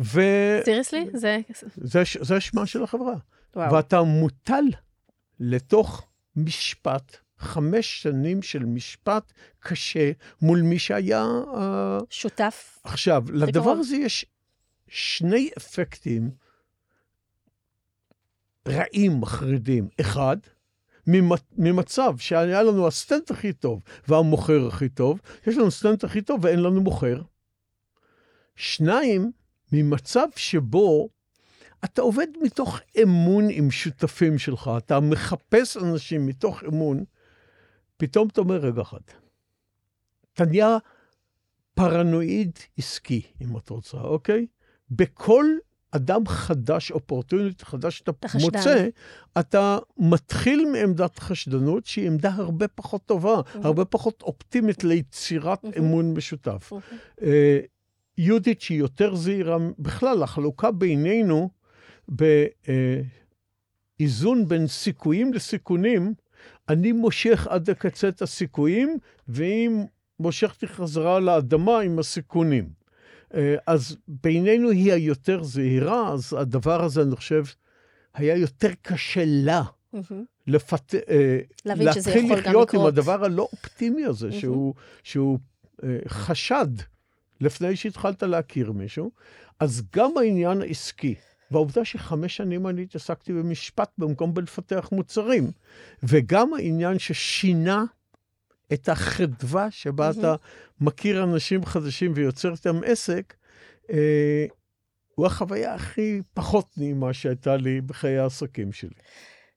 [0.00, 0.20] ו...
[0.64, 1.06] סיריסלי?
[1.12, 1.38] זה...
[1.76, 3.14] זה, זה שמה של החברה.
[3.56, 3.72] וואו.
[3.72, 4.64] ואתה מוטל
[5.40, 11.26] לתוך משפט, חמש שנים של משפט קשה מול מי שהיה...
[12.10, 12.78] שותף.
[12.84, 14.26] עכשיו, לדבר הזה יש
[14.88, 16.30] שני אפקטים
[18.68, 19.88] רעים, מחרידים.
[20.00, 20.36] אחד,
[21.56, 26.62] ממצב שהיה לנו הסטנט הכי טוב והמוכר הכי טוב, יש לנו סטנט הכי טוב ואין
[26.62, 27.22] לנו מוכר.
[28.56, 29.32] שניים,
[29.74, 31.08] ממצב שבו
[31.84, 37.04] אתה עובד מתוך אמון עם שותפים שלך, אתה מחפש אנשים מתוך אמון,
[37.96, 39.00] פתאום אתה אומר, רגע אחד,
[40.34, 40.78] אתה נהיה
[41.74, 44.46] פרנואיד עסקי, אם את רוצה, אוקיי?
[44.90, 45.44] בכל
[45.90, 48.88] אדם חדש, אופורטוניט חדש שאתה מוצא,
[49.40, 53.58] אתה מתחיל מעמדת חשדנות, שהיא עמדה הרבה פחות טובה, mm-hmm.
[53.62, 55.78] הרבה פחות אופטימית ליצירת mm-hmm.
[55.78, 56.72] אמון משותף.
[56.72, 57.24] Mm-hmm.
[58.18, 61.50] יהודית שהיא יותר זהירה, בכלל, החלוקה בינינו,
[63.98, 66.14] באיזון בין סיכויים לסיכונים,
[66.68, 68.98] אני מושך עד לקצה את הסיכויים,
[69.28, 69.70] והיא
[70.20, 72.68] מושכת חזרה לאדמה עם הסיכונים.
[73.34, 77.44] אה, אז בינינו היא היותר זהירה, אז הדבר הזה, אני חושב,
[78.14, 79.62] היה יותר קשה לה.
[80.46, 80.94] לפת...
[80.94, 85.38] אה, להתחיל לחיות עם הדבר הלא אופטימי הזה, שהוא, שהוא
[85.84, 86.66] אה, חשד
[87.44, 89.10] לפני שהתחלת להכיר מישהו.
[89.60, 91.14] אז גם העניין העסקי,
[91.50, 95.50] והעובדה שחמש שנים אני התעסקתי במשפט במקום בלפתח מוצרים,
[96.02, 97.84] וגם העניין ששינה
[98.72, 100.18] את החדווה שבה mm-hmm.
[100.18, 100.34] אתה
[100.80, 103.34] מכיר אנשים חדשים ויוצר איתם עסק,
[103.90, 104.46] אה,
[105.14, 108.94] הוא החוויה הכי פחות נעימה שהייתה לי בחיי העסקים שלי.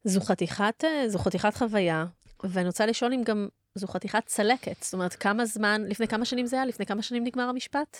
[0.03, 2.05] זו חתיכת, אה, זו חתיכת חוויה,
[2.43, 3.47] ואני רוצה לשאול אם גם
[3.77, 4.75] זו חתיכת צלקת.
[4.81, 6.65] זאת אומרת, כמה זמן, לפני כמה שנים זה היה?
[6.65, 7.97] לפני כמה שנים נגמר המשפט?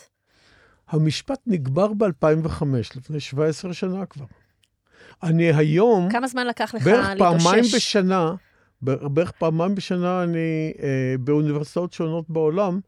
[0.88, 2.63] המשפט נגמר ב-2005,
[2.95, 4.25] לפני 17 שנה כבר.
[5.23, 6.09] אני היום...
[6.11, 7.43] כמה זמן לקח לך בערך להתאושש?
[7.43, 8.36] פעמיים בשנה,
[8.82, 12.80] בערך פעמיים בשנה אני אה, באוניברסיטאות שונות בעולם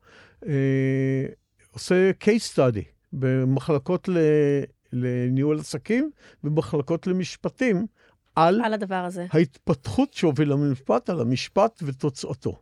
[0.48, 1.26] אה,
[1.72, 2.84] עושה case study
[3.14, 4.18] במחלקות ל,
[4.94, 6.12] לניהול עסקים
[6.44, 7.86] ומחלקות למשפטים
[8.36, 9.26] על, על הדבר הזה.
[9.32, 12.60] ההתפתחות שהובילה למשפט, על המשפט ותוצאתו.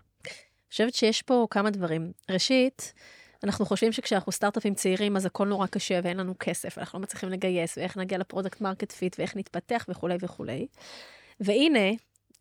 [0.67, 2.11] אני חושבת שיש פה כמה דברים.
[2.31, 2.93] ראשית,
[3.43, 7.29] אנחנו חושבים שכשאנחנו סטארט-אפים צעירים, אז הכל נורא קשה ואין לנו כסף, אנחנו לא מצליחים
[7.29, 10.67] לגייס, ואיך נגיע ל product market fit, ואיך נתפתח וכולי וכולי.
[11.39, 11.89] והנה,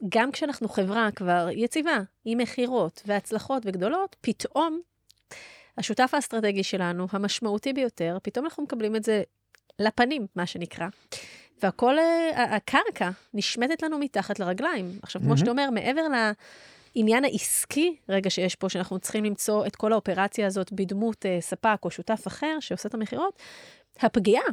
[0.09, 4.81] גם כשאנחנו חברה כבר יציבה, עם מכירות והצלחות וגדולות, פתאום
[5.79, 9.23] השותף האסטרטגי שלנו, המשמעותי ביותר, פתאום אנחנו מקבלים את זה
[9.79, 10.87] לפנים, מה שנקרא.
[11.63, 14.99] והכל, אה, הקרקע נשמטת לנו מתחת לרגליים.
[15.03, 15.37] עכשיו, כמו mm-hmm.
[15.37, 16.09] שאתה אומר, מעבר
[16.97, 21.79] לעניין העסקי, רגע שיש פה, שאנחנו צריכים למצוא את כל האופרציה הזאת בדמות uh, ספק
[21.85, 23.39] או שותף אחר שעושה את המכירות,
[24.01, 24.45] הפגיעה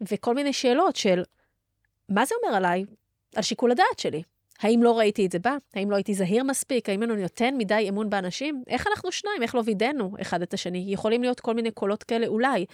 [0.00, 1.22] וכל מיני שאלות של
[2.08, 2.84] מה זה אומר עליי,
[3.36, 4.22] על שיקול הדעת שלי.
[4.60, 5.56] האם לא ראיתי את זה בא?
[5.74, 6.88] האם לא הייתי זהיר מספיק?
[6.88, 8.62] האם אני נותן מדי אמון באנשים?
[8.66, 9.42] איך אנחנו שניים?
[9.42, 10.84] איך לא וידאנו אחד את השני?
[10.88, 12.66] יכולים להיות כל מיני קולות כאלה אולי,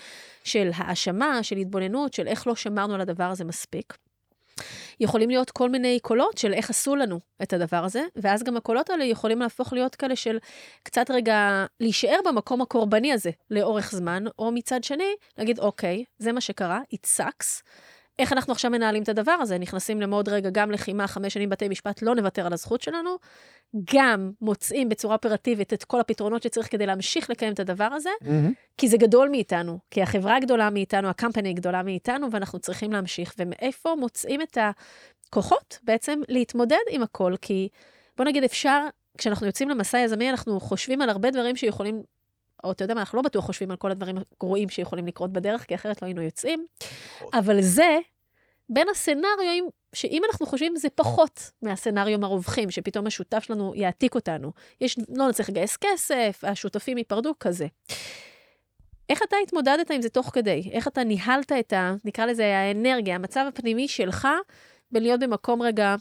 [0.44, 3.96] של האשמה, של התבוננות, של איך לא שמרנו על הדבר הזה מספיק.
[5.00, 8.90] יכולים להיות כל מיני קולות של איך עשו לנו את הדבר הזה, ואז גם הקולות
[8.90, 10.38] האלה יכולים להפוך להיות כאלה של
[10.82, 16.40] קצת רגע להישאר במקום הקורבני הזה לאורך זמן, או מצד שני, להגיד, אוקיי, זה מה
[16.40, 17.62] שקרה, it sucks,
[18.18, 19.58] איך אנחנו עכשיו מנהלים את הדבר הזה?
[19.58, 23.16] נכנסים למוד רגע, גם לחימה, חמש שנים בתי משפט, לא נוותר על הזכות שלנו,
[23.94, 28.52] גם מוצאים בצורה אופרטיבית את כל הפתרונות שצריך כדי להמשיך לקיים את הדבר הזה, mm-hmm.
[28.78, 33.34] כי זה גדול מאיתנו, כי החברה גדולה מאיתנו, הקמפני גדולה מאיתנו, ואנחנו צריכים להמשיך.
[33.38, 34.58] ומאיפה מוצאים את
[35.28, 37.34] הכוחות בעצם להתמודד עם הכל?
[37.42, 37.68] כי
[38.16, 38.86] בוא נגיד, אפשר,
[39.18, 42.02] כשאנחנו יוצאים למסע יזמי, אנחנו חושבים על הרבה דברים שיכולים
[42.64, 45.64] או אתה יודע מה, אנחנו לא בטוח חושבים על כל הדברים הגרועים שיכולים לקרות בדרך,
[45.64, 46.66] כי אחרת לא היינו יוצאים.
[47.34, 47.98] אבל זה
[48.68, 54.52] בין הסצנריואים, שאם אנחנו חושבים זה פחות מהסצנריום הרווחים, שפתאום השותף שלנו יעתיק אותנו.
[54.80, 57.66] יש, לא נצטרך לגייס כסף, השותפים ייפרדו, כזה.
[59.08, 60.70] איך אתה התמודדת עם זה תוך כדי?
[60.72, 61.94] איך אתה ניהלת את ה...
[62.04, 64.28] נקרא לזה האנרגיה, המצב הפנימי שלך,
[64.92, 65.94] בלהיות במקום רגע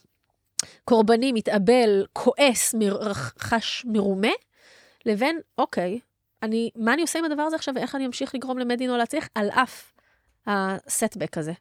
[0.84, 4.32] קורבני, מתאבל, כועס, מר, חש מרומה,
[5.06, 6.00] לבין, אוקיי,
[6.44, 9.50] אני, מה אני עושה עם הדבר הזה עכשיו, ואיך אני אמשיך לגרום למדינו להצליח, על
[9.50, 9.94] אף
[10.48, 11.54] הסטבק הזה.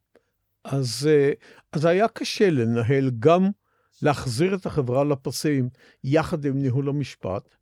[0.65, 1.33] אז, אה,
[1.73, 3.51] אז היה קשה לנהל, גם
[4.03, 5.69] להחזיר את החברה לפסים
[6.05, 7.55] יחד עם ניהול המשפט,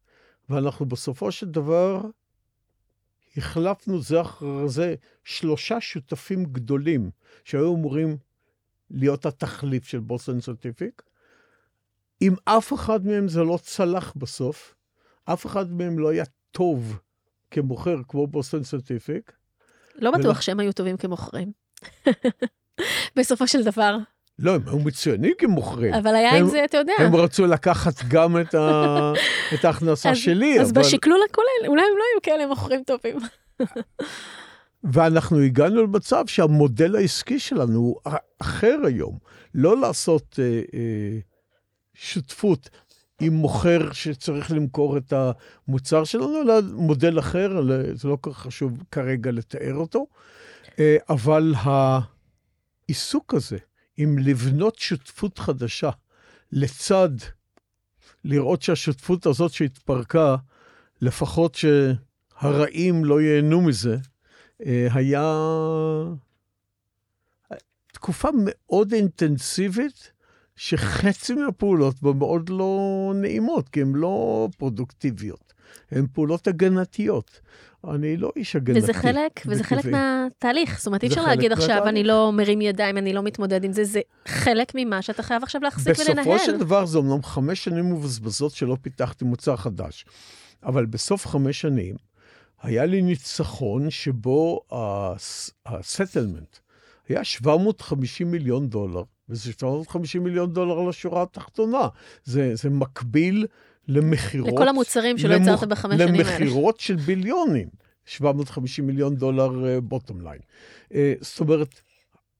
[0.48, 2.00] ואנחנו בסופו של דבר
[3.36, 4.94] החלפנו זה אחר זה
[5.24, 7.10] שלושה שותפים גדולים
[7.44, 8.16] שהיו אמורים
[8.90, 11.02] להיות התחליף של בוסטון סנטיפיק.
[12.22, 14.74] אם אף אחד מהם זה לא צלח בסוף,
[15.24, 16.98] אף אחד מהם לא היה טוב
[17.50, 19.32] כמוכר כמו בוסטון סנטיפיק.
[19.96, 20.40] לא בטוח ולא...
[20.40, 21.52] שהם היו טובים כמוכרים.
[23.16, 23.96] בסופו של דבר.
[24.38, 25.94] לא, הם היו מצוינים כמוכרים.
[25.94, 26.92] אבל היה הם, עם זה, אתה יודע.
[26.98, 29.12] הם רצו לקחת גם את, ה,
[29.54, 30.60] את ההכנסה אז, שלי.
[30.60, 30.80] אז אבל...
[30.80, 33.16] בשקלול הכולל, אולי הם לא היו כאלה מוכרים טובים.
[34.92, 38.00] ואנחנו הגענו למצב שהמודל העסקי שלנו הוא
[38.40, 39.18] אחר היום.
[39.54, 41.18] לא לעשות אה, אה,
[41.94, 42.70] שותפות
[43.20, 45.12] עם מוכר שצריך למכור את
[45.68, 47.60] המוצר שלנו, אלא מודל אחר,
[47.94, 50.06] זה לא כל כך חשוב כרגע לתאר אותו.
[50.78, 51.54] אה, אבל
[52.88, 53.58] העיסוק הזה,
[53.96, 55.90] עם לבנות שותפות חדשה,
[56.52, 57.10] לצד
[58.24, 60.36] לראות שהשותפות הזאת שהתפרקה,
[61.02, 63.96] לפחות שהרעים לא ייהנו מזה,
[64.66, 65.34] אה, היה
[67.92, 70.12] תקופה מאוד אינטנסיבית,
[70.60, 75.52] שחצי מהפעולות בה מאוד לא נעימות, כי הן לא פרודוקטיביות,
[75.90, 77.40] הן פעולות הגנתיות.
[77.90, 78.78] אני לא איש הגנתי.
[78.78, 80.78] וזה חלק, וזה חלק מהתהליך.
[80.78, 83.84] זאת אומרת, אי אפשר להגיד עכשיו, אני לא מרים ידיים, אני לא מתמודד עם זה,
[83.84, 86.24] זה חלק ממה שאתה חייב עכשיו להחזיק ולנהל.
[86.24, 90.04] בסופו של דבר, זה אומנם חמש שנים מבזבזות שלא פיתחתי מוצר חדש,
[90.62, 91.94] אבל בסוף חמש שנים,
[92.62, 94.60] היה לי ניצחון שבו
[95.66, 96.56] ה settlement
[97.08, 101.88] היה 750 מיליון דולר, וזה 750 מיליון דולר לשורה התחתונה.
[102.24, 103.46] זה, זה מקביל
[103.88, 104.52] למכירות...
[104.52, 105.46] לכל המוצרים שלא למח...
[105.46, 106.30] יצרת בחמש שנים האלה.
[106.30, 107.68] למכירות של ביליונים.
[108.04, 110.40] 750 מיליון דולר bottom אה, line.
[110.88, 111.80] אה, זאת אומרת,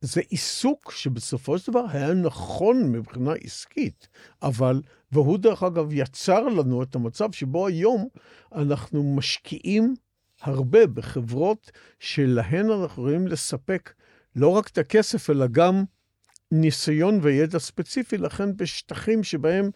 [0.00, 4.08] זה עיסוק שבסופו של דבר היה נכון מבחינה עסקית,
[4.42, 4.82] אבל,
[5.12, 8.08] והוא דרך אגב יצר לנו את המצב שבו היום
[8.54, 9.94] אנחנו משקיעים
[10.42, 13.92] הרבה בחברות שלהן אנחנו יכולים לספק
[14.36, 15.84] לא רק את הכסף, אלא גם
[16.52, 19.70] ניסיון וידע ספציפי, לכן בשטחים שבהם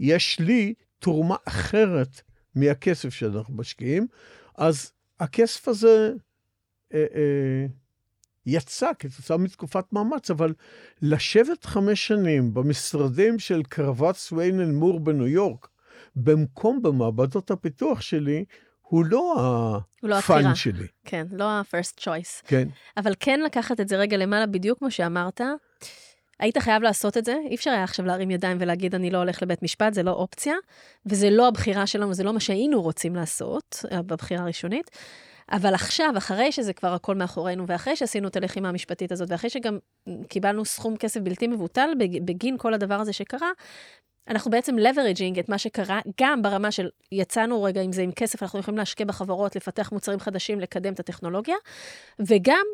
[0.00, 2.22] יש לי תרומה אחרת
[2.54, 4.06] מהכסף שאנחנו משקיעים,
[4.54, 6.12] אז הכסף הזה
[6.94, 7.66] אה, אה,
[8.46, 10.54] יצא כתוצאה מתקופת מאמץ, אבל
[11.02, 15.68] לשבת חמש שנים במשרדים של קרוות סוויינן מור בניו יורק,
[16.16, 18.44] במקום במעבדות הפיתוח שלי,
[18.82, 20.86] הוא לא הפאן לא שלי.
[21.04, 22.46] כן, לא ה-first choice.
[22.46, 22.68] כן.
[22.96, 25.40] אבל כן לקחת את זה רגע למעלה, בדיוק כמו שאמרת.
[26.38, 29.42] היית חייב לעשות את זה, אי אפשר היה עכשיו להרים ידיים ולהגיד, אני לא הולך
[29.42, 30.54] לבית משפט, זה לא אופציה,
[31.06, 34.90] וזה לא הבחירה שלנו, זה לא מה שהיינו רוצים לעשות בבחירה הראשונית.
[35.52, 39.78] אבל עכשיו, אחרי שזה כבר הכל מאחורינו, ואחרי שעשינו את הלחימה המשפטית הזאת, ואחרי שגם
[40.28, 43.50] קיבלנו סכום כסף בלתי מבוטל בגין כל הדבר הזה שקרה,
[44.28, 48.42] אנחנו בעצם leveraging את מה שקרה, גם ברמה של יצאנו רגע עם זה עם כסף,
[48.42, 51.56] אנחנו יכולים להשקיע בחברות, לפתח מוצרים חדשים, לקדם את הטכנולוגיה,
[52.20, 52.64] וגם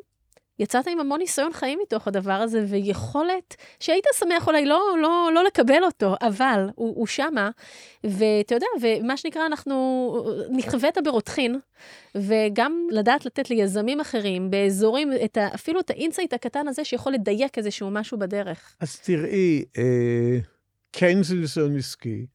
[0.59, 5.45] יצאת עם המון ניסיון חיים מתוך הדבר הזה, ויכולת שהיית שמח אולי לא, לא, לא
[5.45, 7.51] לקבל אותו, אבל הוא, הוא שמה,
[8.05, 11.59] ואתה יודע, ומה שנקרא, אנחנו נכווית ברותחין,
[12.15, 17.13] וגם לדעת לתת ליזמים אחרים באזורים, את ה, אפילו את ה insight הקטן הזה, שיכול
[17.13, 18.77] לדייק איזשהו משהו בדרך.
[18.81, 20.39] אז תראי, אה...
[20.93, 22.27] כן זה ניסיון עסקי,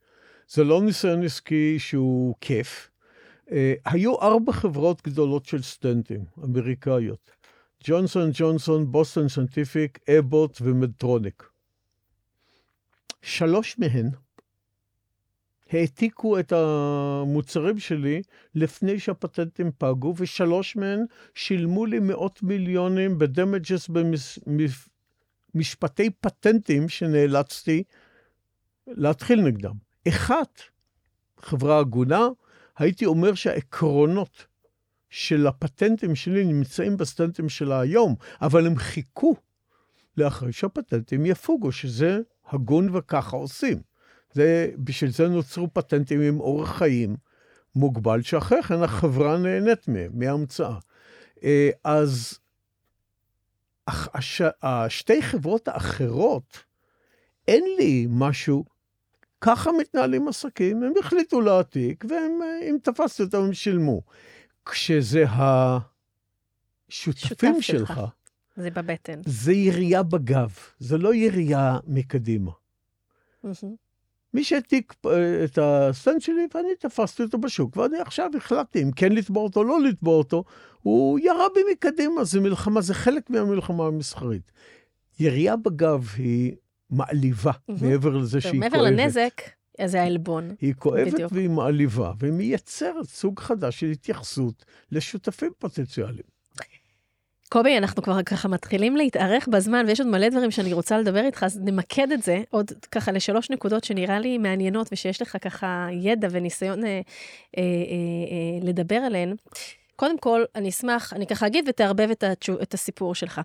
[0.47, 2.89] זה לא ניסיון עסקי שהוא כיף.
[3.47, 3.51] אה,
[3.85, 7.31] היו ארבע חברות גדולות של סטנטים, אמריקאיות.
[7.83, 11.43] ג'ונסון ג'ונסון, בוסטון סנטיפיק, אבוט ומדטרוניק.
[13.21, 14.09] שלוש מהן
[15.71, 18.21] העתיקו את המוצרים שלי
[18.55, 21.05] לפני שהפטנטים פגו, ושלוש מהן
[21.35, 23.89] שילמו לי מאות מיליונים ב damages
[25.55, 27.83] במשפטי פטנטים שנאלצתי
[28.87, 29.73] להתחיל נגדם.
[30.07, 30.61] אחת,
[31.37, 32.27] חברה הגונה,
[32.77, 34.45] הייתי אומר שהעקרונות
[35.09, 39.35] של הפטנטים שלי נמצאים בסטנטים שלה היום, אבל הם חיכו
[40.17, 42.19] לאחרי שהפטנטים יפוגו, שזה
[42.49, 43.81] הגון וככה עושים.
[44.31, 47.15] זה, בשביל זה נוצרו פטנטים עם אורח חיים
[47.75, 50.77] מוגבל, שאחרי כן החברה נהנית מהם, מההמצאה.
[51.43, 52.39] אה, אז
[53.87, 54.41] הש...
[54.63, 56.63] השתי חברות האחרות,
[57.47, 58.65] אין לי משהו,
[59.45, 64.01] ככה מתנהלים עסקים, הם החליטו להעתיק, ואם תפסתי אותם הם שילמו.
[64.65, 65.25] כשזה
[66.89, 68.01] השותפים שלך, שלך,
[68.55, 69.21] זה בבטן.
[69.25, 72.51] זה ירייה בגב, זה לא ירייה מקדימה.
[73.45, 73.65] Mm-hmm.
[74.33, 79.11] מי שהעתיק אה, את הסטנד שלי, ואני תפסתי אותו בשוק, ואני עכשיו החלטתי אם כן
[79.11, 80.43] לתבוע אותו או לא לתבוע אותו,
[80.81, 84.51] הוא ירה בי מקדימה, זה מלחמה, זה חלק מהמלחמה המסחרית.
[85.19, 86.55] ירייה בגב היא
[86.93, 87.51] מעליבה.
[87.81, 88.73] מעבר לזה שהיא כואבת.
[88.73, 89.41] מעבר לנזק,
[89.85, 90.55] זה העלבון.
[90.61, 91.31] היא כואבת בדיוק.
[91.31, 96.33] והיא מעליבה, והיא מייצרת סוג חדש של התייחסות לשותפים פוטנציאליים.
[97.53, 101.43] קובי, אנחנו כבר ככה מתחילים להתארך בזמן, ויש עוד מלא דברים שאני רוצה לדבר איתך,
[101.43, 106.27] אז נמקד את זה עוד ככה לשלוש נקודות שנראה לי מעניינות, ושיש לך ככה ידע
[106.31, 106.99] וניסיון אה, אה,
[107.57, 109.35] אה, אה, לדבר עליהן.
[109.95, 113.41] קודם כל, אני אשמח, אני ככה אגיד ותערבב את, התשו, את הסיפור שלך.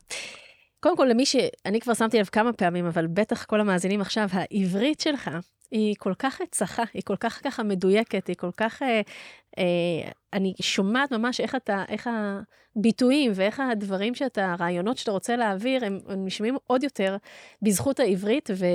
[0.81, 1.37] קודם כל, למי ש...
[1.67, 5.31] אני כבר שמתי לב כמה פעמים, אבל בטח כל המאזינים עכשיו, העברית שלך
[5.71, 8.83] היא כל כך צחה, היא כל כך ככה מדויקת, היא כל כך...
[8.83, 9.01] אה,
[9.59, 12.11] אה, אני שומעת ממש איך אתה, איך
[12.77, 17.17] הביטויים ואיך הדברים שאתה, הרעיונות שאתה רוצה להעביר, הם, הם נשמעים עוד יותר
[17.63, 18.67] בזכות העברית, ו,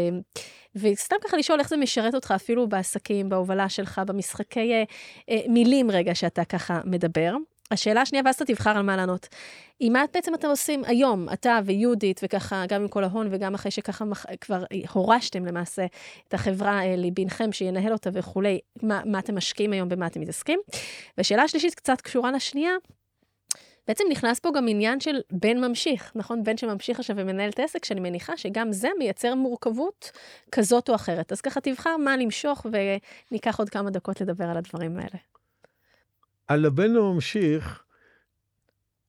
[0.75, 4.83] וסתם ככה לשאול איך זה משרת אותך אפילו בעסקים, בהובלה שלך, במשחקי אה,
[5.29, 7.35] אה, מילים רגע שאתה ככה מדבר.
[7.71, 9.27] השאלה השנייה, ואז אתה תבחר על מה לענות.
[9.79, 13.71] עם מה בעצם אתם עושים היום, אתה ויהודית, וככה, גם עם כל ההון, וגם אחרי
[13.71, 14.25] שככה מח...
[14.41, 15.85] כבר הורשתם למעשה
[16.27, 20.59] את החברה אה, לבנכם, שינהל אותה וכולי, מה, מה אתם משקיעים היום, במה אתם מתעסקים?
[21.17, 22.71] והשאלה השלישית קצת קשורה לשנייה,
[23.87, 26.43] בעצם נכנס פה גם עניין של בן ממשיך, נכון?
[26.43, 30.11] בן שממשיך עכשיו ומנהל את העסק, שאני מניחה שגם זה מייצר מורכבות
[30.51, 31.31] כזאת או אחרת.
[31.31, 32.65] אז ככה תבחר מה למשוך,
[33.31, 35.17] וניקח עוד כמה דקות לדבר על הדברים האלה.
[36.47, 37.83] על הבן הממשיך,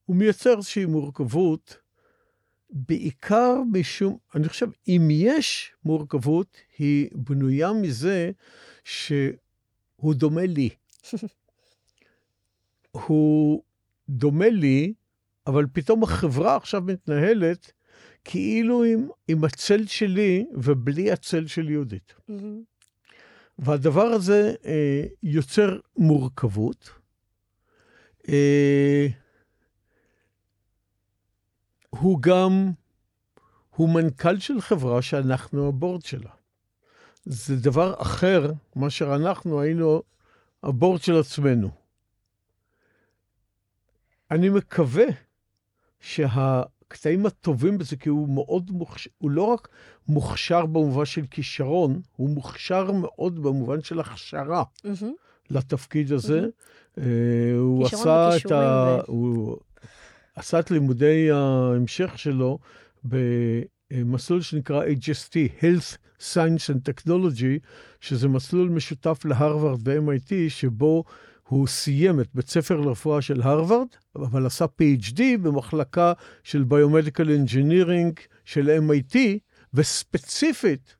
[0.05, 1.77] הוא מייצר איזושהי מורכבות,
[2.69, 8.31] בעיקר משום, אני חושב, אם יש מורכבות, היא בנויה מזה
[8.83, 10.69] שהוא דומה לי.
[13.07, 13.63] הוא
[14.09, 14.93] דומה לי,
[15.47, 17.71] אבל פתאום החברה עכשיו מתנהלת
[18.23, 22.13] כאילו עם, עם הצל שלי ובלי הצל של יהודית.
[22.17, 22.33] Mm-hmm.
[23.59, 26.89] והדבר הזה אה, יוצר מורכבות.
[28.29, 29.07] אה,
[31.89, 32.71] הוא גם,
[33.75, 36.31] הוא מנכ"ל של חברה שאנחנו הבורד שלה.
[37.25, 40.01] זה דבר אחר מאשר אנחנו היינו
[40.63, 41.69] הבורד של עצמנו.
[44.31, 45.05] אני מקווה
[45.99, 49.67] שהקטעים הטובים בזה, כי הוא מאוד מוכשר, הוא לא רק
[50.07, 55.05] מוכשר במובן של כישרון, הוא מוכשר מאוד במובן של הכשרה mm-hmm.
[55.49, 56.41] לתפקיד הזה.
[56.41, 57.01] Mm-hmm.
[57.01, 58.97] אה, הוא עשה את ה...
[58.99, 59.11] ו...
[59.11, 59.57] הוא
[60.35, 62.59] עשה את לימודי ההמשך שלו
[63.03, 67.67] במסלול שנקרא HST, Health Science and Technology,
[68.01, 71.03] שזה מסלול משותף להרווארד ו-MIT, שבו
[71.47, 76.13] הוא סיים את בית ספר לרפואה של הרווארד, אבל עשה PhD במחלקה
[76.43, 79.17] של biomedical engineering של MIT,
[79.73, 80.95] וספציפית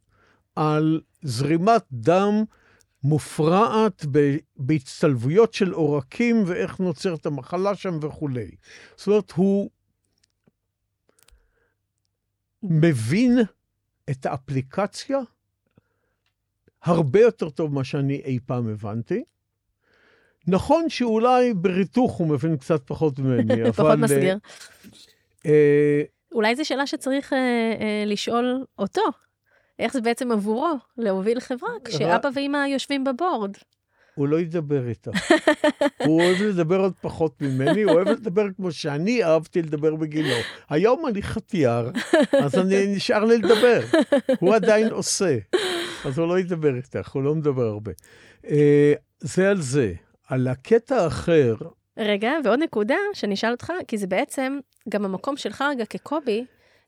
[0.55, 2.43] על זרימת דם
[3.05, 4.05] מופרעת
[4.57, 8.51] בהצטלבויות של עורקים ואיך נוצרת המחלה שם וכולי.
[8.95, 9.69] זאת אומרת, הוא
[12.63, 13.39] מבין
[14.09, 15.19] את האפליקציה
[16.81, 19.23] הרבה יותר טוב ממה שאני אי פעם הבנתי.
[20.47, 23.71] נכון שאולי בריתוך הוא מבין קצת פחות ממני, אבל...
[23.71, 24.37] פחות מסגיר.
[25.45, 26.01] אה,
[26.31, 27.37] אולי זו שאלה שצריך אה,
[27.79, 29.01] אה, לשאול אותו.
[29.79, 33.55] איך זה בעצם עבורו להוביל חברה כשאבא ואמא יושבים בבורד.
[34.15, 35.11] הוא לא ידבר איתה.
[36.05, 40.35] הוא אוהב לדבר עוד פחות ממני, הוא אוהב לדבר כמו שאני אהבתי לדבר בגילו.
[40.69, 41.89] היום אני חטיאר,
[42.43, 43.79] אז אני נשאר לי לדבר.
[44.39, 45.37] הוא עדיין עושה,
[46.05, 47.91] אז הוא לא ידבר איתך, הוא לא מדבר הרבה.
[48.49, 49.93] אה, זה על זה.
[50.27, 51.55] על הקטע האחר...
[51.97, 56.45] רגע, ועוד נקודה שאני אשאל אותך, כי זה בעצם גם המקום שלך רגע כקובי,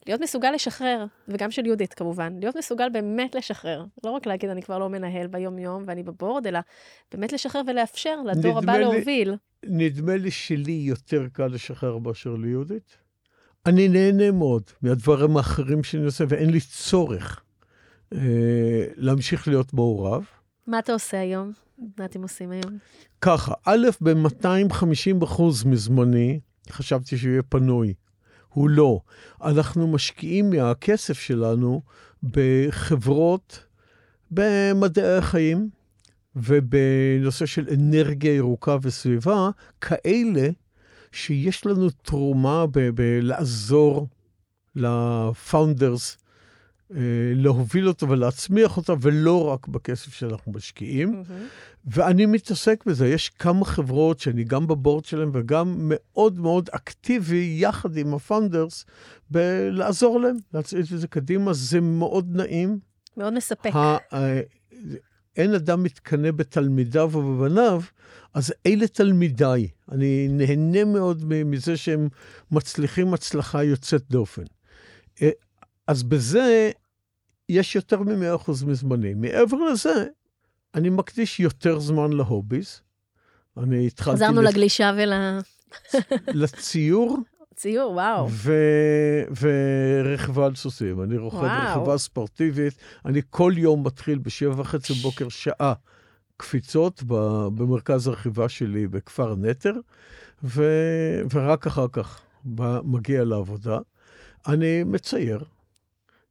[0.07, 3.85] להיות מסוגל לשחרר, וגם של יהודית כמובן, להיות מסוגל באמת לשחרר.
[4.03, 6.59] לא רק להגיד, אני כבר לא מנהל ביום-יום ואני בבורד, אלא
[7.11, 9.35] באמת לשחרר ולאפשר לדור הבא לי, להוביל.
[9.65, 12.97] נדמה לי שלי יותר קל לשחרר מאשר ליהודית.
[13.65, 17.43] אני נהנה מאוד מהדברים האחרים שאני עושה, ואין לי צורך
[18.13, 18.19] אה,
[18.95, 20.25] להמשיך להיות מעורב.
[20.67, 21.51] מה אתה עושה היום?
[21.99, 22.77] מה אתם עושים היום?
[23.21, 26.39] ככה, א', ב-250 אחוז מזמני,
[26.69, 27.93] חשבתי שהוא יהיה פנוי.
[28.57, 28.99] הוא לא.
[29.43, 31.81] אנחנו משקיעים מהכסף שלנו
[32.23, 33.65] בחברות
[34.31, 35.69] במדעי החיים
[36.35, 39.49] ובנושא של אנרגיה ירוקה וסביבה,
[39.81, 40.49] כאלה
[41.11, 44.07] שיש לנו תרומה בלעזור
[44.75, 46.17] ל founders
[47.35, 51.23] להוביל אותו ולהצמיח אותו, ולא רק בכסף שאנחנו משקיעים.
[51.23, 51.87] Mm-hmm.
[51.87, 53.07] ואני מתעסק בזה.
[53.07, 58.21] יש כמה חברות שאני גם ב board שלהם וגם מאוד מאוד אקטיבי יחד עם ה
[58.21, 58.85] founders
[59.29, 61.53] בלעזור להם, להצעיד את זה קדימה.
[61.53, 62.79] זה מאוד נעים.
[63.17, 63.71] מאוד מספק.
[65.37, 67.81] אין אדם מתקנא בתלמידיו ובבניו,
[68.33, 69.67] אז אלה תלמידיי.
[69.91, 72.09] אני נהנה מאוד מזה שהם
[72.51, 74.43] מצליחים הצלחה יוצאת דופן.
[75.87, 76.71] אז בזה
[77.49, 79.13] יש יותר מ-100% מזמני.
[79.13, 80.05] מעבר לזה,
[80.75, 82.81] אני מקדיש יותר זמן להוביז.
[83.57, 84.17] אני התחלתי...
[84.17, 84.51] חזרנו לת...
[84.51, 85.13] לגלישה ול...
[86.41, 87.17] לציור.
[87.55, 88.27] ציור, וואו.
[88.29, 88.53] ו...
[89.41, 91.03] ורכבה על סוסים.
[91.03, 92.73] אני רוכב רכבה ספורטיבית.
[93.05, 95.73] אני כל יום מתחיל בשבע וחצי בוקר שעה
[96.37, 97.03] קפיצות
[97.55, 99.73] במרכז הרכיבה שלי בכפר נטר,
[100.43, 100.63] ו...
[101.33, 102.21] ורק אחר כך
[102.83, 103.79] מגיע לעבודה.
[104.47, 105.43] אני מצייר.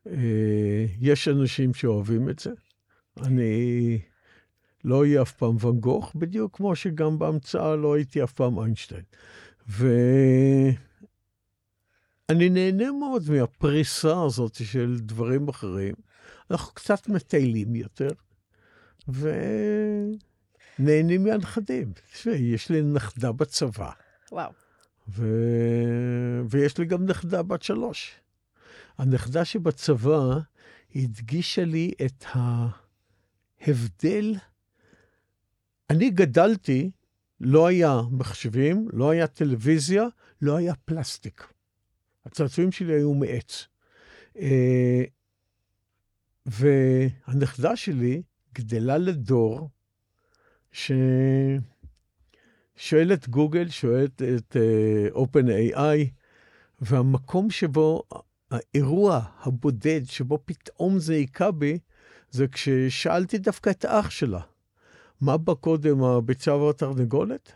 [0.07, 2.51] אה, יש אנשים שאוהבים את זה.
[3.23, 3.99] אני
[4.85, 9.03] לא אהיה אף פעם ואן גוך, בדיוק כמו שגם בהמצאה לא הייתי אף פעם איינשטיין.
[9.69, 10.78] ואני
[12.28, 15.95] נהנה מאוד מהפריסה הזאת של דברים אחרים.
[16.51, 18.11] אנחנו קצת מטיילים יותר,
[20.78, 21.93] ונהנים מהנכדים.
[22.12, 23.91] תשמעי, יש לי נכדה בצבא.
[24.33, 24.51] וואו.
[25.09, 25.27] ו...
[26.51, 28.15] ויש לי גם נכדה בת שלוש.
[28.98, 30.39] הנכדה שבצבא
[30.94, 32.24] הדגישה לי את
[33.60, 34.35] ההבדל.
[35.90, 36.90] אני גדלתי,
[37.40, 40.05] לא היה מחשבים, לא היה טלוויזיה,
[40.43, 41.52] לא היה פלסטיק.
[42.27, 43.66] הצעצועים שלי היו מעץ.
[44.39, 45.05] אה,
[46.47, 48.23] והנכדה שלי
[48.55, 49.70] גדלה לדור
[50.73, 51.62] ששואל
[53.12, 56.10] את גוגל, שואלת את uh, OpenAI,
[56.81, 58.02] והמקום שבו
[58.51, 61.78] האירוע הבודד שבו פתאום זה היכה בי,
[62.31, 64.40] זה כששאלתי דווקא את האח שלה,
[65.20, 67.52] מה בא קודם, הביצה או התרנגולת?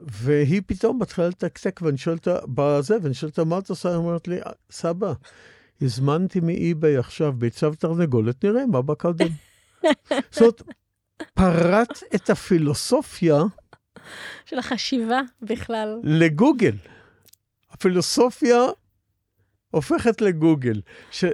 [0.00, 3.88] והיא פתאום מתחילה לתקתק, ואני שואל אותה, בזה, ואני שואל אותה, מה את עושה?
[3.88, 4.40] היא אומרת לי,
[4.70, 5.12] סבא,
[5.82, 9.26] הזמנתי מאי-ביי עכשיו ביצה ותרנגולת, נראה מה בא קודם.
[10.32, 10.62] זאת אומרת,
[11.34, 13.42] פרט את הפילוסופיה...
[14.44, 16.00] של החשיבה בכלל.
[16.04, 16.76] לגוגל.
[17.70, 18.58] הפילוסופיה
[19.70, 20.80] הופכת לגוגל.
[21.10, 21.24] ש...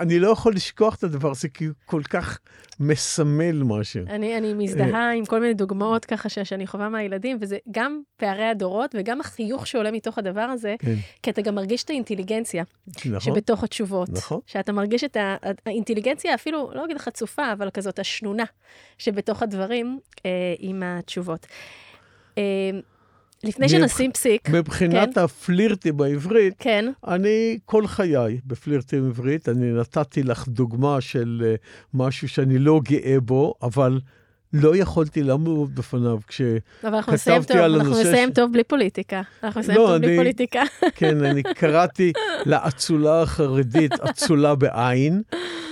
[0.00, 2.38] אני לא יכול לשכוח את הדבר הזה, כי הוא כל כך
[2.80, 4.00] מסמל משהו.
[4.08, 8.44] אני, אני מזדהה עם כל מיני דוגמאות ככה ש, שאני חווה מהילדים, וזה גם פערי
[8.44, 10.94] הדורות וגם החיוך שעולה מתוך הדבר הזה, כן.
[11.22, 12.64] כי אתה גם מרגיש את האינטליגנציה
[12.98, 14.08] נכון, שבתוך התשובות.
[14.12, 14.40] נכון.
[14.46, 15.16] שאתה מרגיש את
[15.66, 18.44] האינטליגנציה, אפילו, לא אגיד חצופה, אבל כזאת השנונה
[18.98, 21.46] שבתוך הדברים אה, עם התשובות.
[22.38, 22.42] אה,
[23.46, 24.48] לפני שנשים פסיק.
[24.48, 25.20] מבחינת כן?
[25.20, 26.92] הפלירטי בעברית, כן.
[27.06, 33.20] אני כל חיי בפלירטי בעברית, אני נתתי לך דוגמה של uh, משהו שאני לא גאה
[33.20, 34.00] בו, אבל
[34.52, 37.88] לא יכולתי לעמוד בפניו כשכתבתי על הנושא...
[37.88, 39.22] אנחנו נסיים טוב בלי פוליטיקה.
[39.44, 40.62] אנחנו נסיים לא, טוב אני, בלי פוליטיקה.
[40.96, 42.12] כן, אני קראתי
[42.46, 45.22] לאצולה החרדית, אצולה בעין,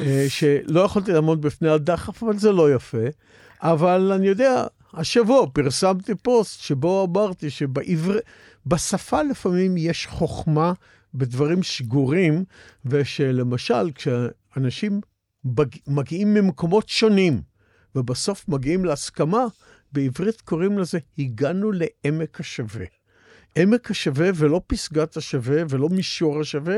[0.01, 3.07] אה, שלא יכולתי לעמוד בפני הדחף, אבל זה לא יפה.
[3.63, 4.65] אבל אני יודע,
[4.97, 10.73] השבוע פרסמתי פוסט שבו אמרתי שבשפה לפעמים יש חוכמה
[11.15, 12.45] בדברים שגורים,
[12.85, 15.01] ושלמשל, כשאנשים
[15.87, 17.43] מגיעים ממקומות שונים,
[17.95, 19.45] ובסוף מגיעים להסכמה,
[19.93, 22.87] בעברית קוראים לזה, הגענו לעמק השווה.
[23.57, 26.77] עמק השווה ולא פסגת השווה ולא מישור השווה,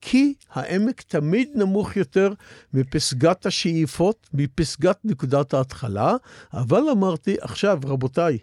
[0.00, 2.32] כי העמק תמיד נמוך יותר
[2.74, 6.16] מפסגת השאיפות, מפסגת נקודת ההתחלה.
[6.52, 8.38] אבל אמרתי, עכשיו, רבותיי,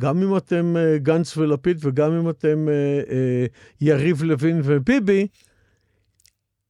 [0.00, 3.12] גם אם אתם uh, גנץ ולפיד וגם אם אתם uh, uh,
[3.80, 5.26] יריב לוין וביבי,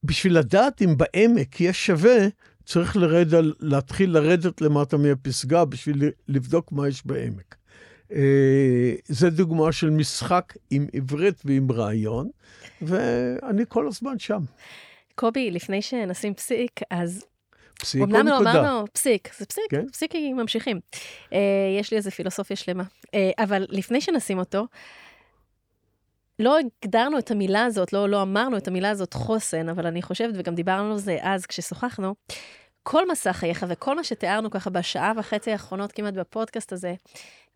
[0.03, 2.27] בשביל לדעת אם בעמק יש שווה,
[2.65, 3.27] צריך לרד,
[3.59, 7.55] להתחיל לרדת למטה מהפסגה בשביל לבדוק מה יש בעמק.
[8.11, 12.29] אה, זה דוגמה של משחק עם עברית ועם רעיון,
[12.81, 14.41] ואני כל הזמן שם.
[15.15, 17.25] קובי, לפני שנשים פסיק, אז...
[17.79, 18.21] פסיק או נקודה?
[18.21, 19.89] אמנם לא אמרנו פסיק, זה פסיק, כן?
[19.89, 20.79] פסיקים ממשיכים.
[21.33, 21.39] אה,
[21.79, 22.83] יש לי איזה פילוסופיה שלמה.
[23.13, 24.65] אה, אבל לפני שנשים אותו,
[26.39, 30.33] לא הגדרנו את המילה הזאת, לא, לא אמרנו את המילה הזאת חוסן, אבל אני חושבת,
[30.37, 32.15] וגם דיברנו על זה אז כששוחחנו,
[32.89, 36.93] כל מסע חייך וכל מה שתיארנו ככה בשעה וחצי האחרונות כמעט בפודקאסט הזה,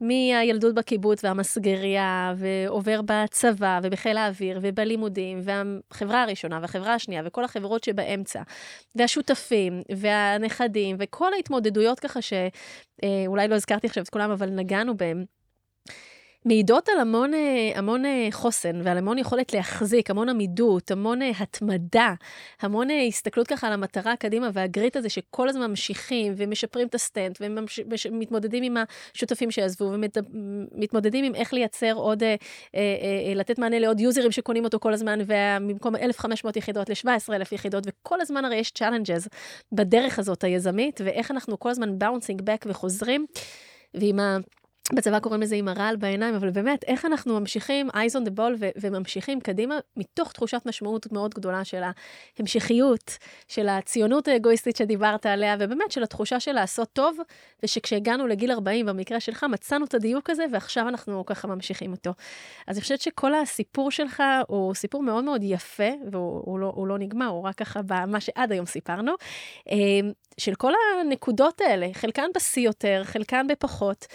[0.02, 8.42] מהילדות בקיבוץ והמסגריה, ועובר בצבא ובחיל האוויר ובלימודים, והחברה הראשונה והחברה השנייה וכל החברות שבאמצע,
[8.96, 15.26] והשותפים והנכדים וכל ההתמודדויות ככה שאולי לא הזכרתי עכשיו את כולם, אבל נגענו בהם.
[16.46, 21.32] מעידות על המון, אה, המון אה, חוסן ועל המון יכולת להחזיק, המון עמידות, המון אה,
[21.40, 22.14] התמדה,
[22.62, 27.40] המון הסתכלות ככה על המטרה קדימה וה grit הזה שכל הזמן ממשיכים ומשפרים את הסטנט
[27.42, 28.78] ומתמודדים עם
[29.14, 32.24] השותפים שעזבו ומתמודדים עם איך לייצר עוד,
[33.36, 38.46] לתת מענה לעוד יוזרים שקונים אותו כל הזמן ובמקום 1,500 יחידות ל-17,000 יחידות וכל הזמן
[38.46, 39.28] הרי יש challenges
[39.72, 43.26] בדרך הזאת היזמית ואיך אנחנו כל הזמן באונסינג בק וחוזרים.
[43.94, 44.38] ועם ה...
[44.94, 48.56] בצבא קוראים לזה עם הרעל בעיניים, אבל באמת, איך אנחנו ממשיכים eyes on the ball
[48.60, 51.82] ו- וממשיכים קדימה מתוך תחושת משמעות מאוד גדולה של
[52.40, 53.18] ההמשכיות,
[53.48, 57.18] של הציונות האגואיסטית שדיברת עליה, ובאמת של התחושה של לעשות טוב,
[57.64, 62.12] ושכשהגענו לגיל 40, במקרה שלך, מצאנו את הדיוק הזה, ועכשיו אנחנו ככה ממשיכים אותו.
[62.68, 66.88] אז אני חושבת שכל הסיפור שלך הוא סיפור מאוד מאוד יפה, והוא הוא לא, הוא
[66.88, 69.12] לא נגמר, הוא רק ככה במה שעד היום סיפרנו.
[69.72, 69.76] אה,
[70.38, 70.72] של כל
[71.02, 74.06] הנקודות האלה, חלקן בשיא יותר, חלקן בפחות,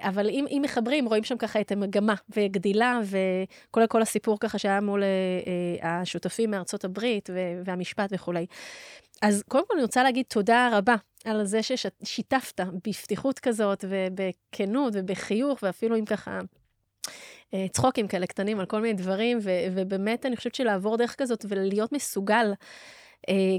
[0.00, 4.80] אבל אם, אם מחברים, רואים שם ככה את המגמה וגדילה, וכל כל הסיפור ככה שהיה
[4.80, 5.08] מול אה,
[5.82, 7.30] אה, השותפים מארצות הברית
[7.64, 8.46] והמשפט וכולי.
[9.22, 15.58] אז קודם כל אני רוצה להגיד תודה רבה על זה ששיתפת בפתיחות כזאת ובכנות ובחיוך,
[15.62, 16.40] ואפילו עם ככה...
[17.72, 19.38] צחוקים כאלה קטנים על כל מיני דברים,
[19.74, 22.54] ובאמת אני חושבת שלעבור דרך כזאת ולהיות מסוגל אה,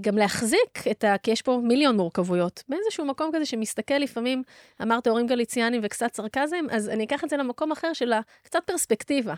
[0.01, 1.17] גם להחזיק את ה...
[1.17, 2.63] כי יש פה מיליון מורכבויות.
[2.69, 4.43] באיזשהו מקום כזה שמסתכל לפעמים,
[4.81, 8.13] אמרת הורים גליציאנים וקצת סרקזם, אז אני אקח את זה למקום אחר של
[8.43, 9.33] קצת פרספקטיבה,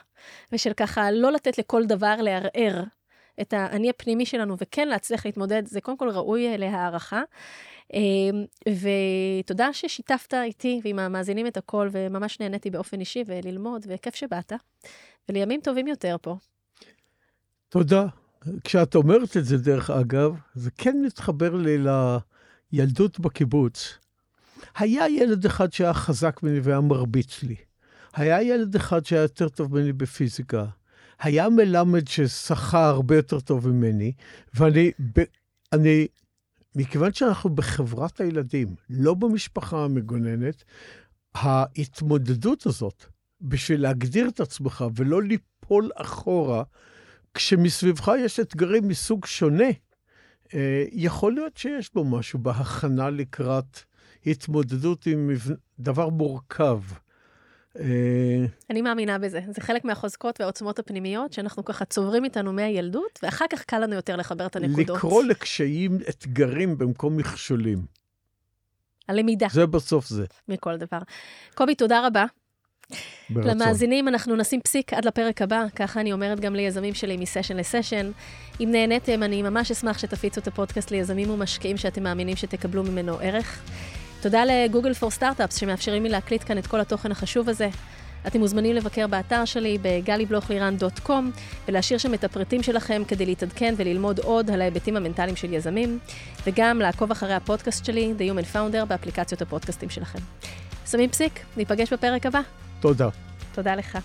[0.52, 2.84] ושל ככה לא לתת לכל דבר לערער
[3.42, 7.22] את האני הפנימי שלנו, וכן להצליח להתמודד, זה קודם כל ראוי אה, להערכה.
[7.94, 8.00] אה,
[9.44, 14.54] ותודה ששיתפת איתי ועם המאזינים את הכל, וממש נהניתי באופן אישי וללמוד, וכיף שבאת.
[15.30, 16.36] ולימים טובים יותר פה.
[17.70, 18.06] תודה.
[18.64, 21.78] כשאת אומרת את זה, דרך אגב, זה כן מתחבר לי
[22.72, 23.98] לילדות בקיבוץ.
[24.78, 27.56] היה ילד אחד שהיה חזק ממני והיה מרביץ לי.
[28.14, 30.66] היה ילד אחד שהיה יותר טוב ממני בפיזיקה.
[31.20, 34.12] היה מלמד ששחה הרבה יותר טוב ממני,
[34.54, 35.22] ואני, ב,
[35.74, 36.08] אני,
[36.76, 40.64] מכיוון שאנחנו בחברת הילדים, לא במשפחה המגוננת,
[41.36, 43.06] ההתמודדות הזאת,
[43.42, 46.64] בשביל להגדיר את עצמך ולא ליפול אחורה,
[47.38, 49.70] כשמסביבך יש אתגרים מסוג שונה,
[50.54, 53.80] אה, יכול להיות שיש בו משהו בהכנה לקראת
[54.26, 55.30] התמודדות עם
[55.80, 56.80] דבר מורכב.
[57.80, 59.40] אה, אני מאמינה בזה.
[59.50, 64.16] זה חלק מהחוזקות והעוצמות הפנימיות שאנחנו ככה צוברים איתנו מהילדות, ואחר כך קל לנו יותר
[64.16, 64.98] לחבר את הנקודות.
[64.98, 67.86] לקרוא לקשיים אתגרים במקום מכשולים.
[69.08, 69.48] הלמידה.
[69.52, 70.26] זה בסוף זה.
[70.48, 71.00] מכל דבר.
[71.56, 72.26] קובי, תודה רבה.
[73.30, 73.52] ברצון.
[73.52, 78.12] למאזינים, אנחנו נשים פסיק עד לפרק הבא, ככה אני אומרת גם ליזמים שלי מסשן לסשן.
[78.60, 83.62] אם נהניתם, אני ממש אשמח שתפיצו את הפודקאסט ליזמים ומשקיעים שאתם מאמינים שתקבלו ממנו ערך.
[84.22, 87.70] תודה לגוגל פור סטארט-אפס שמאפשרים לי להקליט כאן את כל התוכן החשוב הזה.
[88.28, 91.12] אתם מוזמנים לבקר באתר שלי בגלiblochliran.com
[91.68, 96.00] ולהשאיר שם את הפרטים שלכם כדי להתעדכן וללמוד עוד על ההיבטים המנטליים של יזמים,
[96.48, 100.20] וגם לעקוב אחרי הפודקאסט שלי, The Human Founder, באפליקציות הפודקאסטים שלכם.
[100.92, 102.42] שמים פסיק, ניפגש בפרק הבא.
[102.80, 103.10] תודה.
[103.54, 103.98] תודה לך.